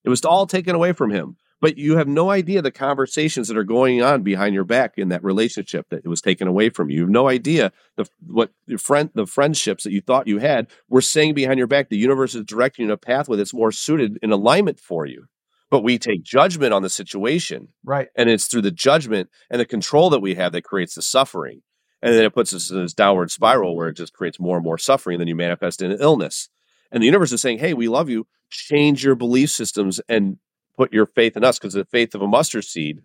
It 0.03 0.09
was 0.09 0.23
all 0.23 0.47
taken 0.47 0.75
away 0.75 0.93
from 0.93 1.11
him. 1.11 1.37
But 1.61 1.77
you 1.77 1.97
have 1.97 2.07
no 2.07 2.29
idea 2.29 2.61
the 2.61 2.71
conversations 2.71 3.47
that 3.47 3.57
are 3.57 3.63
going 3.63 4.01
on 4.01 4.23
behind 4.23 4.55
your 4.55 4.63
back 4.63 4.93
in 4.97 5.09
that 5.09 5.23
relationship 5.23 5.87
that 5.89 6.05
it 6.05 6.07
was 6.07 6.21
taken 6.21 6.47
away 6.47 6.69
from 6.69 6.89
you. 6.89 6.97
You 6.97 7.01
have 7.03 7.09
no 7.09 7.27
idea 7.27 7.71
the 7.97 8.05
what 8.25 8.51
your 8.65 8.79
friend 8.79 9.09
the 9.13 9.25
friendships 9.25 9.83
that 9.83 9.91
you 9.91 10.01
thought 10.01 10.27
you 10.27 10.39
had 10.39 10.67
were 10.87 11.01
saying 11.01 11.33
behind 11.33 11.57
your 11.57 11.67
back. 11.67 11.89
The 11.89 11.97
universe 11.97 12.33
is 12.33 12.45
directing 12.45 12.83
you 12.83 12.89
in 12.89 12.93
a 12.93 12.97
pathway 12.97 13.37
that's 13.37 13.53
more 13.53 13.71
suited 13.71 14.17
in 14.21 14.31
alignment 14.31 14.79
for 14.79 15.05
you. 15.05 15.25
But 15.69 15.83
we 15.83 15.99
take 15.99 16.23
judgment 16.23 16.73
on 16.73 16.81
the 16.81 16.89
situation. 16.89 17.67
Right. 17.83 18.07
And 18.15 18.29
it's 18.29 18.47
through 18.47 18.63
the 18.63 18.71
judgment 18.71 19.29
and 19.51 19.59
the 19.59 19.65
control 19.65 20.09
that 20.09 20.19
we 20.19 20.35
have 20.35 20.51
that 20.53 20.63
creates 20.63 20.95
the 20.95 21.01
suffering. 21.01 21.61
And 22.01 22.15
then 22.15 22.23
it 22.23 22.33
puts 22.33 22.53
us 22.53 22.71
in 22.71 22.81
this 22.81 22.93
downward 22.93 23.29
spiral 23.29 23.75
where 23.75 23.89
it 23.89 23.97
just 23.97 24.13
creates 24.13 24.39
more 24.39 24.55
and 24.55 24.63
more 24.63 24.77
suffering. 24.77 25.15
And 25.15 25.21
then 25.21 25.27
you 25.27 25.35
manifest 25.35 25.81
in 25.81 25.91
an 25.91 25.99
illness. 25.99 26.49
And 26.91 27.03
the 27.03 27.05
universe 27.05 27.31
is 27.31 27.41
saying, 27.41 27.59
hey, 27.59 27.73
we 27.73 27.87
love 27.87 28.09
you. 28.09 28.25
change 28.49 29.03
your 29.03 29.15
belief 29.15 29.49
systems 29.49 30.01
and 30.09 30.37
put 30.79 30.93
your 30.93 31.05
faith 31.05 31.35
in 31.35 31.43
us 31.43 31.59
because 31.59 31.73
the 31.73 31.83
faith 31.83 32.15
of 32.15 32.21
a 32.21 32.27
mustard 32.27 32.63
seed 32.63 33.01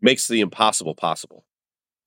makes 0.00 0.26
the 0.26 0.40
impossible 0.40 0.94
possible. 0.94 1.44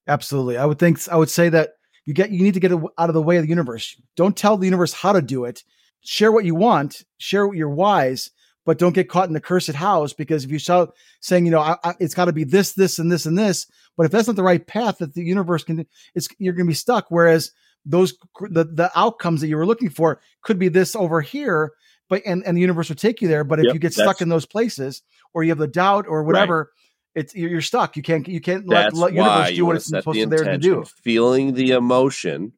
Absolutely. 0.08 0.58
I 0.58 0.66
would 0.66 0.80
think 0.80 1.08
I 1.08 1.18
would 1.18 1.30
say 1.30 1.50
that 1.50 1.74
you 2.06 2.16
get 2.16 2.32
you 2.32 2.42
need 2.44 2.56
to 2.56 2.60
get 2.60 2.72
out 2.72 3.10
of 3.10 3.14
the 3.14 3.22
way 3.22 3.38
of 3.38 3.44
the 3.44 3.50
universe. 3.50 3.96
Don't 4.16 4.36
tell 4.36 4.58
the 4.58 4.66
universe 4.66 4.92
how 4.92 5.14
to 5.14 5.22
do 5.22 5.46
it. 5.46 5.64
Share 6.02 6.32
what 6.32 6.46
you 6.46 6.56
want, 6.56 7.04
share 7.18 7.48
what 7.48 7.58
you're 7.58 7.70
wise, 7.70 8.32
but 8.66 8.80
don't 8.80 8.94
get 8.94 9.08
caught 9.08 9.28
in 9.28 9.34
the 9.34 9.40
cursed 9.40 9.72
house 9.74 10.14
because 10.14 10.44
if 10.44 10.50
you 10.50 10.58
start 10.58 10.90
saying, 11.20 11.46
you 11.46 11.52
know, 11.52 11.62
I, 11.62 11.78
I, 11.84 11.94
it's 12.00 12.16
got 12.16 12.26
to 12.26 12.34
be 12.34 12.44
this, 12.44 12.74
this, 12.74 12.98
and 12.98 13.12
this, 13.12 13.28
and 13.28 13.38
this, 13.38 13.68
but 13.98 14.08
if 14.08 14.12
that's 14.12 14.28
not 14.28 14.36
the 14.36 14.44
right 14.44 14.66
path 14.66 14.98
that 14.98 15.14
the 15.14 15.24
universe 15.24 15.64
can, 15.64 15.86
it's 16.16 16.28
you're 16.40 16.54
going 16.54 16.66
to 16.66 16.72
be 16.72 16.76
stuck. 16.76 17.06
Whereas 17.10 17.52
those 17.86 18.18
the 18.50 18.64
the 18.64 18.92
outcomes 18.96 19.42
that 19.42 19.48
you 19.48 19.58
were 19.58 19.66
looking 19.68 19.90
for 19.90 20.20
could 20.42 20.58
be 20.58 20.70
this 20.70 20.96
over 20.96 21.22
here, 21.22 21.72
but 22.10 22.22
and 22.26 22.44
and 22.46 22.56
the 22.58 22.62
universe 22.62 22.90
will 22.90 22.96
take 22.96 23.22
you 23.22 23.28
there. 23.28 23.44
But 23.44 23.60
if 23.60 23.66
Yep, 23.66 23.74
you 23.74 23.80
get 23.80 23.94
stuck 23.94 24.22
in 24.22 24.30
those 24.30 24.46
places, 24.46 25.04
or 25.34 25.44
you 25.44 25.50
have 25.50 25.58
the 25.58 25.68
doubt 25.68 26.06
or 26.08 26.24
whatever, 26.24 26.72
it's 27.16 27.36
you're 27.36 27.62
stuck. 27.62 27.96
You 27.96 28.04
can't 28.04 28.28
you 28.28 28.42
can't 28.42 28.68
let 28.68 28.86
That's 28.86 29.00
the 29.00 29.14
universe 29.14 29.52
do 29.52 29.66
what 29.66 29.76
it's 29.78 29.86
supposed 29.88 30.20
to 30.20 30.28
there 30.28 30.44
to 30.44 30.58
do. 30.58 30.84
feeling 31.04 31.54
the 31.54 31.72
emotion 31.72 32.54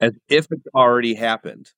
as 0.00 0.12
if 0.28 0.46
it's 0.50 0.66
already 0.74 1.14
happened. 1.14 1.70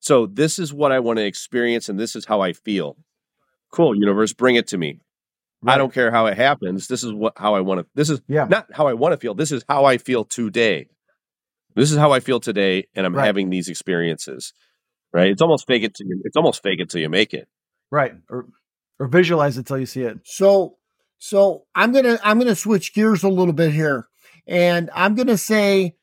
So 0.00 0.26
this 0.26 0.58
is 0.58 0.72
what 0.72 0.92
I 0.92 1.00
want 1.00 1.18
to 1.18 1.24
experience, 1.24 1.88
and 1.88 1.98
this 1.98 2.14
is 2.16 2.24
how 2.24 2.40
I 2.40 2.52
feel. 2.52 2.96
Cool, 3.72 3.94
universe, 3.96 4.32
bring 4.32 4.56
it 4.56 4.68
to 4.68 4.78
me. 4.78 5.00
I 5.66 5.78
don't 5.78 5.92
care 5.92 6.10
how 6.12 6.26
it 6.26 6.36
happens. 6.36 6.86
This 6.86 7.02
is 7.02 7.12
what 7.12 7.32
how 7.36 7.54
I 7.54 7.60
want 7.60 7.80
to. 7.80 7.86
This 7.94 8.08
is 8.10 8.20
Yeah. 8.28 8.46
not 8.48 8.66
how 8.72 8.86
I 8.86 8.92
want 8.94 9.12
to 9.12 9.16
feel. 9.16 9.34
This 9.34 9.50
is 9.50 9.64
how 9.68 9.84
I 9.84 9.98
feel 9.98 10.24
today. 10.24 10.88
This 11.74 11.90
is 11.90 11.98
how 11.98 12.12
I 12.12 12.20
feel 12.20 12.40
today, 12.40 12.86
and 12.94 13.04
I'm 13.04 13.14
Right. 13.14 13.24
having 13.26 13.50
these 13.50 13.68
experiences. 13.68 14.52
Right? 15.16 15.30
It's 15.30 15.40
almost 15.40 15.66
fake 15.66 15.82
it 15.82 15.94
till 15.94 16.06
you. 16.08 16.20
It's 16.26 16.36
almost 16.36 16.62
fake 16.62 16.78
it 16.78 16.90
till 16.90 17.00
you 17.00 17.08
make 17.08 17.32
it. 17.32 17.48
Right. 17.90 18.12
Or 18.28 18.48
or 18.98 19.08
visualize 19.08 19.56
it 19.56 19.64
till 19.64 19.78
you 19.78 19.86
see 19.86 20.02
it. 20.02 20.18
So 20.24 20.76
so 21.16 21.64
I'm 21.74 21.90
gonna 21.92 22.18
I'm 22.22 22.38
gonna 22.38 22.54
switch 22.54 22.92
gears 22.92 23.22
a 23.22 23.30
little 23.30 23.54
bit 23.54 23.72
here. 23.72 24.08
And 24.46 24.90
I'm 24.94 25.14
gonna 25.14 25.38
say, 25.38 25.96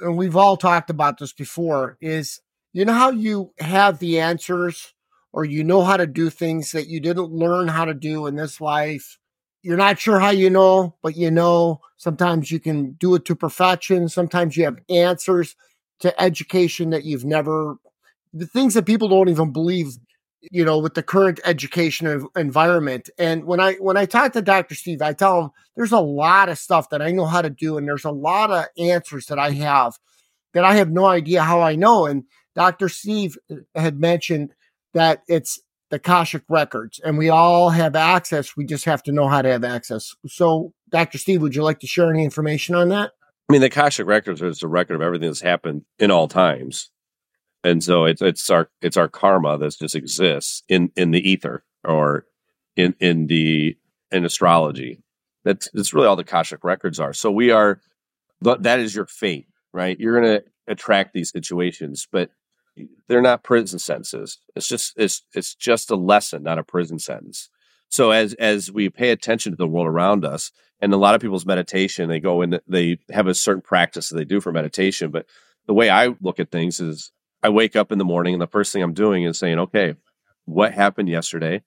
and 0.00 0.16
we've 0.16 0.34
all 0.34 0.56
talked 0.56 0.90
about 0.90 1.18
this 1.18 1.32
before, 1.32 1.96
is 2.00 2.40
you 2.72 2.84
know 2.84 2.92
how 2.92 3.10
you 3.10 3.52
have 3.60 4.00
the 4.00 4.18
answers 4.18 4.94
or 5.32 5.44
you 5.44 5.62
know 5.62 5.84
how 5.84 5.96
to 5.96 6.06
do 6.08 6.28
things 6.28 6.72
that 6.72 6.88
you 6.88 6.98
didn't 6.98 7.30
learn 7.30 7.68
how 7.68 7.84
to 7.84 7.94
do 7.94 8.26
in 8.26 8.34
this 8.34 8.60
life. 8.60 9.16
You're 9.62 9.76
not 9.76 10.00
sure 10.00 10.18
how 10.18 10.30
you 10.30 10.50
know, 10.50 10.96
but 11.04 11.16
you 11.16 11.30
know 11.30 11.82
sometimes 11.98 12.50
you 12.50 12.58
can 12.58 12.94
do 12.94 13.14
it 13.14 13.24
to 13.26 13.36
perfection. 13.36 14.08
Sometimes 14.08 14.56
you 14.56 14.64
have 14.64 14.80
answers 14.90 15.54
to 16.00 16.20
education 16.20 16.90
that 16.90 17.04
you've 17.04 17.24
never 17.24 17.76
the 18.36 18.46
things 18.46 18.74
that 18.74 18.86
people 18.86 19.08
don't 19.08 19.28
even 19.28 19.52
believe 19.52 19.96
you 20.50 20.64
know 20.64 20.78
with 20.78 20.94
the 20.94 21.02
current 21.02 21.40
education 21.44 22.28
environment. 22.36 23.08
And 23.18 23.44
when 23.44 23.60
i 23.60 23.74
when 23.74 23.96
i 23.96 24.04
talk 24.04 24.32
to 24.32 24.42
dr 24.42 24.74
steve 24.74 25.02
i 25.02 25.12
tell 25.12 25.40
him 25.40 25.50
there's 25.74 25.92
a 25.92 26.00
lot 26.00 26.48
of 26.48 26.58
stuff 26.58 26.90
that 26.90 27.02
i 27.02 27.10
know 27.10 27.24
how 27.24 27.42
to 27.42 27.50
do 27.50 27.78
and 27.78 27.88
there's 27.88 28.04
a 28.04 28.10
lot 28.10 28.50
of 28.50 28.66
answers 28.78 29.26
that 29.26 29.38
i 29.38 29.50
have 29.50 29.94
that 30.52 30.64
i 30.64 30.74
have 30.74 30.90
no 30.90 31.06
idea 31.06 31.42
how 31.42 31.60
i 31.60 31.74
know. 31.74 32.06
And 32.06 32.24
dr 32.54 32.88
steve 32.88 33.38
uh, 33.50 33.56
had 33.74 33.98
mentioned 33.98 34.54
that 34.94 35.22
it's 35.28 35.60
the 35.90 35.96
Akashic 35.96 36.42
records 36.48 37.00
and 37.04 37.16
we 37.16 37.28
all 37.28 37.70
have 37.70 37.94
access 37.94 38.56
we 38.56 38.64
just 38.64 38.84
have 38.84 39.02
to 39.04 39.12
know 39.12 39.28
how 39.28 39.42
to 39.42 39.50
have 39.50 39.64
access. 39.64 40.14
So 40.26 40.72
dr 40.90 41.16
steve 41.18 41.42
would 41.42 41.54
you 41.54 41.62
like 41.62 41.80
to 41.80 41.86
share 41.86 42.10
any 42.10 42.24
information 42.24 42.74
on 42.74 42.90
that? 42.90 43.12
I 43.48 43.52
mean, 43.52 43.60
the 43.60 43.68
Akashic 43.68 44.06
records 44.08 44.42
is 44.42 44.64
a 44.64 44.68
record 44.68 44.96
of 44.96 45.02
everything 45.02 45.28
that's 45.28 45.40
happened 45.40 45.82
in 46.00 46.10
all 46.10 46.26
times, 46.26 46.90
and 47.66 47.82
so 47.82 48.04
it's 48.04 48.22
it's 48.22 48.48
our 48.48 48.70
it's 48.80 48.96
our 48.96 49.08
karma 49.08 49.58
that 49.58 49.76
just 49.76 49.96
exists 49.96 50.62
in 50.68 50.92
in 50.96 51.10
the 51.10 51.28
ether 51.28 51.64
or 51.84 52.26
in 52.76 52.94
in 53.00 53.26
the 53.26 53.76
in 54.12 54.24
astrology. 54.24 55.02
That's 55.44 55.68
that's 55.74 55.92
really 55.92 56.06
all 56.06 56.16
the 56.16 56.22
Akashic 56.22 56.62
records 56.62 57.00
are. 57.00 57.12
So 57.12 57.30
we 57.30 57.50
are 57.50 57.80
th- 58.44 58.58
that 58.60 58.78
is 58.78 58.94
your 58.94 59.06
fate, 59.06 59.48
right? 59.72 59.98
You're 59.98 60.20
going 60.20 60.40
to 60.40 60.44
attract 60.68 61.12
these 61.12 61.30
situations, 61.30 62.06
but 62.10 62.30
they're 63.08 63.22
not 63.22 63.42
prison 63.42 63.80
sentences. 63.80 64.38
It's 64.54 64.68
just 64.68 64.92
it's 64.96 65.22
it's 65.34 65.54
just 65.54 65.90
a 65.90 65.96
lesson, 65.96 66.44
not 66.44 66.58
a 66.58 66.64
prison 66.64 67.00
sentence. 67.00 67.48
So 67.88 68.12
as 68.12 68.34
as 68.34 68.70
we 68.70 68.90
pay 68.90 69.10
attention 69.10 69.52
to 69.52 69.56
the 69.56 69.66
world 69.66 69.88
around 69.88 70.24
us, 70.24 70.52
and 70.80 70.92
a 70.92 70.98
lot 70.98 71.16
of 71.16 71.20
people's 71.20 71.46
meditation, 71.46 72.08
they 72.08 72.20
go 72.20 72.42
in, 72.42 72.60
they 72.68 72.98
have 73.10 73.26
a 73.26 73.34
certain 73.34 73.62
practice 73.62 74.08
that 74.08 74.16
they 74.16 74.24
do 74.24 74.40
for 74.40 74.52
meditation. 74.52 75.10
But 75.10 75.26
the 75.66 75.74
way 75.74 75.90
I 75.90 76.14
look 76.20 76.38
at 76.38 76.50
things 76.50 76.80
is, 76.80 77.10
I 77.46 77.48
wake 77.48 77.76
up 77.76 77.92
in 77.92 77.98
the 77.98 78.04
morning, 78.04 78.34
and 78.34 78.42
the 78.42 78.48
first 78.48 78.72
thing 78.72 78.82
I'm 78.82 78.92
doing 78.92 79.22
is 79.22 79.38
saying, 79.38 79.60
okay, 79.60 79.94
what 80.46 80.72
happened 80.72 81.08
yesterday? 81.08 81.62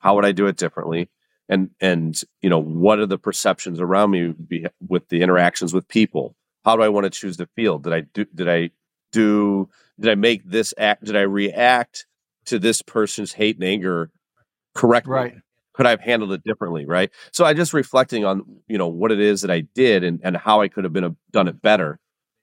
How 0.00 0.16
would 0.16 0.24
I 0.24 0.32
do 0.32 0.48
it 0.48 0.56
differently? 0.56 1.08
And 1.48 1.70
and 1.80 2.20
you 2.42 2.50
know, 2.50 2.58
what 2.58 2.98
are 2.98 3.06
the 3.06 3.16
perceptions 3.16 3.80
around 3.80 4.10
me 4.10 4.28
be, 4.32 4.66
with 4.88 5.08
the 5.08 5.22
interactions 5.22 5.72
with 5.72 5.86
people? 5.86 6.34
How 6.64 6.74
do 6.74 6.82
I 6.82 6.88
want 6.88 7.04
to 7.04 7.10
choose 7.10 7.36
to 7.36 7.46
feel? 7.54 7.78
Did 7.78 7.92
I 7.92 8.00
do? 8.00 8.24
Did 8.34 8.48
I 8.48 8.70
do? 9.12 9.68
Did 10.00 10.10
I 10.10 10.16
make 10.16 10.42
this 10.44 10.74
act? 10.76 11.04
Did 11.04 11.14
I 11.14 11.22
react 11.22 12.06
to 12.46 12.58
this 12.58 12.82
person's 12.82 13.32
hate 13.32 13.54
and 13.54 13.64
anger 13.64 14.10
correctly? 14.74 15.12
Right. 15.12 15.34
could 15.74 15.86
I 15.86 15.90
have 15.90 16.00
handled 16.00 16.32
it 16.32 16.42
differently? 16.42 16.86
Right. 16.86 17.10
So 17.30 17.44
I 17.44 17.54
just 17.54 17.72
reflecting 17.72 18.24
on, 18.24 18.42
you 18.66 18.78
know, 18.78 18.88
what 18.88 19.12
it 19.12 19.20
is 19.20 19.42
that 19.42 19.50
I 19.50 19.60
did 19.60 20.02
and, 20.02 20.18
and 20.24 20.36
how 20.36 20.60
I 20.60 20.66
could 20.66 20.82
have 20.82 20.92
been 20.92 21.04
a, 21.04 21.14
done 21.30 21.46
it 21.46 21.62
better 21.62 22.00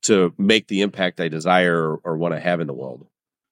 to 0.07 0.33
make 0.37 0.67
the 0.67 0.81
impact 0.81 1.19
I 1.21 1.27
desire 1.29 1.91
or, 1.91 1.99
or 2.03 2.17
want 2.17 2.33
to 2.33 2.39
have 2.39 2.59
in 2.59 2.67
the 2.67 2.73
world. 2.73 3.07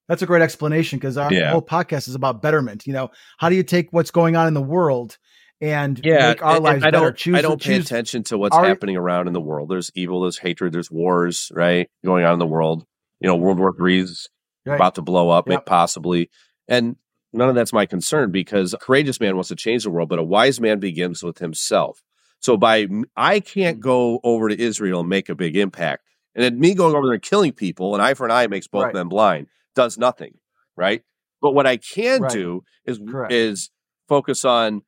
That's 0.07 0.21
a 0.21 0.25
great 0.25 0.41
explanation 0.41 0.99
because 0.99 1.17
our 1.17 1.31
Yeah. 1.33 1.51
whole 1.51 1.61
podcast 1.61 2.07
is 2.07 2.15
about 2.15 2.41
betterment. 2.41 2.85
You 2.85 2.93
know, 2.93 3.09
how 3.37 3.49
do 3.49 3.55
you 3.55 3.63
take 3.63 3.91
what's 3.91 4.11
going 4.11 4.35
on 4.35 4.47
in 4.47 4.53
the 4.53 4.61
world 4.61 5.17
and 5.61 5.99
make 6.03 6.43
our 6.43 6.57
and- 6.57 6.57
and 6.57 6.63
lives 6.63 6.83
I 6.83 6.91
better? 6.91 7.05
don't, 7.05 7.17
choose 7.17 7.35
I 7.35 7.41
don't 7.41 7.61
pay 7.61 7.77
attention 7.77 8.23
to 8.25 8.37
what's 8.37 8.55
our- 8.55 8.65
happening 8.65 8.97
around 8.97 9.27
in 9.27 9.33
the 9.33 9.41
world. 9.41 9.69
There's 9.69 9.91
evil, 9.95 10.21
there's 10.21 10.37
hatred, 10.39 10.73
there's 10.73 10.91
wars, 10.91 11.51
right, 11.55 11.89
going 12.05 12.25
on 12.25 12.33
in 12.33 12.39
the 12.39 12.45
world. 12.45 12.85
You 13.19 13.29
know, 13.29 13.35
World 13.35 13.59
War 13.59 13.73
Three 13.75 13.99
is 14.01 14.29
Right. 14.65 14.75
about 14.75 14.95
to 14.95 15.01
blow 15.01 15.29
up, 15.29 15.47
Yep. 15.49 15.65
possibly, 15.65 16.29
and 16.67 16.95
none 17.33 17.49
of 17.49 17.55
that's 17.55 17.73
my 17.73 17.85
concern 17.85 18.31
because 18.31 18.73
a 18.73 18.77
courageous 18.77 19.19
man 19.19 19.35
wants 19.35 19.49
to 19.49 19.55
change 19.55 19.83
the 19.83 19.89
world, 19.89 20.09
but 20.09 20.19
a 20.19 20.23
wise 20.23 20.59
man 20.59 20.79
begins 20.79 21.23
with 21.23 21.39
himself. 21.39 22.01
So 22.39 22.57
by 22.57 22.87
I 23.15 23.39
can't 23.39 23.77
mm. 23.77 23.81
go 23.81 24.19
over 24.23 24.49
to 24.49 24.59
Israel 24.59 24.99
and 25.01 25.09
make 25.09 25.29
a 25.29 25.35
big 25.35 25.55
impact, 25.57 26.03
and 26.35 26.43
then 26.43 26.59
me 26.59 26.73
going 26.73 26.95
over 26.95 27.07
there 27.07 27.13
and 27.13 27.23
killing 27.23 27.53
people, 27.53 27.95
an 27.95 28.01
eye 28.01 28.13
for 28.13 28.25
an 28.25 28.31
eye 28.31 28.47
makes 28.47 28.67
both 28.67 28.85
Right. 28.85 28.93
men 28.93 29.07
blind, 29.07 29.47
does 29.73 29.97
nothing, 29.97 30.37
right? 30.75 31.01
But 31.41 31.53
what 31.53 31.65
I 31.65 31.77
can 31.77 32.21
Right. 32.23 32.31
do 32.31 32.63
is 32.85 32.99
Correct. 32.99 33.31
is 33.31 33.71
focus 34.07 34.45
on 34.45 34.83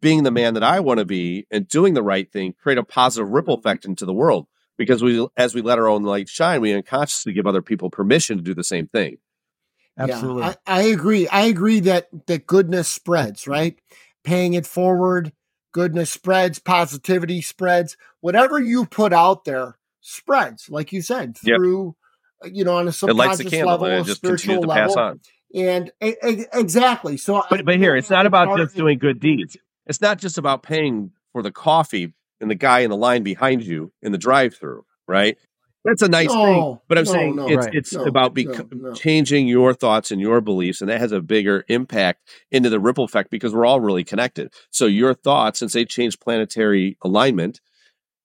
being 0.00 0.24
the 0.24 0.30
man 0.30 0.54
that 0.54 0.62
I 0.62 0.80
want 0.80 0.98
to 0.98 1.04
be 1.04 1.46
and 1.50 1.66
doing 1.66 1.94
the 1.94 2.02
right 2.02 2.30
thing, 2.30 2.54
create 2.60 2.78
a 2.78 2.84
positive 2.84 3.30
ripple 3.30 3.56
mm-hmm. 3.56 3.66
effect 3.66 3.84
into 3.84 4.04
the 4.04 4.12
world. 4.12 4.46
Because 4.78 5.02
we, 5.02 5.24
as 5.36 5.54
we 5.54 5.60
let 5.60 5.78
our 5.78 5.86
own 5.86 6.02
light 6.02 6.28
shine, 6.28 6.60
we 6.60 6.72
unconsciously 6.72 7.32
give 7.32 7.46
other 7.46 7.62
people 7.62 7.90
permission 7.90 8.38
to 8.38 8.42
do 8.42 8.54
the 8.54 8.64
same 8.64 8.88
thing. 8.88 9.18
absolutely. 9.98 10.42
Yeah, 10.42 10.54
I, 10.66 10.80
I 10.80 10.82
agree. 10.84 11.28
I 11.28 11.42
agree 11.42 11.80
that 11.80 12.08
that 12.26 12.46
goodness 12.46 12.88
spreads, 12.88 13.46
right? 13.46 13.78
Paying 14.24 14.54
it 14.54 14.66
forward, 14.66 15.32
goodness 15.72 16.10
spreads, 16.10 16.58
positivity 16.58 17.42
spreads. 17.42 17.96
Whatever 18.20 18.58
you 18.58 18.86
put 18.86 19.12
out 19.12 19.44
there 19.44 19.76
spreads, 20.02 20.68
like 20.68 20.92
you 20.92 21.00
said, 21.02 21.36
through 21.38 21.96
uh, 22.44 22.48
you 22.52 22.64
know 22.64 22.76
on 22.76 22.86
a 22.86 22.90
It 22.90 23.02
lights 23.14 23.38
the 23.38 23.44
subconscious 23.44 23.50
candle 23.50 23.70
level, 23.70 23.86
and 23.86 23.94
a 23.96 24.00
it 24.00 24.04
just 24.04 24.20
continues 24.20 24.42
spiritual 24.42 24.62
to 24.62 24.68
pass 24.68 24.88
level, 24.96 25.02
on. 25.02 25.20
and 25.54 25.92
e- 26.02 26.14
e- 26.28 26.46
exactly. 26.52 27.16
So, 27.16 27.36
I- 27.36 27.46
But 27.48 27.64
but 27.64 27.76
here, 27.78 27.96
it's 27.96 28.10
not 28.10 28.26
about 28.26 28.56
just 28.58 28.74
Sorry. 28.74 28.82
doing 28.82 28.98
good 28.98 29.20
deeds. 29.20 29.56
It's 29.86 30.00
not 30.00 30.18
just 30.18 30.38
about 30.38 30.62
paying 30.62 31.12
for 31.32 31.42
the 31.42 31.50
coffee 31.50 32.12
and 32.40 32.50
the 32.50 32.54
guy 32.54 32.80
in 32.80 32.90
the 32.90 32.96
line 32.96 33.22
behind 33.22 33.62
you 33.64 33.92
in 34.02 34.12
the 34.12 34.18
drive-through, 34.18 34.84
right? 35.08 35.36
That's 35.84 36.02
a 36.02 36.08
nice 36.08 36.28
thing. 36.28 36.78
But 36.88 36.98
I'm 36.98 37.04
no, 37.04 37.12
saying 37.12 37.36
no, 37.36 37.48
it's 37.48 37.66
Right. 37.66 37.74
it's 37.74 37.92
no, 37.92 38.04
about 38.04 38.36
no, 38.36 38.44
bec- 38.52 38.72
no. 38.72 38.92
changing 38.94 39.48
your 39.48 39.74
thoughts 39.74 40.12
and 40.12 40.20
your 40.20 40.40
beliefs, 40.40 40.80
and 40.80 40.88
that 40.88 41.00
has 41.00 41.10
a 41.10 41.20
bigger 41.20 41.64
impact 41.68 42.20
into 42.52 42.70
the 42.70 42.78
ripple 42.78 43.02
effect 43.04 43.30
because 43.30 43.52
we're 43.52 43.66
all 43.66 43.80
really 43.80 44.04
connected. 44.04 44.52
So 44.70 44.86
your 44.86 45.12
thoughts, 45.14 45.58
since 45.58 45.72
they 45.72 45.84
change 45.84 46.20
planetary 46.20 46.96
alignment, 47.02 47.60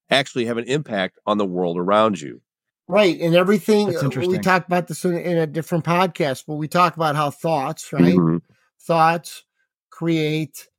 actually 0.09 0.45
have 0.45 0.57
an 0.57 0.65
impact 0.65 1.19
on 1.25 1.37
the 1.37 1.45
world 1.45 1.77
around 1.77 2.19
you. 2.19 2.41
Right, 2.87 3.19
and 3.19 3.35
everything. 3.35 3.87
That's 3.87 3.97
uh, 3.97 3.99
We 4.01 4.05
interesting. 4.05 4.41
talked 4.41 4.67
about 4.67 4.87
this 4.87 5.03
in, 5.03 5.17
in 5.17 5.37
a 5.37 5.47
different 5.47 5.83
podcast, 5.83 6.45
but 6.47 6.55
we 6.55 6.67
talk 6.69 6.95
about 6.95 7.15
how 7.15 7.29
thoughts, 7.29 7.91
right? 7.91 8.15
Mhm. 8.15 8.41
thoughts 8.79 9.43
create 9.89 10.69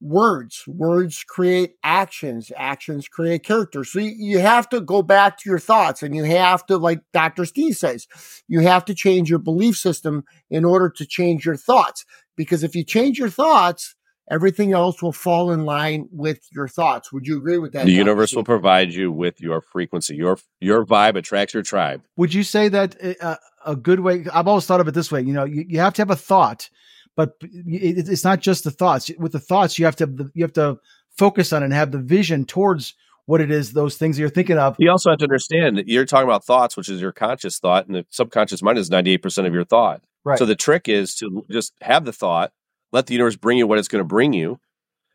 words 0.00 0.64
words 0.66 1.22
create 1.22 1.74
actions 1.84 2.50
actions 2.56 3.06
create 3.06 3.44
character 3.44 3.84
so 3.84 4.00
you, 4.00 4.12
you 4.16 4.38
have 4.40 4.68
to 4.68 4.80
go 4.80 5.00
back 5.00 5.38
to 5.38 5.48
your 5.48 5.60
thoughts 5.60 6.02
and 6.02 6.16
you 6.16 6.24
have 6.24 6.66
to 6.66 6.76
like 6.76 7.00
dr 7.12 7.44
steve 7.44 7.76
says 7.76 8.08
you 8.48 8.58
have 8.60 8.84
to 8.84 8.94
change 8.96 9.30
your 9.30 9.38
belief 9.38 9.76
system 9.76 10.24
in 10.50 10.64
order 10.64 10.90
to 10.90 11.06
change 11.06 11.46
your 11.46 11.56
thoughts 11.56 12.04
because 12.36 12.64
if 12.64 12.74
you 12.74 12.82
change 12.82 13.16
your 13.16 13.30
thoughts 13.30 13.94
everything 14.32 14.72
else 14.72 15.02
will 15.02 15.12
fall 15.12 15.52
in 15.52 15.64
line 15.64 16.08
with 16.10 16.40
your 16.52 16.66
thoughts 16.66 17.12
would 17.12 17.26
you 17.26 17.36
agree 17.36 17.58
with 17.58 17.72
that 17.72 17.84
The 17.84 17.92
Dr. 17.92 17.98
universe 17.98 18.34
will 18.34 18.44
provide 18.44 18.92
you 18.92 19.12
with 19.12 19.40
your 19.40 19.60
frequency. 19.60 20.16
Your 20.16 20.38
your 20.60 20.84
vibe 20.84 21.16
attracts 21.16 21.54
your 21.54 21.62
tribe. 21.62 22.02
Would 22.16 22.34
you 22.34 22.42
say 22.42 22.68
that 22.68 22.96
uh, 23.20 23.36
a 23.64 23.76
good 23.76 24.00
way. 24.00 24.24
I've 24.32 24.48
always 24.48 24.66
thought 24.66 24.80
of 24.80 24.88
it 24.88 24.94
this 24.94 25.10
way. 25.10 25.22
You 25.22 25.32
know, 25.32 25.44
you, 25.44 25.64
you 25.68 25.80
have 25.80 25.94
to 25.94 26.02
have 26.02 26.10
a 26.10 26.16
thought, 26.16 26.68
but 27.16 27.34
it, 27.40 28.08
it's 28.08 28.24
not 28.24 28.40
just 28.40 28.64
the 28.64 28.70
thoughts. 28.70 29.10
With 29.18 29.32
the 29.32 29.40
thoughts, 29.40 29.78
you 29.78 29.84
have 29.84 29.96
to 29.96 30.30
you 30.34 30.44
have 30.44 30.52
to 30.54 30.78
focus 31.16 31.52
on 31.52 31.62
and 31.62 31.72
have 31.72 31.92
the 31.92 31.98
vision 31.98 32.44
towards 32.44 32.94
what 33.26 33.40
it 33.40 33.50
is 33.50 33.72
those 33.72 33.96
things 33.96 34.18
you're 34.18 34.28
thinking 34.28 34.58
of. 34.58 34.76
You 34.78 34.90
also 34.90 35.10
have 35.10 35.18
to 35.20 35.24
understand 35.24 35.78
that 35.78 35.88
you're 35.88 36.04
talking 36.04 36.28
about 36.28 36.44
thoughts, 36.44 36.76
which 36.76 36.88
is 36.88 37.00
your 37.00 37.12
conscious 37.12 37.58
thought, 37.58 37.86
and 37.86 37.94
the 37.94 38.06
subconscious 38.10 38.62
mind 38.62 38.78
is 38.78 38.90
98% 38.90 39.46
of 39.46 39.54
your 39.54 39.64
thought. 39.64 40.02
Right. 40.24 40.38
So 40.38 40.44
the 40.46 40.56
trick 40.56 40.88
is 40.88 41.14
to 41.16 41.44
just 41.50 41.72
have 41.80 42.04
the 42.04 42.12
thought, 42.12 42.52
let 42.92 43.06
the 43.06 43.14
universe 43.14 43.36
bring 43.36 43.58
you 43.58 43.66
what 43.66 43.78
it's 43.78 43.88
going 43.88 44.00
to 44.00 44.08
bring 44.08 44.32
you, 44.32 44.60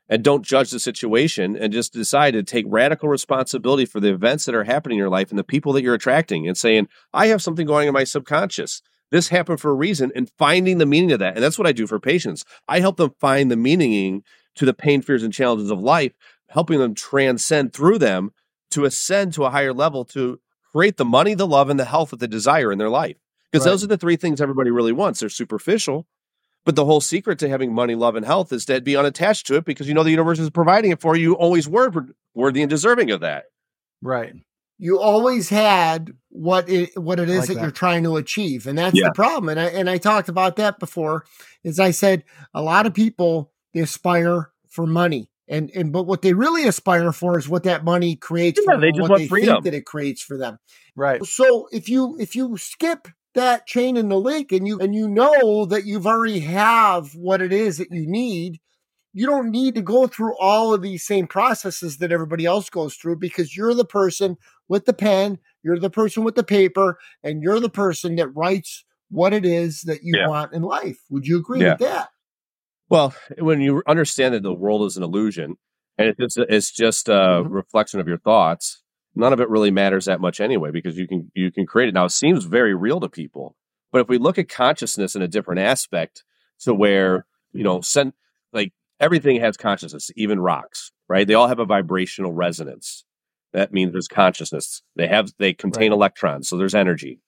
and 0.10 0.24
don't 0.24 0.46
judge 0.46 0.72
the 0.72 0.80
situation 0.80 1.56
and 1.58 1.74
just 1.74 1.94
decide 1.94 2.32
to 2.32 2.44
take 2.44 2.66
radical 2.68 3.10
responsibility 3.10 3.86
for 3.86 4.00
the 4.00 4.14
events 4.14 4.46
that 4.46 4.56
are 4.56 4.64
happening 4.64 4.98
in 4.98 5.00
your 5.00 5.10
life 5.10 5.30
and 5.30 5.38
the 5.38 5.44
people 5.44 5.74
that 5.74 5.84
you're 5.84 5.94
attracting 5.94 6.48
and 6.48 6.58
saying, 6.58 6.88
I 7.14 7.28
have 7.28 7.42
something 7.42 7.68
going 7.68 7.88
in 7.88 7.94
my 7.94 8.06
subconscious. 8.06 8.82
This 9.12 9.30
happened 9.30 9.60
for 9.60 9.72
a 9.72 9.76
reason 9.76 10.12
and 10.16 10.32
finding 10.38 10.78
the 10.78 10.86
meaning 10.86 11.12
of 11.12 11.20
that. 11.20 11.36
And 11.36 11.44
that's 11.44 11.58
what 11.58 11.68
I 11.68 11.72
do 11.72 11.88
for 11.88 12.00
patients. 12.00 12.46
I 12.68 12.80
help 12.80 12.98
them 12.98 13.12
find 13.20 13.52
the 13.52 13.58
meaning 13.58 14.24
to 14.56 14.66
the 14.66 14.74
pain, 14.74 15.02
fears, 15.02 15.24
and 15.24 15.34
challenges 15.34 15.72
of 15.72 15.80
life, 15.80 16.14
helping 16.50 16.80
them 16.80 16.96
transcend 16.96 17.74
through 17.74 18.00
them 18.00 18.32
to 18.72 18.86
ascend 18.86 19.34
to 19.34 19.46
a 19.46 19.50
higher 19.50 19.74
level 19.74 20.04
to 20.06 20.40
create 20.72 20.98
the 20.98 21.06
money, 21.06 21.34
the 21.34 21.48
love, 21.48 21.70
and 21.70 21.80
the 21.80 21.86
health 21.86 22.10
that 22.10 22.20
they 22.20 22.28
desire 22.28 22.72
in 22.72 22.78
their 22.78 22.90
life. 22.90 23.18
Because 23.52 23.66
Right. 23.66 23.72
those 23.72 23.84
are 23.84 23.88
the 23.88 23.98
three 23.98 24.18
things 24.18 24.42
everybody 24.42 24.72
really 24.72 24.92
wants. 24.92 25.20
They're 25.20 25.30
superficial, 25.30 26.08
but 26.68 26.76
the 26.76 26.84
whole 26.86 27.00
secret 27.02 27.40
to 27.40 27.48
having 27.50 27.74
money, 27.74 27.96
love, 27.96 28.16
and 28.18 28.26
health 28.26 28.52
is 28.52 28.66
to 28.66 28.82
be 28.82 28.98
unattached 28.98 29.48
to 29.48 29.56
it 29.56 29.64
because 29.66 29.88
you 29.88 29.94
know 29.94 30.04
the 30.04 30.12
universe 30.12 30.38
is 30.38 30.50
providing 30.50 30.92
it 30.92 31.00
for 31.00 31.16
you. 31.16 31.30
You 31.30 31.34
always 31.36 31.68
were 31.68 31.92
worthy 32.36 32.62
and 32.62 32.70
deserving 32.70 33.10
of 33.10 33.22
that. 33.22 33.46
Right. 34.02 34.34
you 34.78 35.00
always 35.00 35.50
had 35.50 36.12
what 36.30 36.70
it 36.70 36.96
what 36.98 37.20
it 37.20 37.30
is 37.30 37.38
like 37.40 37.48
that, 37.48 37.54
that. 37.56 37.62
you're 37.64 37.72
trying 37.72 38.04
to 38.04 38.18
achieve 38.18 38.68
and 38.68 38.78
that's 38.78 38.96
Yeah. 38.96 39.06
the 39.08 39.14
problem 39.14 39.50
and 39.50 39.60
I 39.60 39.66
and 39.68 39.90
I 39.90 39.98
talked 39.98 40.30
about 40.30 40.58
that 40.58 40.78
before 40.78 41.26
is 41.64 41.80
I 41.80 41.90
said 41.92 42.24
a 42.54 42.62
lot 42.62 42.86
of 42.86 42.94
people 42.94 43.52
they 43.74 43.80
aspire 43.80 44.52
for 44.70 44.86
money 44.86 45.32
and 45.48 45.72
and 45.74 45.92
but 45.92 46.04
what 46.04 46.22
they 46.22 46.34
really 46.34 46.68
aspire 46.68 47.12
for 47.12 47.40
is 47.40 47.50
what 47.50 47.64
that 47.64 47.84
money 47.86 48.16
creates 48.18 48.60
Yeah, 48.64 48.76
for 48.76 48.82
they 48.82 48.88
them, 48.92 48.96
just 48.98 49.02
what 49.02 49.10
want 49.12 49.22
they 49.24 49.28
freedom. 49.28 49.56
think 49.56 49.64
that 49.64 49.74
it 49.74 49.86
creates 49.86 50.22
for 50.22 50.38
them 50.38 50.60
Right. 50.96 51.26
so 51.26 51.68
if 51.72 51.90
you 51.90 52.16
if 52.20 52.36
you 52.36 52.56
skip 52.58 53.08
that 53.38 53.66
chain 53.68 53.98
in 53.98 54.10
the 54.10 54.20
link 54.20 54.52
and 54.52 54.68
you 54.68 54.80
and 54.80 54.94
you 54.94 55.08
know 55.08 55.66
that 55.66 55.86
you've 55.86 56.08
already 56.08 56.40
have 56.42 57.16
what 57.16 57.42
it 57.42 57.54
is 57.54 57.78
that 57.78 57.92
you 57.92 58.06
need 58.08 58.60
you 59.14 59.26
don't 59.26 59.50
need 59.50 59.74
to 59.76 59.82
go 59.82 60.06
through 60.08 60.38
all 60.38 60.74
of 60.74 60.82
these 60.82 61.04
same 61.06 61.26
processes 61.28 61.98
that 61.98 62.12
everybody 62.12 62.46
else 62.46 62.70
goes 62.70 62.96
through 62.96 63.16
because 63.16 63.56
you're 63.58 63.74
the 63.74 63.86
person 63.86 64.38
with 64.68 64.86
the 64.86 64.94
pen 64.94 65.40
you're 65.64 65.80
the 65.80 65.90
person 65.90 66.24
with 66.24 66.36
the 66.36 66.44
paper 66.44 66.98
and 67.24 67.42
you're 67.42 67.60
the 67.60 67.70
person 67.70 68.16
that 68.18 68.28
writes 68.30 68.84
what 69.10 69.34
it 69.34 69.46
is 69.46 69.82
that 69.84 70.04
you 70.04 70.16
Yeah. 70.18 70.28
want 70.28 70.54
in 70.54 70.62
life 70.64 71.00
would 71.10 71.26
you 71.26 71.38
agree 71.38 71.62
Yeah. 71.62 71.72
with 71.72 71.80
that 71.80 72.10
Well, 72.90 73.14
when 73.40 73.62
you 73.62 73.84
understand 73.88 74.34
that 74.34 74.44
the 74.44 74.54
world 74.54 74.84
is 74.88 74.98
an 74.98 75.04
illusion 75.04 75.56
and 75.98 76.16
it's 76.18 76.36
just, 76.36 76.50
it's 76.50 76.72
just 76.72 77.10
a 77.10 77.44
Mhm. 77.44 77.52
reflection 77.52 78.00
of 78.00 78.08
your 78.08 78.20
thoughts, 78.20 78.82
none 79.18 79.34
of 79.34 79.40
it 79.40 79.50
really 79.50 79.72
matters 79.72 80.06
that 80.06 80.22
much 80.22 80.40
anyway 80.40 80.72
because 80.72 80.98
you 80.98 81.08
can 81.08 81.32
you 81.34 81.52
can 81.52 81.66
create 81.66 81.90
it. 81.90 81.94
Now 81.94 82.06
it 82.06 82.12
seems 82.12 82.46
very 82.46 82.74
real 82.74 83.00
to 83.00 83.10
people, 83.10 83.56
but 83.92 84.02
if 84.02 84.08
we 84.08 84.18
look 84.18 84.38
at 84.38 84.50
consciousness 84.50 85.16
in 85.16 85.22
a 85.22 85.28
different 85.28 85.62
aspect, 85.62 86.24
to 86.60 86.74
where 86.74 87.26
you 87.54 87.64
know, 87.64 87.82
send 87.82 88.14
like 88.54 88.72
everything 89.00 89.40
has 89.40 89.58
consciousness, 89.58 90.12
even 90.16 90.40
rocks, 90.40 90.92
right? 91.08 91.28
They 91.28 91.34
all 91.34 91.48
have 91.48 91.60
a 91.60 91.66
vibrational 91.66 92.32
resonance. 92.32 93.04
That 93.54 93.74
means 93.74 93.92
there's 93.92 94.08
consciousness. 94.08 94.84
They 94.96 95.08
have 95.08 95.32
they 95.40 95.54
contain 95.54 95.92
electrons, 95.92 96.48
so 96.48 96.58
there's 96.58 96.76
energy. 96.76 97.20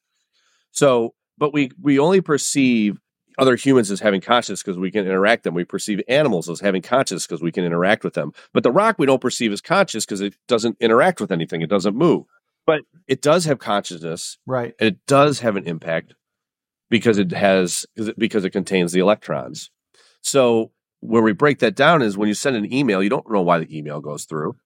So, 0.72 1.16
but 1.38 1.54
we 1.54 1.72
we 1.82 2.00
only 2.00 2.22
perceive 2.22 3.00
other 3.40 3.56
humans 3.56 3.90
as 3.90 4.00
having 4.02 4.22
consciousness 4.22 4.62
because 4.62 4.78
we 4.78 4.92
can 4.92 5.06
interact 5.06 5.44
them. 5.44 5.54
We 5.54 5.64
perceive 5.64 6.02
animals 6.08 6.50
as 6.50 6.60
having 6.60 6.82
consciousness 6.82 7.26
because 7.26 7.42
we 7.42 7.52
can 7.52 7.64
interact 7.64 8.04
with 8.04 8.14
them. 8.14 8.34
But 8.54 8.64
the 8.64 8.72
rock 8.72 8.98
we 9.00 9.06
don't 9.06 9.22
perceive 9.22 9.52
as 9.52 9.62
conscious 9.62 10.06
because 10.06 10.22
it 10.22 10.36
doesn't 10.48 10.78
interact 10.80 11.20
with 11.22 11.32
anything. 11.32 11.62
It 11.62 11.70
doesn't 11.70 11.96
move. 11.96 12.26
But 12.66 12.82
it 13.08 13.22
does 13.22 13.46
have 13.46 13.58
consciousness 13.60 14.38
Right. 14.46 14.76
and 14.80 14.88
it 14.90 15.06
does 15.08 15.40
have 15.40 15.56
an 15.56 15.66
impact 15.66 16.14
because 16.90 17.18
it 17.18 17.32
has 17.32 17.86
because 17.96 18.10
it, 18.10 18.20
because 18.20 18.46
it 18.46 18.52
contains 18.52 18.92
the 18.92 19.00
electrons. 19.00 19.72
So 20.22 20.72
where 21.00 21.22
we 21.24 21.32
break 21.34 21.60
that 21.60 21.76
down 21.76 22.02
is 22.02 22.18
when 22.18 22.28
you 22.28 22.34
send 22.34 22.56
an 22.58 22.72
email, 22.72 23.02
you 23.02 23.10
don't 23.10 23.30
know 23.32 23.42
why 23.42 23.60
the 23.60 23.78
email 23.78 24.02
goes 24.02 24.26
through. 24.26 24.58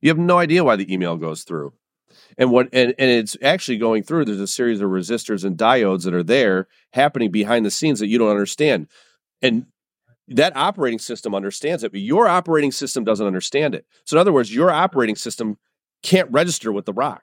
You 0.00 0.08
have 0.08 0.18
no 0.18 0.38
idea 0.38 0.64
why 0.64 0.76
the 0.76 0.92
email 0.92 1.16
goes 1.16 1.42
through. 1.44 1.74
And 2.38 2.50
what 2.50 2.68
and, 2.72 2.94
and 2.98 3.10
it's 3.10 3.36
actually 3.42 3.78
going 3.78 4.02
through, 4.02 4.24
there's 4.24 4.40
a 4.40 4.46
series 4.46 4.80
of 4.80 4.90
resistors 4.90 5.44
and 5.44 5.56
diodes 5.56 6.04
that 6.04 6.14
are 6.14 6.22
there 6.22 6.68
happening 6.92 7.30
behind 7.30 7.64
the 7.64 7.70
scenes 7.70 8.00
that 8.00 8.08
you 8.08 8.18
don't 8.18 8.30
understand. 8.30 8.88
And 9.40 9.66
that 10.28 10.56
operating 10.56 10.98
system 10.98 11.34
understands 11.34 11.84
it, 11.84 11.92
but 11.92 12.00
your 12.00 12.28
operating 12.28 12.72
system 12.72 13.04
doesn't 13.04 13.26
understand 13.26 13.74
it. 13.74 13.86
So 14.04 14.16
in 14.16 14.20
other 14.20 14.32
words, 14.32 14.54
your 14.54 14.70
operating 14.70 15.16
system 15.16 15.58
can't 16.02 16.30
register 16.30 16.72
with 16.72 16.86
the 16.86 16.92
rock. 16.92 17.22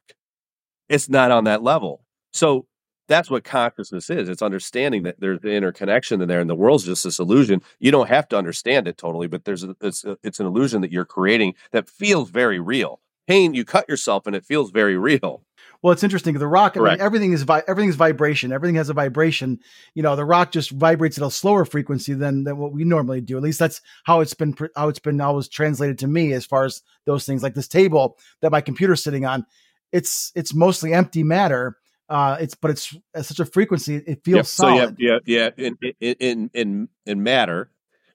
It's 0.90 1.10
not 1.10 1.32
on 1.32 1.46
that 1.46 1.64
level. 1.64 2.06
So 2.34 2.68
that's 3.08 3.30
what 3.30 3.44
consciousness 3.44 4.10
is. 4.10 4.30
It's 4.30 4.42
understanding 4.42 5.04
that 5.04 5.20
there's 5.20 5.40
the 5.40 5.52
interconnection 5.52 6.22
in 6.22 6.28
there, 6.28 6.40
and 6.40 6.50
the 6.50 6.56
world's 6.56 6.86
just 6.86 7.04
this 7.04 7.20
illusion. 7.20 7.62
You 7.80 7.92
don't 7.92 8.08
have 8.08 8.28
to 8.30 8.38
understand 8.38 8.88
it 8.88 8.98
totally, 8.98 9.28
but 9.28 9.46
there's 9.46 9.64
a, 9.64 9.76
it's 9.82 10.06
a, 10.06 10.18
it's 10.24 10.40
an 10.40 10.46
illusion 10.46 10.82
that 10.82 10.92
you're 10.92 11.06
creating 11.06 11.56
that 11.72 11.90
feels 11.90 12.30
very 12.30 12.60
real. 12.60 13.02
Pain, 13.30 13.54
you 13.54 13.64
cut 13.64 13.88
yourself, 13.88 14.26
and 14.26 14.36
it 14.36 14.44
feels 14.44 14.72
very 14.72 14.98
real. 14.98 15.44
Well, 15.84 15.94
it's 15.94 16.04
interesting. 16.04 16.34
The 16.34 16.48
rock, 16.48 16.76
I 16.76 16.80
mean, 16.80 17.00
everything 17.00 17.32
is 17.32 17.44
vi- 17.44 17.62
everything 17.68 17.90
is 17.90 17.96
vibration. 17.96 18.52
Everything 18.52 18.74
has 18.78 18.90
a 18.90 18.94
vibration. 18.94 19.60
You 19.94 20.02
know, 20.02 20.16
the 20.16 20.26
rock 20.26 20.52
just 20.52 20.72
vibrates 20.72 21.16
at 21.20 21.24
a 21.24 21.30
slower 21.30 21.64
frequency 21.64 22.16
than 22.16 22.44
than 22.44 22.58
what 22.58 22.74
we 22.74 22.86
normally 22.86 23.22
do. 23.22 23.38
At 23.38 23.44
least 23.44 23.60
that's 23.60 23.82
how 24.04 24.22
it's 24.22 24.34
been 24.34 24.56
how 24.76 24.90
it's 24.90 24.98
been 24.98 25.22
always 25.22 25.48
translated 25.48 26.00
to 26.00 26.08
me 26.08 26.34
as 26.34 26.44
far 26.44 26.66
as 26.66 26.82
those 27.06 27.28
things. 27.28 27.44
Like 27.44 27.54
this 27.54 27.68
table 27.68 28.18
that 28.42 28.52
my 28.52 28.62
computer's 28.62 29.04
sitting 29.04 29.26
on, 29.26 29.46
it's 29.92 30.32
it's 30.34 30.56
mostly 30.56 30.92
empty 30.92 31.22
matter. 31.22 31.78
Uh, 32.10 32.38
it's 32.42 32.56
but 32.56 32.72
it's 32.72 32.98
at 33.14 33.28
such 33.28 33.40
a 33.40 33.46
frequency, 33.46 33.98
it 33.98 34.24
feels 34.26 34.38
Yep. 34.38 34.46
So 34.48 34.68
yeah, 34.70 34.90
yeah, 34.98 35.20
yeah. 35.28 35.50
In 35.56 35.78
in 36.00 36.50
in 36.56 36.90
in 37.06 37.22
matter, 37.22 37.70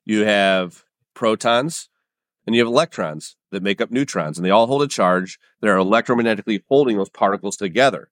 you 0.04 0.24
have 0.24 0.82
protons 1.14 1.88
and 2.46 2.54
you 2.54 2.60
have 2.60 2.68
electrons 2.68 3.36
that 3.50 3.62
make 3.62 3.80
up 3.80 3.90
neutrons, 3.90 4.38
and 4.38 4.44
they 4.44 4.50
all 4.50 4.66
hold 4.66 4.82
a 4.82 4.88
charge. 4.88 5.38
They're 5.60 5.76
electromagnetically 5.76 6.62
holding 6.68 6.96
those 6.96 7.10
particles 7.10 7.56
together, 7.56 8.10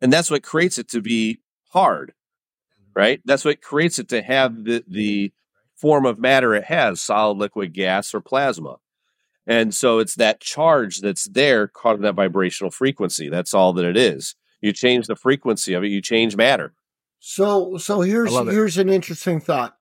and 0.00 0.12
that's 0.12 0.30
what 0.30 0.42
creates 0.42 0.78
it 0.78 0.88
to 0.90 1.00
be 1.00 1.40
hard, 1.70 2.14
right? 2.94 3.20
That's 3.24 3.44
what 3.44 3.62
creates 3.62 3.98
it 3.98 4.08
to 4.10 4.22
have 4.22 4.64
the 4.64 4.84
the 4.88 5.32
form 5.76 6.06
of 6.06 6.18
matter 6.18 6.54
it 6.54 6.64
has: 6.64 7.00
solid, 7.00 7.38
liquid, 7.38 7.72
gas, 7.72 8.14
or 8.14 8.20
plasma. 8.20 8.76
And 9.46 9.74
so 9.74 9.98
it's 9.98 10.14
that 10.14 10.40
charge 10.40 11.00
that's 11.00 11.24
there 11.24 11.66
causing 11.66 12.02
that 12.02 12.14
vibrational 12.14 12.70
frequency. 12.70 13.28
That's 13.28 13.54
all 13.54 13.72
that 13.72 13.84
it 13.84 13.96
is. 13.96 14.36
You 14.60 14.72
change 14.72 15.06
the 15.06 15.16
frequency 15.16 15.74
of 15.74 15.82
it, 15.82 15.88
you 15.88 16.00
change 16.02 16.36
matter. 16.36 16.74
So 17.18 17.76
so 17.76 18.00
here's 18.00 18.32
I 18.32 18.34
love 18.36 18.48
it. 18.48 18.52
here's 18.52 18.78
an 18.78 18.88
interesting 18.88 19.40
thought. 19.40 19.76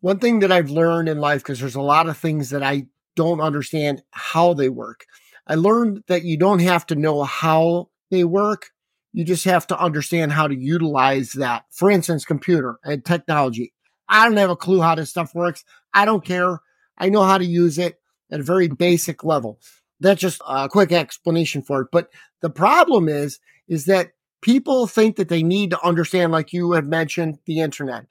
One 0.00 0.18
thing 0.18 0.38
that 0.40 0.50
I've 0.50 0.70
learned 0.70 1.08
in 1.08 1.20
life 1.20 1.42
because 1.42 1.60
there's 1.60 1.74
a 1.74 1.82
lot 1.82 2.08
of 2.08 2.16
things 2.16 2.50
that 2.50 2.62
I 2.62 2.86
don't 3.20 3.40
understand 3.42 4.02
how 4.12 4.54
they 4.54 4.70
work. 4.70 5.04
I 5.46 5.56
learned 5.56 6.04
that 6.06 6.24
you 6.24 6.38
don't 6.38 6.60
have 6.60 6.86
to 6.86 6.94
know 6.94 7.22
how 7.22 7.90
they 8.10 8.24
work. 8.24 8.70
You 9.12 9.24
just 9.24 9.44
have 9.44 9.66
to 9.66 9.78
understand 9.78 10.32
how 10.32 10.48
to 10.48 10.56
utilize 10.56 11.32
that. 11.32 11.64
For 11.70 11.90
instance, 11.90 12.24
computer 12.24 12.78
and 12.82 13.04
technology. 13.04 13.74
I 14.08 14.26
don't 14.26 14.38
have 14.38 14.48
a 14.48 14.56
clue 14.56 14.80
how 14.80 14.94
this 14.94 15.10
stuff 15.10 15.34
works. 15.34 15.64
I 15.92 16.06
don't 16.06 16.24
care. 16.24 16.60
I 16.96 17.10
know 17.10 17.22
how 17.24 17.36
to 17.36 17.44
use 17.44 17.76
it 17.78 18.00
at 18.32 18.40
a 18.40 18.42
very 18.42 18.68
basic 18.68 19.22
level. 19.22 19.60
That's 20.00 20.20
just 20.20 20.40
a 20.48 20.66
quick 20.70 20.92
explanation 20.92 21.60
for 21.60 21.82
it. 21.82 21.88
But 21.92 22.08
the 22.40 22.48
problem 22.48 23.06
is, 23.06 23.38
is 23.68 23.84
that 23.84 24.12
people 24.40 24.86
think 24.86 25.16
that 25.16 25.28
they 25.28 25.42
need 25.42 25.70
to 25.70 25.86
understand, 25.86 26.32
like 26.32 26.54
you 26.54 26.72
have 26.72 26.86
mentioned, 26.86 27.38
the 27.44 27.60
internet. 27.60 28.06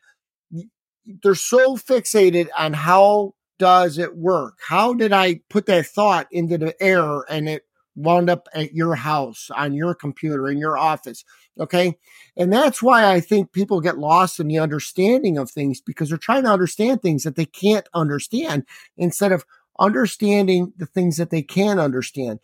They're 1.23 1.33
so 1.33 1.77
fixated 1.77 2.49
on 2.55 2.73
how 2.73 3.33
does 3.59 3.97
it 3.97 4.17
work? 4.17 4.57
How 4.67 4.93
did 4.93 5.13
I 5.13 5.41
put 5.49 5.67
that 5.67 5.85
thought 5.85 6.27
into 6.31 6.57
the 6.57 6.81
air 6.81 7.23
and 7.29 7.47
it 7.47 7.63
wound 7.95 8.29
up 8.29 8.47
at 8.53 8.73
your 8.73 8.95
house, 8.95 9.49
on 9.55 9.73
your 9.73 9.93
computer, 9.93 10.47
in 10.47 10.57
your 10.57 10.77
office? 10.77 11.23
Okay. 11.59 11.97
And 12.37 12.51
that's 12.51 12.81
why 12.81 13.11
I 13.11 13.19
think 13.19 13.51
people 13.51 13.81
get 13.81 13.97
lost 13.97 14.39
in 14.39 14.47
the 14.47 14.59
understanding 14.59 15.37
of 15.37 15.51
things 15.51 15.81
because 15.81 16.09
they're 16.09 16.17
trying 16.17 16.43
to 16.43 16.51
understand 16.51 17.01
things 17.01 17.23
that 17.23 17.35
they 17.35 17.45
can't 17.45 17.87
understand 17.93 18.65
instead 18.97 19.31
of 19.31 19.45
understanding 19.77 20.73
the 20.77 20.85
things 20.85 21.17
that 21.17 21.29
they 21.29 21.41
can 21.41 21.79
understand. 21.79 22.39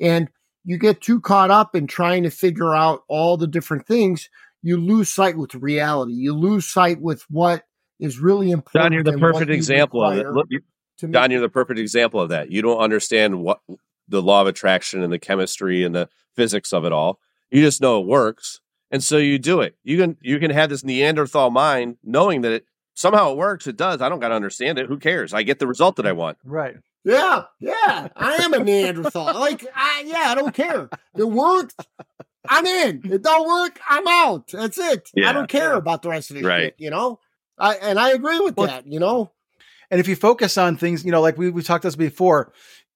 And 0.00 0.28
you 0.64 0.78
get 0.78 1.00
too 1.00 1.20
caught 1.20 1.50
up 1.50 1.74
in 1.74 1.86
trying 1.86 2.22
to 2.22 2.30
figure 2.30 2.74
out 2.74 3.02
all 3.08 3.36
the 3.36 3.46
different 3.46 3.86
things, 3.86 4.28
you 4.62 4.76
lose 4.76 5.08
sight 5.08 5.36
with 5.36 5.54
reality. 5.54 6.12
You 6.12 6.34
lose 6.34 6.68
sight 6.68 7.00
with 7.00 7.24
what 7.28 7.64
is 8.00 8.18
really 8.18 8.50
important. 8.50 8.82
Don, 8.82 8.92
you're 8.92 9.02
the 9.04 9.18
perfect 9.18 9.50
example 9.50 10.02
of 10.04 10.14
it. 10.14 10.18
require 10.18 10.34
Look, 10.34 10.46
you- 10.50 10.60
Don, 11.10 11.30
you're 11.30 11.40
the 11.40 11.48
perfect 11.48 11.78
example 11.78 12.20
of 12.20 12.28
that. 12.28 12.50
You 12.50 12.60
don't 12.60 12.78
understand 12.78 13.42
what 13.42 13.60
the 14.08 14.20
law 14.20 14.42
of 14.42 14.46
attraction 14.48 15.02
and 15.02 15.10
the 15.12 15.18
chemistry 15.18 15.82
and 15.84 15.94
the 15.94 16.08
physics 16.36 16.72
of 16.74 16.84
it 16.84 16.92
all. 16.92 17.18
You 17.50 17.62
just 17.62 17.80
know 17.80 18.00
it 18.00 18.06
works. 18.06 18.60
And 18.90 19.02
so 19.02 19.16
you 19.16 19.38
do 19.38 19.60
it. 19.60 19.76
You 19.84 19.96
can 19.98 20.16
you 20.20 20.38
can 20.38 20.50
have 20.50 20.68
this 20.68 20.84
Neanderthal 20.84 21.50
mind, 21.50 21.96
knowing 22.04 22.40
that 22.42 22.52
it 22.52 22.64
somehow 22.94 23.30
it 23.32 23.36
works. 23.38 23.66
It 23.66 23.76
does. 23.76 24.02
I 24.02 24.08
don't 24.08 24.18
got 24.20 24.28
to 24.28 24.34
understand 24.34 24.78
it. 24.78 24.86
Who 24.86 24.98
cares? 24.98 25.32
I 25.32 25.42
get 25.42 25.58
the 25.58 25.66
result 25.66 25.96
that 25.96 26.06
I 26.06 26.12
want. 26.12 26.38
Right. 26.44 26.76
Yeah, 27.04 27.44
yeah. 27.60 28.08
I 28.14 28.34
am 28.42 28.52
a 28.52 28.58
Neanderthal. 28.62 29.24
like, 29.40 29.64
I, 29.74 30.02
yeah, 30.06 30.24
I 30.26 30.34
don't 30.34 30.52
care. 30.54 30.90
It 31.16 31.24
works. 31.24 31.74
I'm 32.46 32.66
in. 32.66 33.00
It 33.10 33.22
don't 33.22 33.46
work. 33.48 33.78
I'm 33.88 34.06
out. 34.06 34.48
That's 34.52 34.76
it. 34.76 35.08
Yeah. 35.14 35.30
I 35.30 35.32
don't 35.32 35.48
care 35.48 35.74
about 35.74 36.02
the 36.02 36.10
rest 36.10 36.30
of 36.30 36.36
this 36.36 36.44
Right. 36.44 36.62
shit. 36.64 36.74
You 36.78 36.90
know. 36.90 37.20
I 37.60 37.74
and 37.76 37.98
I 37.98 38.10
agree 38.10 38.38
with 38.40 38.56
Well, 38.56 38.66
that. 38.66 38.86
You 38.86 38.98
know. 39.00 39.32
And 39.92 39.98
if 40.00 40.06
you 40.06 40.14
focus 40.16 40.56
on 40.56 40.76
things, 40.76 41.04
you 41.04 41.10
know, 41.10 41.20
like 41.20 41.36
we 41.36 41.50
we 41.50 41.62
talked 41.62 41.82
this 41.82 41.96
before, 41.96 42.52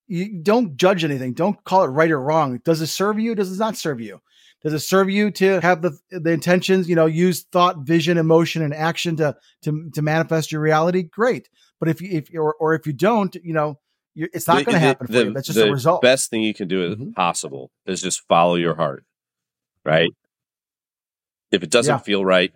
you 0.07 0.41
don't 0.41 0.77
judge 0.77 1.03
anything. 1.03 1.33
Don't 1.33 1.61
call 1.65 1.83
it 1.83 1.87
right 1.87 2.09
or 2.11 2.21
wrong. 2.21 2.59
Does 2.63 2.81
it 2.81 2.87
serve 2.87 3.19
you? 3.19 3.35
Does 3.35 3.51
it 3.51 3.59
not 3.59 3.75
serve 3.75 3.99
you? 3.99 4.21
Does 4.63 4.73
it 4.73 4.79
serve 4.79 5.09
you 5.09 5.29
to 5.31 5.59
have 5.61 5.81
the 5.81 5.97
the 6.09 6.31
intentions? 6.31 6.87
You 6.89 6.95
know, 6.95 7.05
use 7.05 7.43
thought, 7.51 7.79
vision, 7.79 8.17
emotion, 8.17 8.61
and 8.61 8.73
action 8.73 9.17
to 9.17 9.35
to 9.63 9.89
to 9.93 10.01
manifest 10.01 10.51
your 10.53 10.61
reality. 10.61 11.03
Great. 11.03 11.49
But 11.79 11.89
if 11.89 12.01
you 12.01 12.09
if 12.11 12.29
or 12.33 12.55
or 12.55 12.73
if 12.75 12.87
you 12.87 12.93
don't, 12.93 13.35
you 13.35 13.53
know, 13.53 13.77
you 14.13 14.29
it's 14.33 14.47
not 14.47 14.55
going 14.65 14.65
to 14.67 14.71
the- 14.71 14.79
happen 14.79 15.07
for 15.07 15.13
the- 15.13 15.23
you. 15.25 15.33
That's 15.33 15.47
just 15.47 15.59
the 15.59 15.67
a 15.67 15.71
result. 15.71 16.01
Best 16.01 16.29
thing 16.29 16.43
you 16.43 16.53
can 16.53 16.69
do 16.69 16.81
is 16.85 16.95
Mhm. 16.95 17.13
possible 17.13 17.71
is 17.85 18.01
just 18.01 18.21
follow 18.29 18.55
your 18.55 18.75
heart. 18.75 19.03
Right. 19.83 20.09
If 21.51 21.61
it 21.61 21.69
doesn't 21.69 21.93
Yeah. 21.93 21.99
feel 21.99 22.23
right, 22.25 22.53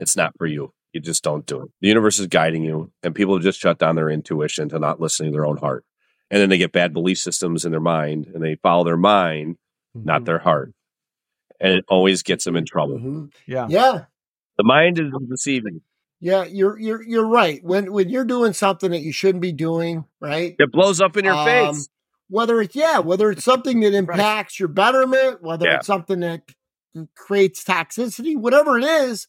it's 0.00 0.16
not 0.16 0.32
for 0.38 0.46
you. 0.46 0.72
You 0.94 1.00
just 1.00 1.24
don't 1.24 1.44
do 1.44 1.62
it. 1.62 1.68
The 1.80 1.88
universe 1.88 2.20
is 2.20 2.28
guiding 2.28 2.62
you, 2.62 2.92
and 3.02 3.14
people 3.14 3.34
have 3.34 3.42
just 3.42 3.58
shut 3.60 3.78
down 3.80 3.96
their 3.96 4.08
intuition 4.08 4.68
to 4.68 4.78
not 4.78 5.00
listening 5.00 5.32
to 5.32 5.36
their 5.36 5.44
own 5.44 5.56
heart. 5.56 5.84
And 6.30 6.40
then 6.40 6.48
they 6.48 6.56
get 6.56 6.70
bad 6.72 6.92
belief 6.94 7.18
systems 7.18 7.64
in 7.64 7.72
their 7.72 7.80
mind 7.80 8.28
and 8.32 8.42
they 8.42 8.54
follow 8.62 8.84
their 8.84 8.96
mind, 8.96 9.56
not 9.94 10.24
their 10.24 10.38
heart. 10.38 10.72
And 11.60 11.74
it 11.74 11.84
always 11.88 12.22
gets 12.22 12.44
them 12.44 12.56
in 12.56 12.64
trouble. 12.64 12.98
Mhm. 12.98 13.32
yeah. 13.46 13.66
Yeah. 13.68 14.04
The 14.56 14.64
mind 14.64 14.98
is 15.00 15.12
deceiving. 15.28 15.80
Yeah, 16.20 16.44
you're 16.44 16.78
you're 16.78 17.02
you're 17.02 17.26
right. 17.28 17.62
When 17.62 17.92
when 17.92 18.08
you're 18.08 18.24
doing 18.24 18.52
something 18.52 18.90
that 18.92 19.02
you 19.02 19.12
shouldn't 19.12 19.42
be 19.42 19.52
doing, 19.52 20.04
right? 20.20 20.54
It 20.58 20.72
blows 20.72 21.00
up 21.00 21.16
in 21.16 21.24
your 21.24 21.34
Um, 21.34 21.44
face. 21.44 21.88
Whether 22.28 22.60
it's 22.62 22.74
yeah, 22.74 23.00
whether 23.00 23.30
it's 23.30 23.44
something 23.44 23.80
that 23.80 23.94
impacts 23.94 24.58
your 24.58 24.68
betterment, 24.68 25.42
whether 25.42 25.66
Yeah. 25.66 25.76
it's 25.78 25.86
something 25.86 26.20
that 26.20 26.42
creates 27.16 27.62
toxicity, 27.64 28.36
whatever 28.36 28.78
it 28.78 28.84
is, 28.84 29.26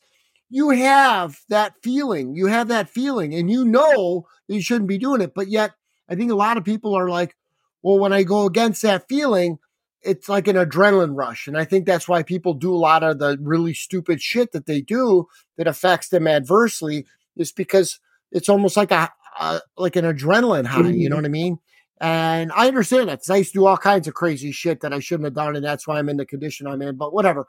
you 0.49 0.69
have 0.69 1.39
that 1.49 1.73
feeling. 1.81 2.35
You 2.35 2.47
have 2.47 2.67
that 2.69 2.89
feeling, 2.89 3.33
and 3.33 3.49
you 3.49 3.65
know 3.65 4.27
that 4.47 4.55
you 4.55 4.61
shouldn't 4.61 4.87
be 4.87 4.97
doing 4.97 5.21
it. 5.21 5.33
But 5.33 5.47
yet, 5.47 5.71
I 6.09 6.15
think 6.15 6.31
a 6.31 6.35
lot 6.35 6.57
of 6.57 6.63
people 6.63 6.95
are 6.95 7.09
like, 7.09 7.35
well, 7.81 7.99
when 7.99 8.13
I 8.13 8.23
go 8.23 8.45
against 8.45 8.81
that 8.83 9.07
feeling, 9.07 9.59
it's 10.01 10.29
like 10.29 10.47
an 10.47 10.55
adrenaline 10.55 11.15
rush. 11.15 11.47
And 11.47 11.57
I 11.57 11.65
think 11.65 11.85
that's 11.85 12.07
why 12.07 12.23
people 12.23 12.53
do 12.53 12.73
a 12.73 12.77
lot 12.77 13.03
of 13.03 13.19
the 13.19 13.37
really 13.41 13.73
stupid 13.73 14.21
shit 14.21 14.51
that 14.51 14.65
they 14.65 14.81
do 14.81 15.27
that 15.57 15.67
affects 15.67 16.09
them 16.09 16.27
adversely, 16.27 17.05
is 17.35 17.51
because 17.51 17.99
it's 18.31 18.49
almost 18.49 18.77
like 18.77 18.91
a, 18.91 19.11
a 19.39 19.61
like 19.77 19.95
an 19.95 20.05
adrenaline 20.05 20.65
high. 20.65 20.81
You 20.89 21.09
know 21.09 21.15
mm-hmm. 21.15 21.23
what 21.23 21.25
I 21.25 21.29
mean? 21.29 21.59
And 22.01 22.51
I 22.51 22.67
understand 22.67 23.07
that 23.09 23.19
'cause 23.19 23.29
I 23.29 23.37
used 23.37 23.53
to 23.53 23.59
do 23.59 23.65
all 23.65 23.77
kinds 23.77 24.07
of 24.07 24.13
crazy 24.13 24.51
shit 24.51 24.81
that 24.81 24.91
I 24.93 24.99
shouldn't 24.99 25.25
have 25.25 25.33
done, 25.33 25.55
and 25.55 25.63
that's 25.63 25.87
why 25.87 25.97
I'm 25.97 26.09
in 26.09 26.17
the 26.17 26.25
condition 26.25 26.67
I'm 26.67 26.81
in. 26.81 26.97
But 26.97 27.13
whatever. 27.13 27.47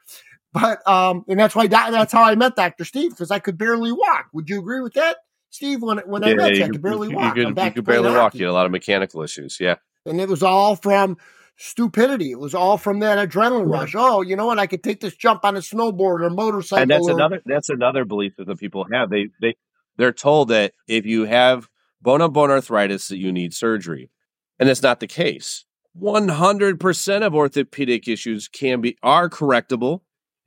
But 0.53 0.87
um, 0.89 1.25
and 1.29 1.39
that's 1.39 1.55
why 1.57 1.67
doc- 1.67 1.91
that's 1.91 2.13
how 2.13 2.23
I 2.23 2.35
met 2.37 2.57
Doctor 2.57 2.85
Steve 2.85 3.11
because 3.11 3.31
I 3.31 3.39
could 3.41 3.59
barely 3.59 3.93
walk. 3.93 4.27
Would 4.33 4.49
you 4.49 4.59
agree 4.61 4.81
with 4.81 4.95
that, 4.95 5.17
Steve? 5.51 5.83
When 5.83 5.99
when 6.07 6.23
I 6.25 6.35
met 6.35 6.55
you, 6.55 6.65
I 6.65 6.69
could 6.69 6.81
barely 6.83 7.09
you, 7.11 7.17
walk. 7.17 7.37
You 7.37 7.47
could, 7.53 7.59
you 7.65 7.71
could 7.73 7.85
barely 7.85 8.09
walk. 8.11 8.17
hockey. 8.19 8.39
You 8.39 8.45
had 8.47 8.53
a 8.53 8.55
lot 8.55 8.67
of 8.67 8.73
mechanical 8.73 9.23
issues. 9.23 9.59
Yeah. 9.61 9.75
and 10.07 10.21
it 10.21 10.29
was 10.29 10.43
all 10.45 10.77
from 10.77 11.17
stupidity. 11.57 12.31
It 12.31 12.39
was 12.39 12.55
all 12.55 12.79
from 12.79 13.01
that 13.01 13.29
adrenaline 13.29 13.71
rush. 13.71 13.95
Oh, 13.97 14.23
you 14.23 14.37
know 14.37 14.47
what? 14.47 14.59
I 14.59 14.67
could 14.67 14.83
take 14.85 15.01
this 15.01 15.15
jump 15.17 15.45
on 15.45 15.57
a 15.57 15.61
snowboard 15.61 16.21
or 16.23 16.31
motorcycle. 16.31 16.83
and 16.83 16.91
that's 16.91 17.09
or- 17.09 17.13
another 17.13 17.43
that's 17.45 17.69
another 17.69 18.05
belief 18.05 18.37
that 18.37 18.47
the 18.47 18.57
people 18.57 18.87
have. 18.93 19.11
They 19.11 19.29
they 19.41 19.57
they're 19.97 20.13
told 20.13 20.49
that 20.49 20.73
if 20.87 21.05
you 21.07 21.25
have 21.25 21.69
bone 22.01 22.23
on 22.23 22.33
bone 22.33 22.51
arthritis 22.51 23.09
that 23.09 23.19
you 23.19 23.33
need 23.33 23.53
surgery. 23.53 24.11
And 24.59 24.69
that's 24.69 24.83
not 24.83 25.01
the 25.01 25.07
case. 25.07 25.65
100% 26.01 27.23
of 27.23 27.35
orthopedic 27.35 28.07
issues 28.09 28.49
can 28.49 28.81
be 28.81 28.97
are 29.03 29.31
correctable 29.31 30.01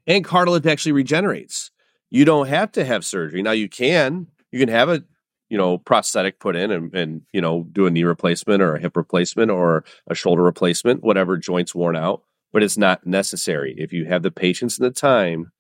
and 0.05 0.23
cartilage 0.23 0.65
actually 0.65 0.91
regenerates. 0.91 1.71
You 2.09 2.25
don't 2.25 2.47
have 2.47 2.71
to 2.73 2.85
have 2.85 3.05
surgery. 3.05 3.41
Now 3.41 3.51
you 3.51 3.69
can 3.69 4.27
you 4.51 4.59
can 4.59 4.69
have 4.69 4.89
a 4.89 5.03
you 5.49 5.57
know 5.57 5.77
prosthetic 5.77 6.39
put 6.39 6.55
in 6.55 6.71
and 6.71 6.93
and 6.93 7.21
you 7.33 7.41
know 7.41 7.67
do 7.71 7.85
a 7.85 7.91
knee 7.91 8.03
replacement 8.03 8.61
or 8.61 8.75
a 8.75 8.79
hip 8.79 8.95
replacement 8.95 9.51
or 9.51 9.83
a 10.07 10.15
shoulder 10.15 10.43
replacement, 10.43 11.03
whatever 11.03 11.37
joints 11.37 11.73
worn 11.73 11.95
out, 11.95 12.23
but 12.51 12.63
it's 12.63 12.77
not 12.77 13.05
necessary. 13.05 13.73
If 13.77 13.91
you 13.93 14.05
have 14.05 14.23
the 14.23 14.31
patience 14.31 14.77
and 14.77 14.85
the 14.85 14.91
time 14.91 15.51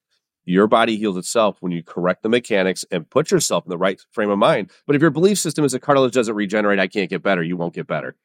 your 0.45 0.67
body 0.67 0.97
heals 0.97 1.17
itself 1.17 1.57
when 1.59 1.71
you 1.71 1.83
correct 1.83 2.23
the 2.23 2.29
mechanics 2.29 2.83
and 2.89 3.07
put 3.07 3.29
yourself 3.29 3.65
in 3.65 3.69
the 3.69 3.77
right 3.77 4.01
frame 4.11 4.31
of 4.31 4.39
mind. 4.39 4.71
But 4.87 4.95
if 4.95 5.01
your 5.01 5.11
belief 5.11 5.37
system 5.37 5.63
is 5.63 5.73
that 5.73 5.81
cartilage 5.81 6.13
doesn't 6.13 6.33
regenerate, 6.33 6.79
I 6.79 6.87
can't 6.87 7.09
get 7.09 7.21
better, 7.21 7.43
you 7.43 7.55
won't 7.55 7.75
get 7.75 7.85
better. 7.85 8.15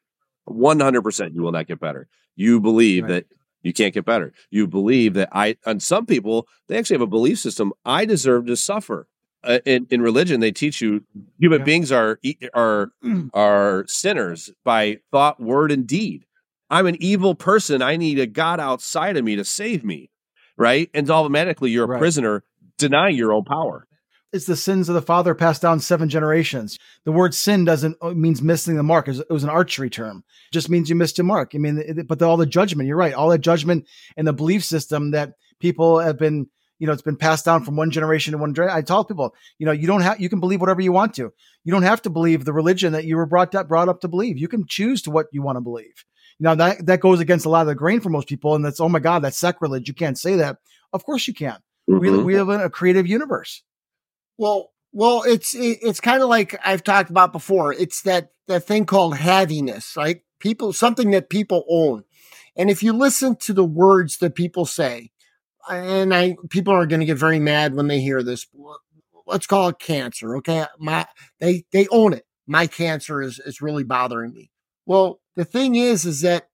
100% 0.49 1.35
you 1.35 1.43
will 1.43 1.53
not 1.53 1.67
get 1.67 1.81
better. 1.81 2.09
You 2.37 2.61
believe 2.61 3.05
Right. 3.05 3.09
that 3.11 3.27
you 3.63 3.73
can't 3.73 3.95
get 3.95 4.05
better. 4.05 4.33
You 4.51 4.67
believe 4.67 5.15
that 5.15 5.29
I, 5.33 5.57
and 5.65 5.83
some 5.83 6.05
people, 6.07 6.47
they 6.69 6.77
actually 6.79 6.95
have 6.97 7.01
a 7.03 7.07
belief 7.07 7.39
system. 7.39 7.73
I 7.85 8.05
deserve 8.05 8.47
to 8.47 8.57
suffer. 8.57 9.07
Uh, 9.43 9.59
in, 9.67 9.87
in 9.91 10.01
religion, 10.01 10.41
they 10.41 10.53
teach 10.53 10.81
you 10.81 11.05
human 11.39 11.61
Yeah. 11.61 11.65
beings 11.65 11.93
are, 11.93 12.19
are, 12.55 12.91
are 13.35 13.85
sinners 13.89 14.51
by 14.65 14.99
thought, 15.11 15.39
word, 15.41 15.71
and 15.71 15.87
deed. 15.87 16.25
I'm 16.71 16.87
an 16.87 16.97
evil 17.01 17.35
person. 17.35 17.83
I 17.83 17.97
need 17.97 18.19
a 18.19 18.27
God 18.27 18.59
outside 18.59 19.17
of 19.19 19.25
me 19.25 19.37
to 19.37 19.45
save 19.45 19.85
me. 19.85 20.11
Right. 20.57 20.89
And 20.95 21.11
automatically 21.11 21.71
you're 21.71 21.85
a 21.85 21.89
Right. 21.89 21.99
prisoner 21.99 22.43
denying 22.79 23.17
your 23.17 23.33
own 23.33 23.45
power. 23.45 23.87
It's 24.35 24.47
the 24.47 24.57
sins 24.57 24.89
of 24.89 24.97
the 24.97 25.03
father 25.03 25.35
passed 25.35 25.63
down 25.63 25.79
seven 25.79 26.09
generations. 26.09 26.77
The 27.05 27.13
word 27.13 27.35
sin 27.35 27.65
doesn't 27.65 27.97
it 28.03 28.17
means 28.17 28.43
missing 28.43 28.75
the 28.77 28.83
mark. 28.83 29.07
It 29.07 29.23
was, 29.31 29.45
an 29.45 29.49
archery 29.49 29.89
term. 29.89 30.25
It 30.51 30.53
just 30.53 30.69
means 30.69 30.91
you 30.91 30.97
missed 30.97 31.19
your 31.19 31.25
mark. 31.25 31.53
I 31.55 31.59
mean, 31.59 31.79
it, 31.79 32.09
but 32.09 32.19
the, 32.19 32.29
all 32.29 32.37
the 32.37 32.45
judgment. 32.45 32.89
You're 32.89 32.97
right. 32.97 33.15
All 33.15 33.29
that 33.29 33.39
judgment 33.39 33.87
and 34.17 34.27
the 34.27 34.33
belief 34.33 34.65
system 34.65 35.13
that 35.13 35.35
people 35.61 36.01
have 36.01 36.19
been, 36.19 36.49
you 36.81 36.87
know, 36.89 36.93
it's 36.93 37.01
been 37.03 37.17
passed 37.17 37.45
down 37.45 37.65
from 37.65 37.77
one 37.77 37.93
generation 37.93 38.33
to 38.33 38.39
one. 38.39 38.55
generation. 38.55 38.77
I 38.77 38.83
tell 38.83 39.05
people, 39.05 39.37
you 39.59 39.67
know, 39.67 39.73
you 39.73 39.87
don't 39.87 40.01
have. 40.01 40.21
You 40.21 40.29
can 40.29 40.41
believe 40.41 40.61
whatever 40.61 40.81
you 40.81 40.91
want 40.91 41.15
to. 41.15 41.33
You 41.63 41.73
don't 41.73 41.85
have 41.85 42.03
to 42.03 42.11
believe 42.11 42.45
the 42.45 42.53
religion 42.53 42.93
that 42.95 43.05
you 43.05 43.17
were 43.17 43.27
brought 43.27 43.55
up 43.55 43.69
brought 43.69 43.89
up 43.89 44.01
to 44.01 44.09
believe. 44.09 44.37
You 44.37 44.49
can 44.49 44.67
choose 44.67 45.01
to 45.03 45.13
what 45.13 45.27
you 45.31 45.43
want 45.43 45.57
to 45.57 45.61
believe. 45.61 46.05
Now 46.41 46.57
that 46.57 46.85
that 46.87 46.99
goes 46.99 47.21
against 47.21 47.47
a 47.47 47.51
lot 47.51 47.61
of 47.61 47.69
the 47.69 47.77
grain 47.77 48.01
for 48.01 48.11
most 48.11 48.27
people, 48.29 48.57
and 48.57 48.65
that's 48.65 48.81
oh 48.81 48.89
my 48.89 48.99
god, 48.99 49.21
that's 49.23 49.39
sacrilege. 49.39 49.87
You 49.87 49.95
can't 49.95 50.19
say 50.19 50.35
that. 50.37 50.57
Of 50.93 51.05
course 51.05 51.29
you 51.29 51.35
can. 51.35 51.59
We 51.87 52.09
Mhm. 52.09 52.25
we 52.25 52.35
live 52.37 52.49
in 52.49 52.61
a 52.61 52.69
creative 52.69 53.07
universe. 53.07 53.63
Well, 54.39 54.73
well, 54.93 55.23
it's 55.27 55.55
it, 55.55 55.79
it's 55.83 56.01
kind 56.01 56.23
of 56.23 56.29
like 56.29 56.59
I've 56.65 56.85
talked 56.85 57.11
about 57.11 57.33
before. 57.33 57.73
It's 57.73 58.03
that 58.03 58.31
that 58.49 58.65
thing 58.65 58.87
called 58.87 59.15
haviness, 59.15 59.97
right? 59.97 60.21
People, 60.39 60.73
something 60.73 61.11
that 61.13 61.31
people 61.31 61.65
own, 61.69 62.05
and 62.57 62.71
if 62.71 62.83
you 62.83 62.93
listen 62.93 63.37
to 63.37 63.53
the 63.53 63.65
words 63.65 64.19
that 64.19 64.35
people 64.35 64.67
say, 64.67 65.11
and 65.69 66.15
I 66.15 66.37
people 66.51 66.75
are 66.75 66.87
going 66.87 67.01
to 67.01 67.07
get 67.07 67.19
very 67.19 67.41
mad 67.41 67.75
when 67.75 67.89
they 67.89 68.01
hear 68.01 68.23
this. 68.23 68.47
Let's 69.27 69.47
call 69.47 69.69
it 69.69 69.79
cancer, 69.79 70.37
okay? 70.37 70.67
My 70.79 71.07
they 71.41 71.65
they 71.73 71.87
own 71.91 72.13
it. 72.13 72.27
My 72.47 72.67
cancer 72.67 73.23
is 73.23 73.39
is 73.39 73.63
really 73.63 73.85
bothering 73.85 74.33
me. 74.33 74.51
Well, 74.87 75.21
the 75.35 75.45
thing 75.45 75.77
is, 75.77 76.05
is 76.05 76.21
that 76.21 76.49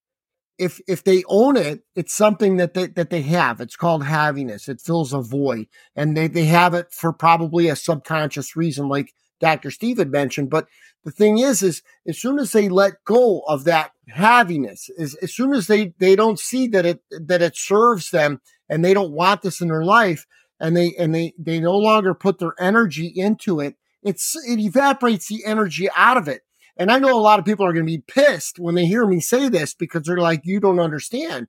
if 0.60 0.78
if 0.86 1.02
they 1.02 1.24
own 1.26 1.56
it, 1.56 1.80
it's 1.96 2.14
something 2.14 2.58
that 2.58 2.74
they 2.74 2.86
that 2.88 3.08
they 3.08 3.22
have. 3.22 3.60
It's 3.60 3.76
called 3.76 4.04
haviness. 4.04 4.68
It 4.68 4.80
fills 4.80 5.14
a 5.14 5.20
void, 5.22 5.66
and 5.96 6.14
they 6.16 6.28
they 6.28 6.44
have 6.44 6.74
it 6.74 6.92
for 6.92 7.12
probably 7.12 7.68
a 7.68 7.76
subconscious 7.76 8.54
reason, 8.54 8.86
like 8.88 9.14
Dr. 9.40 9.70
Steve 9.70 9.96
had 9.96 10.12
mentioned. 10.12 10.50
But 10.50 10.66
the 11.02 11.10
thing 11.10 11.38
is, 11.38 11.62
is 11.62 11.82
as 12.06 12.20
soon 12.20 12.38
as 12.38 12.52
they 12.52 12.68
let 12.68 13.02
go 13.06 13.40
of 13.48 13.64
that 13.64 13.92
haviness, 14.14 14.90
as, 14.98 15.14
as 15.22 15.34
soon 15.34 15.54
as 15.54 15.66
they 15.66 15.94
they 15.98 16.14
don't 16.14 16.38
see 16.38 16.68
that 16.68 16.84
it 16.84 17.00
that 17.10 17.40
it 17.40 17.56
serves 17.56 18.10
them, 18.10 18.42
and 18.68 18.84
they 18.84 18.92
don't 18.92 19.12
want 19.12 19.40
this 19.40 19.62
in 19.62 19.68
their 19.68 19.84
life, 19.84 20.26
and 20.60 20.76
they 20.76 20.94
and 20.98 21.14
they 21.14 21.32
they 21.38 21.58
no 21.58 21.76
longer 21.76 22.12
put 22.12 22.38
their 22.38 22.54
energy 22.60 23.10
into 23.16 23.60
it, 23.60 23.76
it's 24.02 24.36
it 24.46 24.58
evaporates 24.58 25.28
the 25.28 25.42
energy 25.46 25.88
out 25.96 26.18
of 26.18 26.28
it. 26.28 26.42
And 26.76 26.90
I 26.90 26.98
know 26.98 27.18
a 27.18 27.20
lot 27.20 27.38
of 27.38 27.44
people 27.44 27.66
are 27.66 27.72
going 27.72 27.86
to 27.86 27.92
be 27.92 28.02
pissed 28.06 28.58
when 28.58 28.74
they 28.74 28.86
hear 28.86 29.06
me 29.06 29.20
say 29.20 29.48
this 29.48 29.74
because 29.74 30.02
they're 30.02 30.18
like, 30.18 30.42
you 30.44 30.60
don't 30.60 30.80
understand. 30.80 31.48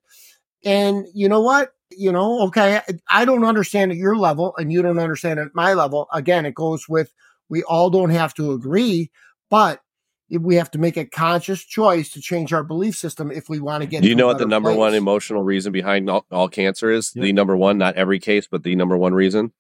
And 0.63 1.05
you 1.13 1.29
know 1.29 1.41
what? 1.41 1.71
You 1.89 2.11
know, 2.11 2.41
okay, 2.47 2.77
I- 2.77 3.21
I 3.21 3.25
don't 3.25 3.43
understand 3.45 3.91
at 3.91 3.97
your 3.97 4.15
level 4.15 4.53
and 4.57 4.71
you 4.71 4.81
don't 4.81 4.99
understand 4.99 5.39
at 5.39 5.55
my 5.55 5.73
level. 5.73 6.07
Again, 6.13 6.45
it 6.45 6.55
goes 6.55 6.87
with 6.87 7.11
we 7.49 7.63
all 7.63 7.89
don't 7.89 8.11
have 8.11 8.33
to 8.35 8.53
agree, 8.53 9.11
but 9.49 9.81
if 10.29 10.41
we 10.41 10.55
have 10.55 10.71
to 10.71 10.79
make 10.79 10.95
a 10.95 11.03
conscious 11.05 11.61
choice 11.61 12.09
to 12.11 12.21
change 12.21 12.53
our 12.53 12.63
belief 12.63 12.95
system 12.95 13.29
if 13.29 13.49
we 13.49 13.59
want 13.59 13.81
to 13.83 13.87
get 13.87 14.01
Do 14.01 14.07
you 14.07 14.15
know 14.15 14.27
what 14.27 14.37
the 14.37 14.45
better 14.45 14.49
number 14.49 14.73
one 14.73 14.93
emotional 14.95 15.43
reason 15.43 15.73
behind 15.73 16.09
all, 16.09 16.25
all 16.31 16.47
cancer 16.47 16.89
is? 16.89 17.11
Yep. 17.13 17.23
The 17.23 17.33
number 17.33 17.57
one, 17.57 17.77
not 17.77 17.95
every 17.95 18.19
case, 18.19 18.47
but 18.47 18.63
the 18.63 18.75
number 18.75 18.95
one 18.97 19.13
reason. 19.13 19.51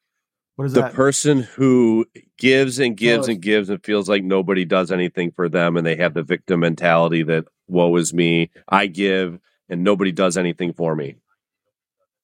What 0.55 0.65
is 0.65 0.73
The 0.73 0.81
that? 0.81 0.93
person 0.93 1.41
who 1.43 2.05
gives 2.37 2.79
and 2.79 2.93
oh, 2.93 2.95
gives 2.95 3.27
Yes. 3.27 3.33
and 3.33 3.41
gives 3.41 3.69
and 3.69 3.83
feels 3.83 4.09
like 4.09 4.23
nobody 4.23 4.65
does 4.65 4.91
anything 4.91 5.31
for 5.31 5.49
them 5.49 5.77
and 5.77 5.85
they 5.85 5.95
have 5.95 6.13
the 6.13 6.23
victim 6.23 6.59
mentality 6.61 7.23
that 7.23 7.45
woe 7.67 7.95
is 7.95 8.13
me, 8.13 8.49
I 8.67 8.87
give 8.87 9.39
and 9.69 9.83
nobody 9.83 10.11
does 10.11 10.37
anything 10.37 10.73
for 10.73 10.95
me. 10.95 11.15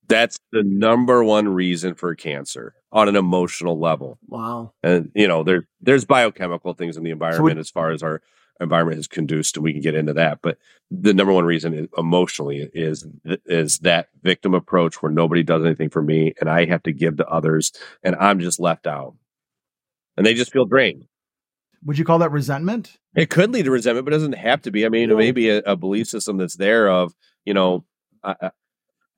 That's 0.07 0.39
the 0.51 0.63
number 0.63 1.23
one 1.23 1.49
reason 1.49 1.93
for 1.95 2.15
cancer 2.15 2.73
on 2.93 3.09
an 3.09 3.15
emotional 3.17 3.77
level. 3.79 4.17
Wow. 4.27 4.73
And 4.83 5.11
you 5.15 5.27
know, 5.27 5.43
there 5.43 5.67
there's 5.81 6.05
biochemical 6.05 6.73
things 6.73 6.95
in 6.97 7.03
the 7.03 7.11
environment 7.11 7.59
as 7.59 7.69
far 7.69 7.91
as 7.91 8.03
our 8.03 8.21
environment 8.59 8.99
is 8.99 9.07
conduced, 9.07 9.55
and 9.55 9.63
we 9.63 9.73
can 9.73 9.81
get 9.81 9.95
into 9.95 10.13
that. 10.13 10.39
But 10.41 10.57
the 10.89 11.13
number 11.13 11.33
one 11.33 11.45
reason 11.45 11.73
is, 11.73 11.87
emotionally 11.97 12.69
is 12.73 13.03
mm-hmm. 13.03 13.33
is 13.45 13.79
that 13.79 14.09
victim 14.23 14.53
approach 14.53 15.01
where 15.01 15.11
nobody 15.11 15.43
does 15.43 15.65
anything 15.65 15.89
for 15.89 16.01
me, 16.01 16.33
and 16.39 16.49
I 16.49 16.65
have 16.65 16.83
to 16.83 16.91
give 16.91 17.17
to 17.17 17.27
others, 17.27 17.71
and 18.03 18.15
I'm 18.15 18.39
just 18.39 18.59
left 18.59 18.87
out, 18.87 19.15
and 20.15 20.25
they 20.25 20.33
just 20.33 20.51
feel 20.51 20.65
drained. 20.65 21.05
Would 21.85 21.97
you 21.97 22.05
call 22.05 22.19
that 22.19 22.31
resentment? 22.31 22.97
It 23.15 23.29
could 23.29 23.51
lead 23.51 23.65
to 23.65 23.71
resentment, 23.71 24.05
but 24.05 24.13
it 24.13 24.17
doesn't 24.17 24.33
have 24.33 24.61
to 24.63 24.71
be. 24.71 24.85
I 24.85 24.89
mean, 24.89 25.11
it 25.11 25.17
may 25.17 25.31
be 25.31 25.49
a, 25.49 25.59
a 25.59 25.75
belief 25.75 26.07
system 26.07 26.37
that's 26.37 26.57
there 26.57 26.89
of 26.89 27.13
you 27.45 27.53
know. 27.53 27.85
I, 28.23 28.51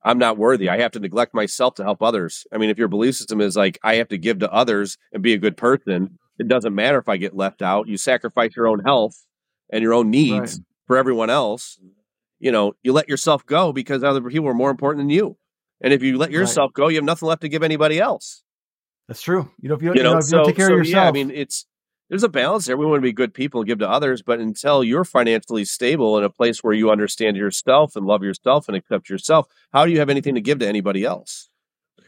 I'm 0.02 0.18
not 0.18 0.38
worthy. 0.38 0.70
I 0.70 0.78
have 0.78 0.92
to 0.92 1.00
neglect 1.00 1.34
myself 1.34 1.74
to 1.74 1.82
help 1.82 2.02
others. 2.02 2.46
I 2.52 2.56
mean, 2.56 2.70
if 2.70 2.78
your 2.78 2.88
belief 2.88 3.16
system 3.16 3.40
is 3.40 3.54
like, 3.54 3.78
I 3.82 3.96
have 3.96 4.08
to 4.08 4.16
give 4.16 4.38
to 4.38 4.50
others 4.50 4.96
and 5.12 5.22
be 5.22 5.34
a 5.34 5.38
good 5.38 5.58
person, 5.58 6.18
it 6.38 6.48
doesn't 6.48 6.74
matter 6.74 6.96
if 6.96 7.08
I 7.08 7.18
get 7.18 7.36
left 7.36 7.60
out. 7.60 7.86
You 7.86 7.98
sacrifice 7.98 8.56
your 8.56 8.66
own 8.66 8.80
health 8.80 9.26
and 9.72 9.82
your 9.82 9.94
own 9.94 10.10
needs 10.10 10.54
right. 10.54 10.64
for 10.86 10.96
everyone 10.96 11.30
else. 11.30 11.78
You 12.38 12.52
know, 12.52 12.72
you 12.82 12.92
let 12.92 13.08
yourself 13.08 13.44
go 13.44 13.72
because 13.72 14.02
other 14.02 14.22
people 14.22 14.48
are 14.48 14.54
more 14.54 14.70
important 14.70 15.00
than 15.00 15.10
you. 15.10 15.36
And 15.80 15.92
if 15.92 16.02
you 16.02 16.18
let 16.18 16.30
yourself 16.30 16.70
right. 16.70 16.84
go, 16.84 16.88
you 16.88 16.96
have 16.96 17.04
nothing 17.04 17.28
left 17.28 17.42
to 17.42 17.48
give 17.48 17.62
anybody 17.62 17.98
else. 17.98 18.42
That's 19.08 19.22
true. 19.22 19.50
You 19.60 19.68
know, 19.68 19.74
if 19.74 19.82
you, 19.82 19.94
you, 19.94 20.02
know, 20.02 20.12
know, 20.12 20.18
if 20.18 20.24
so, 20.24 20.40
you 20.40 20.46
take 20.46 20.56
care 20.56 20.68
so, 20.68 20.74
of 20.74 20.78
yourself. 20.78 21.04
Yeah, 21.04 21.08
I 21.08 21.12
mean, 21.12 21.30
it's 21.30 21.66
there's 22.08 22.22
a 22.22 22.28
balance 22.28 22.66
there. 22.66 22.76
We 22.76 22.86
want 22.86 22.98
to 22.98 23.02
be 23.02 23.12
good 23.12 23.32
people 23.32 23.60
and 23.60 23.68
give 23.68 23.78
to 23.78 23.88
others, 23.88 24.20
but 24.20 24.40
until 24.40 24.82
you're 24.82 25.04
financially 25.04 25.64
stable 25.64 26.18
in 26.18 26.24
a 26.24 26.30
place 26.30 26.62
where 26.62 26.74
you 26.74 26.90
understand 26.90 27.36
yourself 27.36 27.96
and 27.96 28.04
love 28.04 28.22
yourself 28.22 28.68
and 28.68 28.76
accept 28.76 29.08
yourself, 29.08 29.46
how 29.72 29.86
do 29.86 29.92
you 29.92 30.00
have 30.00 30.10
anything 30.10 30.34
to 30.34 30.40
give 30.40 30.58
to 30.58 30.66
anybody 30.66 31.04
else? 31.04 31.48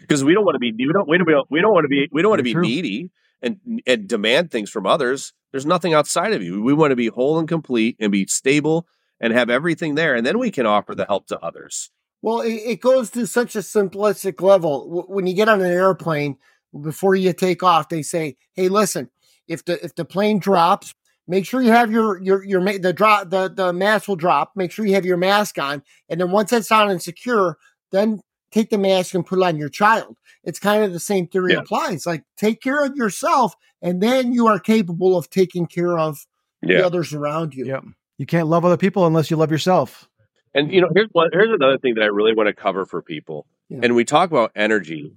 Because 0.01 0.25
we 0.25 0.35
don't 0.35 0.44
want 0.44 0.57
to 0.57 0.59
be 0.59 0.72
we 0.72 0.92
don't 0.92 1.09
we 1.09 1.18
don't 1.18 1.46
we 1.51 1.61
don't 1.61 1.72
want 1.72 1.85
to 1.85 1.88
be 1.88 2.09
we 2.11 2.20
don't 2.20 2.31
want 2.31 2.40
to 2.40 2.44
be 2.44 2.55
needy 2.55 3.11
and 3.42 3.83
and 3.87 4.09
demand 4.09 4.50
things 4.50 4.70
from 4.70 4.87
others. 4.87 5.33
There's 5.50 5.66
nothing 5.66 5.92
outside 5.92 6.33
of 6.33 6.42
you. 6.42 6.62
We 6.62 6.72
want 6.72 6.92
to 6.92 6.96
be 6.96 7.09
whole 7.09 7.38
and 7.38 7.48
complete 7.48 7.96
and 8.00 8.11
be 8.11 8.26
stable 8.26 8.87
and 9.20 9.33
have 9.33 9.50
everything 9.50 9.94
there, 9.94 10.14
and 10.14 10.26
then 10.26 10.38
we 10.38 10.50
can 10.50 10.66
offer 10.66 10.94
the 10.94 11.05
help 11.05 11.26
to 11.28 11.40
others. 11.40 11.90
Well, 12.22 12.40
it, 12.40 12.55
it 12.55 12.81
goes 12.81 13.11
to 13.11 13.26
such 13.26 13.57
a 13.57 13.61
simplistic 13.61 14.40
level. 14.40 15.05
When 15.09 15.26
you 15.26 15.35
get 15.35 15.48
on 15.48 15.61
an 15.61 15.70
airplane, 15.70 16.38
before 16.81 17.14
you 17.14 17.33
take 17.33 17.62
off, 17.62 17.88
they 17.88 18.02
say, 18.02 18.37
"Hey, 18.55 18.68
listen." 18.68 19.11
if 19.48 19.64
the 19.64 19.83
if 19.85 19.94
the 19.94 20.05
plane 20.05 20.38
drops, 20.38 20.94
make 21.26 21.46
sure 21.46 21.62
you 21.62 21.70
have 21.70 21.90
your 21.90 22.20
your 22.22 22.44
your 22.44 22.78
the 22.78 22.92
drop 22.92 23.31
the 23.31 23.48
the 23.48 23.72
mask 23.72 24.09
will 24.09 24.16
drop. 24.16 24.52
Make 24.57 24.72
sure 24.72 24.87
you 24.87 24.94
have 24.94 25.07
your 25.07 25.16
mask 25.16 25.59
on, 25.59 25.83
and 26.09 26.20
then 26.20 26.31
once 26.31 26.50
that's 26.50 26.70
on 26.70 26.90
and 26.90 27.02
secure, 27.02 27.59
then 27.90 28.20
take 28.53 28.71
the 28.71 28.79
mask 28.79 29.15
and 29.15 29.27
put 29.27 29.38
it 29.38 29.45
on 29.45 29.57
your 29.57 29.69
child. 29.69 30.17
It's 30.45 30.59
kind 30.59 30.85
of 30.85 30.93
the 30.93 31.01
same 31.01 31.27
theory 31.27 31.53
yeah. 31.53 31.61
applies. 31.61 32.07
Like 32.07 32.25
take 32.37 32.61
care 32.61 32.85
of 32.85 32.97
yourself, 32.97 33.55
and 33.81 34.03
then 34.03 34.33
you 34.33 34.47
are 34.47 34.59
capable 34.59 35.17
of 35.17 35.31
taking 35.31 35.67
care 35.67 35.99
of 35.99 36.27
yeah. 36.62 36.79
the 36.79 36.87
others 36.87 37.12
around 37.12 37.55
you. 37.55 37.67
Yeah, 37.67 37.81
you 38.19 38.27
can't 38.27 38.49
love 38.49 38.65
other 38.65 38.77
people 38.77 39.07
unless 39.07 39.31
you 39.31 39.37
love 39.37 39.51
yourself. 39.51 40.09
And 40.55 40.73
you 40.73 40.81
know, 40.81 40.88
here's 40.95 41.09
one. 41.12 41.31
Here's 41.33 41.53
another 41.53 41.79
thing 41.79 41.95
that 41.95 42.03
I 42.03 42.09
really 42.09 42.35
want 42.35 42.49
to 42.49 42.55
cover 42.55 42.85
for 42.85 43.03
people. 43.03 43.47
Yeah. 43.69 43.81
And 43.83 43.95
we 43.95 44.05
talk 44.05 44.31
about 44.31 44.53
energy 44.55 45.12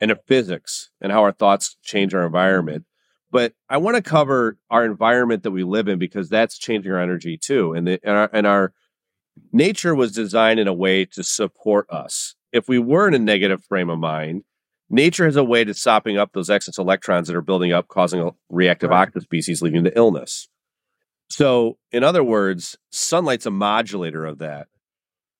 and 0.00 0.14
physics 0.26 0.90
and 1.00 1.12
how 1.12 1.22
our 1.22 1.32
thoughts 1.32 1.76
change 1.82 2.14
our 2.14 2.24
environment. 2.24 2.84
But 3.30 3.52
I 3.68 3.76
want 3.76 3.96
to 3.96 4.02
cover 4.02 4.58
our 4.70 4.84
environment 4.84 5.44
that 5.44 5.50
we 5.52 5.62
live 5.62 5.88
in 5.88 5.98
because 5.98 6.28
that's 6.28 6.58
changing 6.58 6.90
our 6.90 7.00
energy 7.00 7.36
too. 7.36 7.74
And, 7.74 7.86
the, 7.86 8.00
and, 8.02 8.16
our, 8.16 8.30
and 8.32 8.46
our 8.46 8.72
nature 9.52 9.94
was 9.94 10.12
designed 10.12 10.58
in 10.58 10.66
a 10.66 10.74
way 10.74 11.04
to 11.04 11.22
support 11.22 11.86
us. 11.90 12.34
If 12.52 12.68
we 12.68 12.78
were 12.78 13.06
in 13.06 13.14
a 13.14 13.18
negative 13.18 13.64
frame 13.64 13.90
of 13.90 13.98
mind, 13.98 14.42
nature 14.88 15.24
has 15.24 15.36
a 15.36 15.44
way 15.44 15.64
to 15.64 15.74
sopping 15.74 16.18
up 16.18 16.32
those 16.32 16.50
excess 16.50 16.78
electrons 16.78 17.28
that 17.28 17.36
are 17.36 17.42
building 17.42 17.72
up, 17.72 17.88
causing 17.88 18.20
a 18.20 18.30
reactive 18.48 18.90
right. 18.90 19.02
oxygen 19.02 19.22
species, 19.22 19.62
leading 19.62 19.84
to 19.84 19.96
illness. 19.96 20.48
So, 21.28 21.78
in 21.92 22.02
other 22.02 22.24
words, 22.24 22.76
sunlight's 22.90 23.46
a 23.46 23.50
modulator 23.50 24.26
of 24.26 24.38
that. 24.38 24.66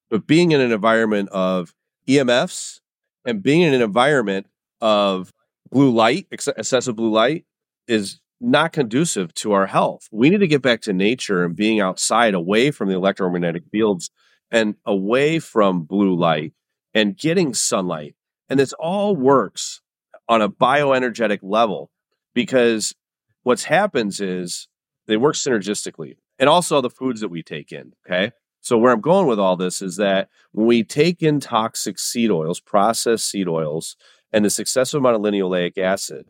But 0.08 0.26
being 0.26 0.52
in 0.52 0.60
an 0.60 0.72
environment 0.72 1.28
of 1.30 1.74
EMFs 2.08 2.80
and 3.24 3.42
being 3.42 3.62
in 3.62 3.74
an 3.74 3.82
environment 3.82 4.46
of 4.80 5.32
blue 5.70 5.90
light, 5.90 6.26
excessive 6.30 6.96
blue 6.96 7.10
light, 7.10 7.44
is 7.88 8.20
not 8.40 8.72
conducive 8.72 9.34
to 9.34 9.52
our 9.52 9.66
health. 9.66 10.08
We 10.10 10.30
need 10.30 10.40
to 10.40 10.46
get 10.46 10.62
back 10.62 10.80
to 10.82 10.92
nature 10.92 11.44
and 11.44 11.54
being 11.54 11.80
outside, 11.80 12.34
away 12.34 12.70
from 12.70 12.88
the 12.88 12.94
electromagnetic 12.94 13.64
fields 13.70 14.10
and 14.50 14.76
away 14.86 15.38
from 15.38 15.82
blue 15.82 16.16
light 16.16 16.52
and 16.94 17.16
getting 17.16 17.54
sunlight. 17.54 18.14
And 18.48 18.58
this 18.58 18.72
all 18.74 19.14
works 19.14 19.80
on 20.28 20.42
a 20.42 20.48
bioenergetic 20.48 21.40
level 21.42 21.90
because 22.34 22.94
what's 23.42 23.64
happens 23.64 24.20
is 24.20 24.68
they 25.06 25.16
work 25.16 25.34
synergistically 25.34 26.16
and 26.38 26.48
also 26.48 26.80
the 26.80 26.90
foods 26.90 27.20
that 27.20 27.28
we 27.28 27.42
take 27.42 27.72
in. 27.72 27.92
Okay. 28.06 28.32
So 28.60 28.76
where 28.76 28.92
I'm 28.92 29.00
going 29.00 29.26
with 29.26 29.38
all 29.38 29.56
this 29.56 29.80
is 29.80 29.96
that 29.96 30.28
when 30.52 30.66
we 30.66 30.84
take 30.84 31.22
in 31.22 31.40
toxic 31.40 31.98
seed 31.98 32.30
oils, 32.30 32.60
processed 32.60 33.28
seed 33.28 33.48
oils, 33.48 33.96
and 34.32 34.44
the 34.44 34.56
excessive 34.60 34.98
amount 34.98 35.16
of 35.16 35.22
linoleic 35.22 35.78
acid, 35.78 36.26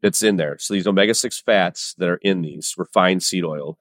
that's 0.00 0.22
in 0.22 0.36
there. 0.36 0.56
So 0.58 0.74
these 0.74 0.86
omega 0.86 1.12
6 1.12 1.40
fats 1.40 1.94
that 1.98 2.08
are 2.08 2.20
in 2.22 2.40
these 2.42 2.74
refined 2.78 3.22
seed 3.22 3.44
oil, 3.44 3.78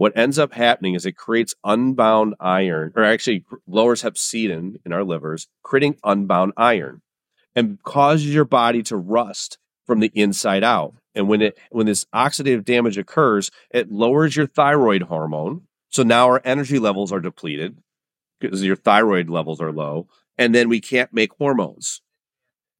what 0.00 0.16
ends 0.16 0.38
up 0.38 0.54
happening 0.54 0.94
is 0.94 1.04
it 1.04 1.12
creates 1.12 1.54
unbound 1.62 2.34
iron, 2.40 2.90
or 2.96 3.04
actually 3.04 3.44
lowers 3.66 4.02
hepcidin 4.02 4.76
in 4.86 4.94
our 4.94 5.04
livers, 5.04 5.46
creating 5.62 5.98
unbound 6.02 6.54
iron 6.56 7.02
and 7.54 7.82
causes 7.82 8.32
your 8.32 8.46
body 8.46 8.82
to 8.82 8.96
rust 8.96 9.58
from 9.84 10.00
the 10.00 10.10
inside 10.14 10.64
out. 10.64 10.94
And 11.14 11.28
when 11.28 11.42
it 11.42 11.58
when 11.70 11.84
this 11.84 12.06
oxidative 12.14 12.64
damage 12.64 12.96
occurs, 12.96 13.50
it 13.70 13.92
lowers 13.92 14.34
your 14.34 14.46
thyroid 14.46 15.02
hormone. 15.02 15.66
So 15.90 16.02
now 16.02 16.28
our 16.28 16.40
energy 16.46 16.78
levels 16.78 17.12
are 17.12 17.20
depleted 17.20 17.76
because 18.40 18.64
your 18.64 18.76
thyroid 18.76 19.28
levels 19.28 19.60
are 19.60 19.70
low, 19.70 20.08
and 20.38 20.54
then 20.54 20.70
we 20.70 20.80
can't 20.80 21.12
make 21.12 21.34
hormones. 21.34 22.00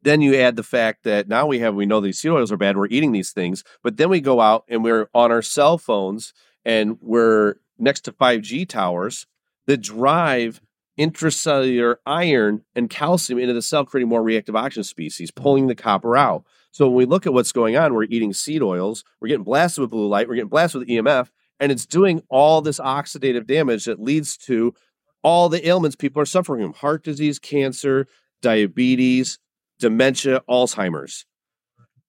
Then 0.00 0.22
you 0.22 0.36
add 0.36 0.56
the 0.56 0.62
fact 0.62 1.04
that 1.04 1.28
now 1.28 1.46
we 1.46 1.58
have, 1.58 1.74
we 1.74 1.84
know 1.84 2.00
these 2.00 2.18
seed 2.18 2.30
oils 2.30 2.50
are 2.50 2.56
bad. 2.56 2.78
We're 2.78 2.86
eating 2.86 3.12
these 3.12 3.32
things, 3.32 3.62
but 3.82 3.98
then 3.98 4.08
we 4.08 4.22
go 4.22 4.40
out 4.40 4.64
and 4.68 4.82
we're 4.82 5.10
on 5.12 5.30
our 5.30 5.42
cell 5.42 5.76
phones 5.76 6.32
and 6.64 6.98
we're 7.00 7.56
next 7.78 8.02
to 8.02 8.12
5G 8.12 8.68
towers 8.68 9.26
that 9.66 9.78
drive 9.78 10.60
intracellular 10.98 11.96
iron 12.04 12.62
and 12.74 12.90
calcium 12.90 13.38
into 13.38 13.54
the 13.54 13.62
cell, 13.62 13.84
creating 13.84 14.08
more 14.08 14.22
reactive 14.22 14.56
oxygen 14.56 14.84
species, 14.84 15.30
pulling 15.30 15.66
the 15.66 15.74
copper 15.74 16.16
out. 16.16 16.44
So 16.72 16.86
when 16.86 16.96
we 16.96 17.04
look 17.06 17.26
at 17.26 17.32
what's 17.32 17.52
going 17.52 17.76
on, 17.76 17.94
we're 17.94 18.04
eating 18.04 18.32
seed 18.32 18.62
oils, 18.62 19.04
we're 19.20 19.28
getting 19.28 19.44
blasted 19.44 19.80
with 19.80 19.90
blue 19.90 20.06
light, 20.06 20.28
we're 20.28 20.34
getting 20.34 20.50
blasted 20.50 20.80
with 20.80 20.88
EMF, 20.88 21.30
and 21.58 21.72
it's 21.72 21.86
doing 21.86 22.22
all 22.28 22.60
this 22.60 22.78
oxidative 22.78 23.46
damage 23.46 23.86
that 23.86 24.00
leads 24.00 24.36
to 24.36 24.74
all 25.22 25.48
the 25.48 25.66
ailments 25.66 25.96
people 25.96 26.20
are 26.20 26.26
suffering 26.26 26.62
from 26.62 26.72
heart 26.74 27.02
disease, 27.02 27.38
cancer, 27.38 28.06
diabetes, 28.42 29.38
dementia, 29.78 30.42
Alzheimer's. 30.48 31.26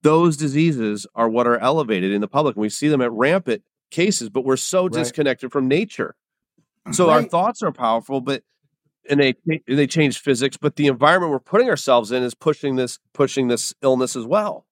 Those 0.03 0.37
diseases 0.37 1.05
are 1.15 1.29
what 1.29 1.47
are 1.47 1.57
elevated 1.59 2.11
in 2.11 2.21
the 2.21 2.27
public. 2.27 2.55
And 2.55 2.61
we 2.61 2.69
see 2.69 2.87
them 2.87 3.01
at 3.01 3.11
rampant 3.11 3.63
cases, 3.91 4.29
but 4.29 4.43
we're 4.43 4.57
so 4.57 4.83
right. 4.83 4.93
disconnected 4.93 5.51
from 5.51 5.67
nature. 5.67 6.15
Mm-hmm. 6.85 6.93
So 6.93 7.07
right. 7.07 7.15
our 7.15 7.23
thoughts 7.23 7.61
are 7.61 7.71
powerful, 7.71 8.21
but 8.21 8.43
and 9.09 9.19
they 9.19 9.35
they 9.67 9.87
change 9.87 10.19
physics, 10.19 10.57
but 10.57 10.75
the 10.75 10.87
environment 10.87 11.31
we're 11.31 11.39
putting 11.39 11.69
ourselves 11.69 12.11
in 12.11 12.23
is 12.23 12.33
pushing 12.33 12.75
this 12.75 12.99
pushing 13.13 13.47
this 13.47 13.73
illness 13.81 14.15
as 14.15 14.25
well. 14.25 14.65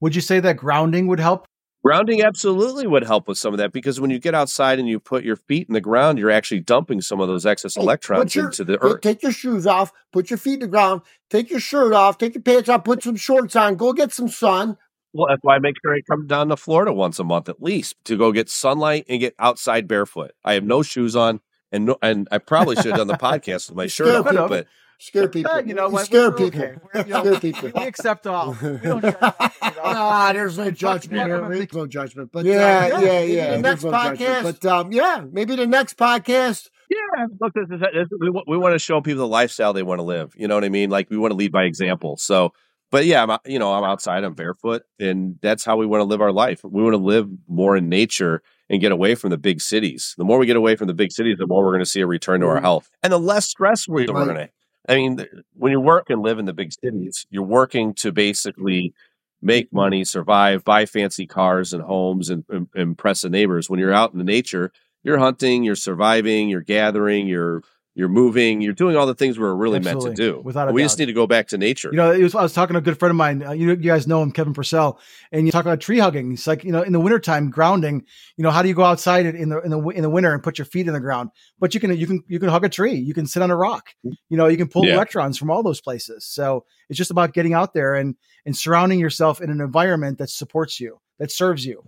Would 0.00 0.14
you 0.14 0.20
say 0.20 0.40
that 0.40 0.56
grounding 0.56 1.06
would 1.06 1.20
help 1.20 1.46
Grounding 1.86 2.20
absolutely 2.24 2.84
would 2.84 3.04
help 3.04 3.28
with 3.28 3.38
some 3.38 3.54
of 3.54 3.58
that 3.58 3.70
because 3.70 4.00
when 4.00 4.10
you 4.10 4.18
get 4.18 4.34
outside 4.34 4.80
and 4.80 4.88
you 4.88 4.98
put 4.98 5.22
your 5.22 5.36
feet 5.36 5.68
in 5.68 5.72
the 5.72 5.80
ground, 5.80 6.18
you're 6.18 6.32
actually 6.32 6.58
dumping 6.58 7.00
some 7.00 7.20
of 7.20 7.28
those 7.28 7.46
excess 7.46 7.76
hey, 7.76 7.80
electrons 7.80 8.34
your, 8.34 8.46
into 8.46 8.64
the 8.64 8.82
earth. 8.82 9.02
Take 9.02 9.22
your 9.22 9.30
shoes 9.30 9.68
off, 9.68 9.92
put 10.12 10.28
your 10.28 10.36
feet 10.36 10.54
in 10.54 10.60
the 10.60 10.66
ground, 10.66 11.02
take 11.30 11.48
your 11.48 11.60
shirt 11.60 11.92
off, 11.92 12.18
take 12.18 12.34
your 12.34 12.42
pants 12.42 12.68
off, 12.68 12.82
put 12.82 13.04
some 13.04 13.14
shorts 13.14 13.54
on, 13.54 13.76
go 13.76 13.92
get 13.92 14.12
some 14.12 14.26
sun. 14.26 14.76
Well, 15.16 15.28
that's 15.28 15.42
why 15.42 15.56
I 15.56 15.58
make 15.58 15.76
sure 15.82 15.94
I 15.94 16.00
come 16.08 16.26
down 16.26 16.48
to 16.48 16.56
Florida 16.56 16.92
once 16.92 17.18
a 17.18 17.24
month 17.24 17.48
at 17.48 17.62
least 17.62 17.96
to 18.04 18.16
go 18.16 18.32
get 18.32 18.50
sunlight 18.50 19.06
and 19.08 19.20
get 19.20 19.34
outside 19.38 19.88
barefoot. 19.88 20.32
I 20.44 20.54
have 20.54 20.64
no 20.64 20.82
shoes 20.82 21.16
on, 21.16 21.40
and 21.72 21.86
no, 21.86 21.96
and 22.02 22.28
I 22.30 22.38
probably 22.38 22.76
should 22.76 22.86
have 22.86 22.96
done 22.96 23.06
the 23.06 23.14
podcast 23.16 23.68
with 23.70 23.76
my 23.76 23.86
shirt 23.86 24.26
on, 24.26 24.48
but 24.48 24.66
Scare 24.98 25.28
people. 25.28 25.60
you 25.60 25.74
know 25.74 25.88
what? 25.88 26.06
Scare 26.06 26.32
people. 26.32 26.62
Okay. 26.62 26.74
You 26.94 27.04
know, 27.06 27.20
Scare 27.20 27.40
people. 27.40 27.70
We 27.74 27.86
accept 27.86 28.26
all. 28.26 28.56
We 28.62 28.78
don't 28.78 29.02
judge, 29.02 29.14
you 29.20 29.20
know? 29.20 29.82
Ah, 29.84 30.30
there's 30.32 30.56
no 30.56 30.70
judgment 30.70 31.26
here. 31.26 31.48
There's 31.48 31.72
no 31.72 31.86
judgment. 31.86 32.30
But 32.32 32.46
yeah, 32.46 32.90
uh, 32.94 33.00
yeah, 33.00 33.20
yeah. 33.20 33.20
yeah. 33.20 33.50
The 33.56 33.62
next 33.62 33.84
no 33.84 33.90
podcast. 33.90 34.18
Judgment. 34.18 34.60
But 34.60 34.72
um, 34.72 34.92
yeah, 34.92 35.24
maybe 35.30 35.54
the 35.54 35.66
next 35.66 35.98
podcast. 35.98 36.70
Yeah, 36.88 37.26
look, 37.40 37.52
this 37.52 37.64
is, 37.70 37.80
this, 37.80 38.08
we, 38.18 38.30
we 38.46 38.56
want 38.56 38.74
to 38.74 38.78
show 38.78 39.00
people 39.00 39.20
the 39.20 39.28
lifestyle 39.28 39.72
they 39.72 39.82
want 39.82 39.98
to 39.98 40.04
live. 40.04 40.32
You 40.36 40.48
know 40.48 40.54
what 40.54 40.64
I 40.64 40.68
mean? 40.68 40.88
Like 40.88 41.10
we 41.10 41.18
want 41.18 41.32
to 41.32 41.36
lead 41.36 41.52
by 41.52 41.64
example. 41.64 42.16
So, 42.16 42.52
but 42.90 43.04
yeah, 43.04 43.24
I'm 43.24 43.38
you 43.46 43.58
know 43.58 43.72
I'm 43.72 43.84
outside, 43.84 44.24
I'm 44.24 44.34
barefoot, 44.34 44.82
and 44.98 45.38
that's 45.42 45.64
how 45.64 45.76
we 45.76 45.86
want 45.86 46.00
to 46.00 46.04
live 46.04 46.20
our 46.20 46.32
life. 46.32 46.62
We 46.64 46.82
want 46.82 46.94
to 46.94 46.98
live 46.98 47.28
more 47.48 47.76
in 47.76 47.88
nature 47.88 48.42
and 48.68 48.80
get 48.80 48.92
away 48.92 49.14
from 49.14 49.30
the 49.30 49.38
big 49.38 49.60
cities. 49.60 50.14
The 50.18 50.24
more 50.24 50.38
we 50.38 50.46
get 50.46 50.56
away 50.56 50.76
from 50.76 50.88
the 50.88 50.94
big 50.94 51.12
cities, 51.12 51.36
the 51.38 51.46
more 51.46 51.64
we're 51.64 51.72
going 51.72 51.84
to 51.84 51.86
see 51.86 52.00
a 52.00 52.06
return 52.06 52.40
to 52.40 52.46
our 52.46 52.56
mm-hmm. 52.56 52.64
health, 52.64 52.90
and 53.02 53.12
the 53.12 53.18
less 53.18 53.48
stress 53.48 53.88
we, 53.88 54.04
are 54.04 54.06
going 54.06 54.34
to 54.34 54.50
I 54.88 54.94
mean, 54.94 55.26
when 55.54 55.72
you 55.72 55.80
work 55.80 56.10
and 56.10 56.22
live 56.22 56.38
in 56.38 56.44
the 56.44 56.52
big 56.52 56.72
cities, 56.72 57.26
you're 57.30 57.42
working 57.42 57.94
to 57.94 58.12
basically 58.12 58.94
make 59.42 59.72
money, 59.72 60.04
survive, 60.04 60.64
buy 60.64 60.86
fancy 60.86 61.26
cars 61.26 61.72
and 61.72 61.82
homes, 61.82 62.30
and, 62.30 62.44
and, 62.48 62.68
and 62.74 62.82
impress 62.90 63.22
the 63.22 63.28
neighbors. 63.28 63.68
When 63.68 63.80
you're 63.80 63.92
out 63.92 64.12
in 64.12 64.18
the 64.18 64.24
nature, 64.24 64.72
you're 65.02 65.18
hunting, 65.18 65.64
you're 65.64 65.76
surviving, 65.76 66.48
you're 66.48 66.60
gathering, 66.60 67.26
you're 67.26 67.62
you're 67.96 68.10
moving, 68.10 68.60
you're 68.60 68.74
doing 68.74 68.94
all 68.94 69.06
the 69.06 69.14
things 69.14 69.38
we're 69.38 69.54
really 69.54 69.78
Absolutely. 69.78 70.08
meant 70.10 70.16
to 70.16 70.22
do. 70.22 70.40
Without 70.44 70.70
we 70.70 70.82
doubt. 70.82 70.84
just 70.84 70.98
need 70.98 71.06
to 71.06 71.14
go 71.14 71.26
back 71.26 71.48
to 71.48 71.56
nature. 71.56 71.88
You 71.90 71.96
know, 71.96 72.18
was, 72.18 72.34
I 72.34 72.42
was 72.42 72.52
talking 72.52 72.74
to 72.74 72.78
a 72.78 72.82
good 72.82 72.98
friend 72.98 73.10
of 73.10 73.16
mine. 73.16 73.42
Uh, 73.42 73.52
you, 73.52 73.70
you 73.70 73.76
guys 73.76 74.06
know 74.06 74.22
him, 74.22 74.32
Kevin 74.32 74.52
Purcell, 74.52 75.00
and 75.32 75.46
you 75.46 75.52
talk 75.52 75.64
about 75.64 75.80
tree 75.80 75.98
hugging. 75.98 76.34
It's 76.34 76.46
like 76.46 76.62
you 76.62 76.72
know, 76.72 76.82
in 76.82 76.92
the 76.92 77.00
wintertime, 77.00 77.48
grounding. 77.48 78.04
You 78.36 78.44
know, 78.44 78.50
how 78.50 78.60
do 78.60 78.68
you 78.68 78.74
go 78.74 78.84
outside 78.84 79.24
in 79.24 79.48
the 79.48 79.60
in 79.62 79.70
the 79.70 79.80
in 79.88 80.02
the 80.02 80.10
winter 80.10 80.34
and 80.34 80.42
put 80.42 80.58
your 80.58 80.66
feet 80.66 80.86
in 80.86 80.92
the 80.92 81.00
ground? 81.00 81.30
But 81.58 81.72
you 81.72 81.80
can 81.80 81.96
you 81.96 82.06
can 82.06 82.22
you 82.28 82.38
can 82.38 82.50
hug 82.50 82.66
a 82.66 82.68
tree. 82.68 82.94
You 82.94 83.14
can 83.14 83.26
sit 83.26 83.42
on 83.42 83.50
a 83.50 83.56
rock. 83.56 83.88
You 84.02 84.36
know, 84.36 84.46
you 84.46 84.58
can 84.58 84.68
pull 84.68 84.84
yeah. 84.84 84.92
electrons 84.92 85.38
from 85.38 85.50
all 85.50 85.62
those 85.62 85.80
places. 85.80 86.26
So 86.26 86.66
it's 86.90 86.98
just 86.98 87.10
about 87.10 87.32
getting 87.32 87.54
out 87.54 87.72
there 87.72 87.94
and 87.94 88.14
and 88.44 88.54
surrounding 88.54 89.00
yourself 89.00 89.40
in 89.40 89.48
an 89.48 89.62
environment 89.62 90.18
that 90.18 90.28
supports 90.28 90.78
you, 90.78 91.00
that 91.18 91.32
serves 91.32 91.64
you. 91.64 91.82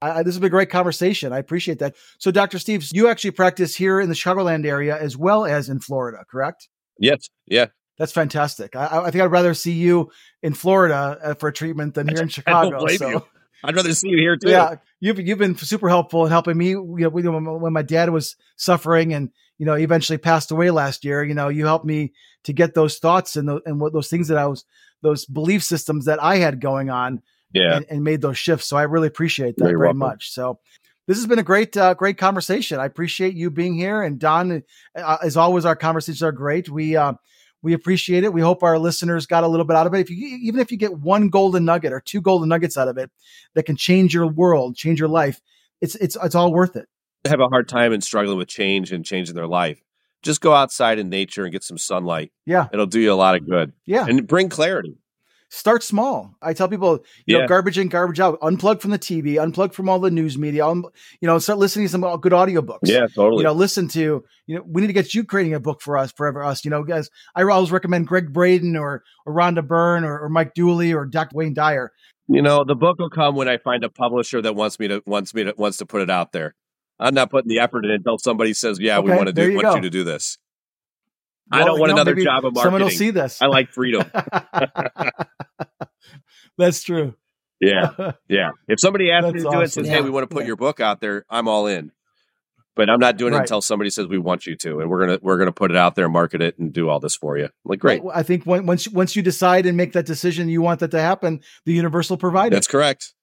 I, 0.00 0.22
this 0.22 0.34
has 0.34 0.38
been 0.38 0.46
a 0.46 0.50
great 0.50 0.70
conversation. 0.70 1.32
I 1.32 1.38
appreciate 1.38 1.80
that. 1.80 1.96
So, 2.18 2.30
Dr. 2.30 2.58
Steve, 2.58 2.86
you 2.92 3.08
actually 3.08 3.32
practice 3.32 3.74
here 3.74 4.00
in 4.00 4.08
the 4.08 4.14
Chicagoland 4.14 4.64
area 4.64 4.96
as 4.96 5.16
well 5.16 5.44
as 5.44 5.68
in 5.68 5.80
Florida, 5.80 6.24
correct? 6.30 6.68
Yes. 6.98 7.28
Yeah. 7.46 7.66
That's 7.98 8.12
fantastic. 8.12 8.76
I, 8.76 9.04
I 9.04 9.10
think 9.10 9.22
I'd 9.24 9.32
rather 9.32 9.54
see 9.54 9.72
you 9.72 10.10
in 10.42 10.54
Florida 10.54 11.18
uh, 11.22 11.34
for 11.34 11.50
treatment 11.50 11.94
than 11.94 12.08
here 12.08 12.22
in 12.22 12.28
Chicago. 12.28 12.86
so. 12.86 13.08
You. 13.08 13.24
I'd 13.64 13.74
rather 13.74 13.92
see 13.92 14.10
you 14.10 14.18
here 14.18 14.36
too. 14.36 14.50
Yeah, 14.50 14.76
you've 15.00 15.18
you've 15.18 15.38
been 15.38 15.56
super 15.56 15.88
helpful 15.88 16.24
in 16.24 16.30
helping 16.30 16.56
me. 16.56 16.68
You 16.68 17.10
know, 17.10 17.56
when 17.58 17.72
my 17.72 17.82
dad 17.82 18.10
was 18.10 18.36
suffering 18.56 19.12
and 19.12 19.30
you 19.58 19.66
know 19.66 19.74
eventually 19.74 20.16
passed 20.16 20.52
away 20.52 20.70
last 20.70 21.04
year, 21.04 21.24
you 21.24 21.34
know, 21.34 21.48
you 21.48 21.66
helped 21.66 21.84
me 21.84 22.12
to 22.44 22.52
get 22.52 22.74
those 22.74 22.98
thoughts 22.98 23.34
and 23.34 23.48
the, 23.48 23.60
and 23.66 23.80
what 23.80 23.92
those 23.92 24.08
things 24.08 24.28
that 24.28 24.38
I 24.38 24.46
was 24.46 24.64
those 25.02 25.24
belief 25.24 25.64
systems 25.64 26.04
that 26.04 26.22
I 26.22 26.36
had 26.36 26.60
going 26.60 26.88
on 26.88 27.20
yeah. 27.52 27.76
and, 27.76 27.86
and, 27.88 28.04
made 28.04 28.20
those 28.20 28.38
shifts. 28.38 28.66
So 28.66 28.76
I 28.76 28.82
really 28.82 29.08
appreciate 29.08 29.56
that 29.56 29.64
very 29.64 29.94
much. 29.94 30.32
So 30.32 30.58
this 31.06 31.16
has 31.16 31.26
been 31.26 31.38
a 31.38 31.44
great, 31.44 31.76
uh, 31.76 31.94
great 31.94 32.18
conversation. 32.18 32.78
I 32.78 32.84
appreciate 32.84 33.34
you 33.34 33.50
being 33.50 33.74
here. 33.74 34.02
And 34.02 34.18
Don, 34.18 34.62
uh, 34.96 35.16
as 35.22 35.36
always, 35.36 35.64
our 35.64 35.76
conversations 35.76 36.22
are 36.22 36.32
great. 36.32 36.68
We, 36.68 36.96
uh, 36.96 37.14
we 37.62 37.72
appreciate 37.72 38.24
it. 38.24 38.32
We 38.32 38.40
hope 38.40 38.62
our 38.62 38.78
listeners 38.78 39.26
got 39.26 39.42
a 39.42 39.48
little 39.48 39.66
bit 39.66 39.76
out 39.76 39.86
of 39.86 39.94
it. 39.94 40.00
If 40.00 40.10
you, 40.10 40.38
even 40.42 40.60
if 40.60 40.70
you 40.70 40.76
get 40.76 40.98
one 40.98 41.28
golden 41.28 41.64
nugget 41.64 41.92
or 41.92 42.00
two 42.00 42.20
golden 42.20 42.48
nuggets 42.48 42.76
out 42.76 42.88
of 42.88 42.98
it 42.98 43.10
that 43.54 43.64
can 43.64 43.76
change 43.76 44.14
your 44.14 44.26
world, 44.26 44.76
change 44.76 45.00
your 45.00 45.08
life, 45.08 45.40
it's, 45.80 45.94
it's, 45.96 46.16
it's 46.22 46.34
all 46.34 46.52
worth 46.52 46.76
it. 46.76 46.88
Have 47.26 47.40
a 47.40 47.48
hard 47.48 47.68
time 47.68 47.92
and 47.92 48.04
struggling 48.04 48.38
with 48.38 48.48
change 48.48 48.92
and 48.92 49.04
changing 49.04 49.34
their 49.34 49.48
life. 49.48 49.82
Just 50.22 50.40
go 50.40 50.54
outside 50.54 50.98
in 50.98 51.08
nature 51.08 51.44
and 51.44 51.52
get 51.52 51.64
some 51.64 51.78
sunlight. 51.78 52.32
Yeah. 52.44 52.68
It'll 52.72 52.86
do 52.86 53.00
you 53.00 53.12
a 53.12 53.14
lot 53.14 53.34
of 53.34 53.48
good. 53.48 53.72
Yeah. 53.86 54.06
And 54.06 54.26
bring 54.26 54.48
clarity 54.48 54.98
start 55.50 55.82
small. 55.82 56.34
I 56.42 56.52
tell 56.52 56.68
people, 56.68 57.04
you 57.26 57.36
yeah. 57.36 57.42
know, 57.42 57.48
garbage 57.48 57.78
in, 57.78 57.88
garbage 57.88 58.20
out. 58.20 58.40
Unplug 58.40 58.80
from 58.80 58.90
the 58.90 58.98
TV, 58.98 59.34
unplug 59.34 59.72
from 59.72 59.88
all 59.88 59.98
the 59.98 60.10
news 60.10 60.38
media. 60.38 60.66
Um, 60.66 60.86
you 61.20 61.26
know, 61.26 61.38
start 61.38 61.58
listening 61.58 61.86
to 61.86 61.90
some 61.90 62.02
good 62.20 62.32
audiobooks. 62.32 62.80
Yeah, 62.84 63.06
totally. 63.14 63.40
You 63.40 63.44
know, 63.44 63.52
listen 63.52 63.88
to. 63.88 64.24
You 64.46 64.56
know, 64.56 64.64
we 64.66 64.80
need 64.80 64.86
to 64.88 64.92
get 64.92 65.14
you 65.14 65.24
creating 65.24 65.54
a 65.54 65.60
book 65.60 65.80
for 65.80 65.96
us, 65.96 66.12
forever 66.12 66.42
us. 66.42 66.64
You 66.64 66.70
know, 66.70 66.82
guys. 66.82 67.10
I 67.34 67.42
always 67.42 67.72
recommend 67.72 68.06
Gregg 68.06 68.32
Braden 68.32 68.76
or 68.76 69.02
or 69.26 69.34
Rhonda 69.34 69.66
Byrne 69.66 70.04
or, 70.04 70.18
or 70.18 70.28
Mike 70.28 70.54
Dooley 70.54 70.92
or 70.92 71.06
Dr. 71.06 71.34
Wayne 71.34 71.54
Dyer. 71.54 71.92
You 72.28 72.42
know, 72.42 72.64
the 72.64 72.74
book 72.74 72.98
will 72.98 73.10
come 73.10 73.36
when 73.36 73.48
I 73.48 73.56
find 73.56 73.84
a 73.84 73.88
publisher 73.88 74.42
that 74.42 74.54
wants 74.54 74.78
me 74.78 74.88
to 74.88 75.02
wants 75.06 75.34
me 75.34 75.44
to 75.44 75.54
wants 75.56 75.78
to 75.78 75.86
put 75.86 76.02
it 76.02 76.10
out 76.10 76.32
there. 76.32 76.54
I'm 77.00 77.14
not 77.14 77.30
putting 77.30 77.48
the 77.48 77.60
effort 77.60 77.84
in 77.84 77.92
until 77.92 78.18
somebody 78.18 78.52
says, 78.52 78.78
"Yeah, 78.80 78.98
okay, 78.98 79.10
we 79.10 79.16
want 79.16 79.28
to 79.28 79.32
do 79.32 79.54
want 79.54 79.62
go. 79.62 79.74
you 79.76 79.82
to 79.82 79.90
do 79.90 80.04
this." 80.04 80.36
Well, 81.50 81.62
I 81.62 81.64
don't 81.64 81.78
want 81.78 81.90
know, 81.90 81.96
another 81.96 82.14
job 82.14 82.44
of 82.44 82.54
marketing. 82.54 82.62
Someone 82.62 82.82
will 82.82 82.90
see 82.90 83.10
this. 83.10 83.40
I 83.40 83.46
like 83.46 83.72
freedom. 83.72 84.10
That's 86.58 86.82
true. 86.82 87.14
Yeah. 87.60 87.90
Yeah. 88.28 88.50
If 88.68 88.80
somebody 88.80 89.10
asks 89.10 89.32
me 89.32 89.40
to 89.40 89.50
do 89.50 89.50
it 89.52 89.62
and 89.62 89.72
says, 89.72 89.86
yeah. 89.86 89.94
Hey, 89.94 90.00
we 90.02 90.10
want 90.10 90.28
to 90.28 90.34
put 90.34 90.42
yeah. 90.42 90.48
your 90.48 90.56
book 90.56 90.80
out 90.80 91.00
there, 91.00 91.24
I'm 91.30 91.48
all 91.48 91.66
in. 91.66 91.92
But 92.76 92.90
I'm 92.90 93.00
not 93.00 93.16
doing 93.16 93.32
right. 93.32 93.40
it 93.40 93.42
until 93.42 93.60
somebody 93.60 93.90
says 93.90 94.06
we 94.06 94.18
want 94.18 94.46
you 94.46 94.54
to, 94.56 94.78
and 94.78 94.88
we're 94.88 95.00
gonna 95.04 95.18
we're 95.20 95.36
gonna 95.36 95.50
put 95.50 95.72
it 95.72 95.76
out 95.76 95.96
there, 95.96 96.08
market 96.08 96.40
it, 96.40 96.56
and 96.60 96.72
do 96.72 96.88
all 96.88 97.00
this 97.00 97.16
for 97.16 97.36
you. 97.36 97.46
I'm 97.46 97.50
like, 97.64 97.80
great. 97.80 98.02
I 98.14 98.22
think 98.22 98.44
when, 98.44 98.66
once 98.66 98.86
once 98.86 99.16
you 99.16 99.22
decide 99.22 99.66
and 99.66 99.76
make 99.76 99.94
that 99.94 100.06
decision, 100.06 100.48
you 100.48 100.62
want 100.62 100.78
that 100.78 100.92
to 100.92 101.00
happen. 101.00 101.40
The 101.64 101.72
universal 101.72 102.16
provider. 102.16 102.54
That's 102.54 102.68
correct. 102.68 103.14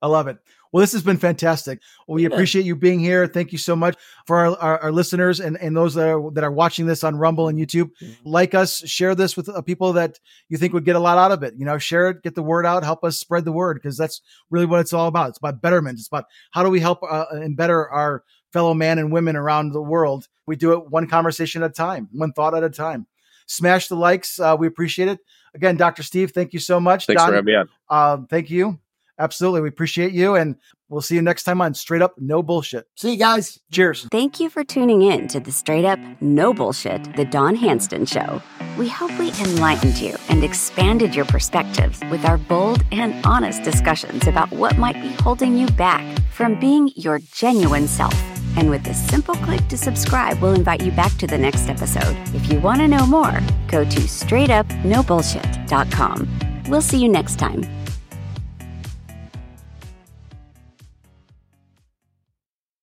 I 0.00 0.06
love 0.06 0.28
it. 0.28 0.38
Well, 0.72 0.80
this 0.80 0.92
has 0.92 1.02
been 1.02 1.16
fantastic. 1.16 1.80
We 2.06 2.22
yeah. 2.22 2.28
appreciate 2.28 2.64
you 2.64 2.76
being 2.76 3.00
here. 3.00 3.26
Thank 3.26 3.52
you 3.52 3.58
so 3.58 3.76
much 3.76 3.96
for 4.26 4.38
our, 4.38 4.56
our, 4.58 4.78
our, 4.84 4.92
listeners 4.92 5.40
and, 5.40 5.56
and 5.58 5.76
those 5.76 5.94
that 5.94 6.08
are, 6.08 6.30
that 6.32 6.44
are 6.44 6.52
watching 6.52 6.86
this 6.86 7.04
on 7.04 7.16
Rumble 7.16 7.48
and 7.48 7.58
YouTube. 7.58 7.90
Mm-hmm. 8.02 8.28
Like 8.28 8.54
us, 8.54 8.86
share 8.88 9.14
this 9.14 9.36
with 9.36 9.48
uh, 9.48 9.62
people 9.62 9.92
that 9.94 10.18
you 10.48 10.58
think 10.58 10.72
would 10.72 10.84
get 10.84 10.96
a 10.96 11.00
lot 11.00 11.18
out 11.18 11.32
of 11.32 11.42
it. 11.42 11.54
You 11.56 11.64
know, 11.64 11.78
share 11.78 12.10
it, 12.10 12.22
get 12.22 12.34
the 12.34 12.42
word 12.42 12.66
out, 12.66 12.84
help 12.84 13.04
us 13.04 13.18
spread 13.18 13.44
the 13.44 13.52
word 13.52 13.74
because 13.74 13.96
that's 13.96 14.20
really 14.50 14.66
what 14.66 14.80
it's 14.80 14.92
all 14.92 15.06
about. 15.06 15.30
It's 15.30 15.38
about 15.38 15.62
betterment. 15.62 15.98
It's 15.98 16.08
about 16.08 16.26
how 16.50 16.62
do 16.62 16.70
we 16.70 16.80
help 16.80 17.02
uh, 17.02 17.26
and 17.32 17.56
better 17.56 17.88
our 17.90 18.24
fellow 18.52 18.74
men 18.74 18.98
and 18.98 19.12
women 19.12 19.36
around 19.36 19.72
the 19.72 19.82
world. 19.82 20.28
We 20.46 20.56
do 20.56 20.72
it 20.72 20.90
one 20.90 21.06
conversation 21.08 21.62
at 21.62 21.70
a 21.70 21.74
time, 21.74 22.08
one 22.12 22.32
thought 22.32 22.54
at 22.54 22.64
a 22.64 22.70
time. 22.70 23.06
Smash 23.46 23.88
the 23.88 23.96
likes. 23.96 24.40
Uh, 24.40 24.56
we 24.58 24.66
appreciate 24.66 25.08
it. 25.08 25.20
Again, 25.54 25.76
Dr. 25.76 26.02
Steve, 26.02 26.32
thank 26.32 26.52
you 26.52 26.58
so 26.58 26.80
much. 26.80 27.06
Thanks 27.06 27.22
Don, 27.22 27.30
for 27.30 27.34
having 27.36 27.46
me 27.46 27.54
on. 27.54 27.68
Uh, 27.88 28.18
thank 28.28 28.50
you. 28.50 28.78
Absolutely. 29.18 29.62
We 29.62 29.68
appreciate 29.68 30.12
you. 30.12 30.34
And 30.34 30.56
we'll 30.88 31.00
see 31.00 31.14
you 31.14 31.22
next 31.22 31.44
time 31.44 31.60
on 31.60 31.74
Straight 31.74 32.02
Up 32.02 32.14
No 32.18 32.42
Bullshit. 32.42 32.86
See 32.96 33.12
you 33.12 33.18
guys. 33.18 33.58
Cheers. 33.72 34.06
Thank 34.10 34.40
you 34.40 34.50
for 34.50 34.64
tuning 34.64 35.02
in 35.02 35.28
to 35.28 35.40
the 35.40 35.52
Straight 35.52 35.84
Up 35.84 35.98
No 36.20 36.52
Bullshit, 36.52 37.16
the 37.16 37.24
Don 37.24 37.56
Handston 37.56 38.06
Show. 38.06 38.42
We 38.78 38.88
hope 38.88 39.16
we 39.18 39.28
enlightened 39.40 39.98
you 39.98 40.16
and 40.28 40.44
expanded 40.44 41.14
your 41.14 41.24
perspectives 41.24 42.00
with 42.10 42.24
our 42.24 42.36
bold 42.36 42.84
and 42.92 43.24
honest 43.24 43.62
discussions 43.62 44.26
about 44.26 44.50
what 44.50 44.76
might 44.76 45.00
be 45.00 45.08
holding 45.22 45.56
you 45.56 45.66
back 45.68 46.04
from 46.30 46.60
being 46.60 46.90
your 46.94 47.20
genuine 47.32 47.88
self. 47.88 48.14
And 48.58 48.70
with 48.70 48.86
a 48.86 48.94
simple 48.94 49.34
click 49.36 49.68
to 49.68 49.76
subscribe, 49.76 50.40
we'll 50.40 50.54
invite 50.54 50.82
you 50.82 50.90
back 50.92 51.12
to 51.18 51.26
the 51.26 51.36
next 51.36 51.68
episode. 51.68 52.16
If 52.34 52.50
you 52.50 52.58
want 52.58 52.80
to 52.80 52.88
know 52.88 53.06
more, 53.06 53.38
go 53.68 53.84
to 53.84 54.00
straightupnobullshit.com. 54.00 56.62
We'll 56.68 56.82
see 56.82 56.98
you 56.98 57.08
next 57.08 57.38
time. 57.38 57.62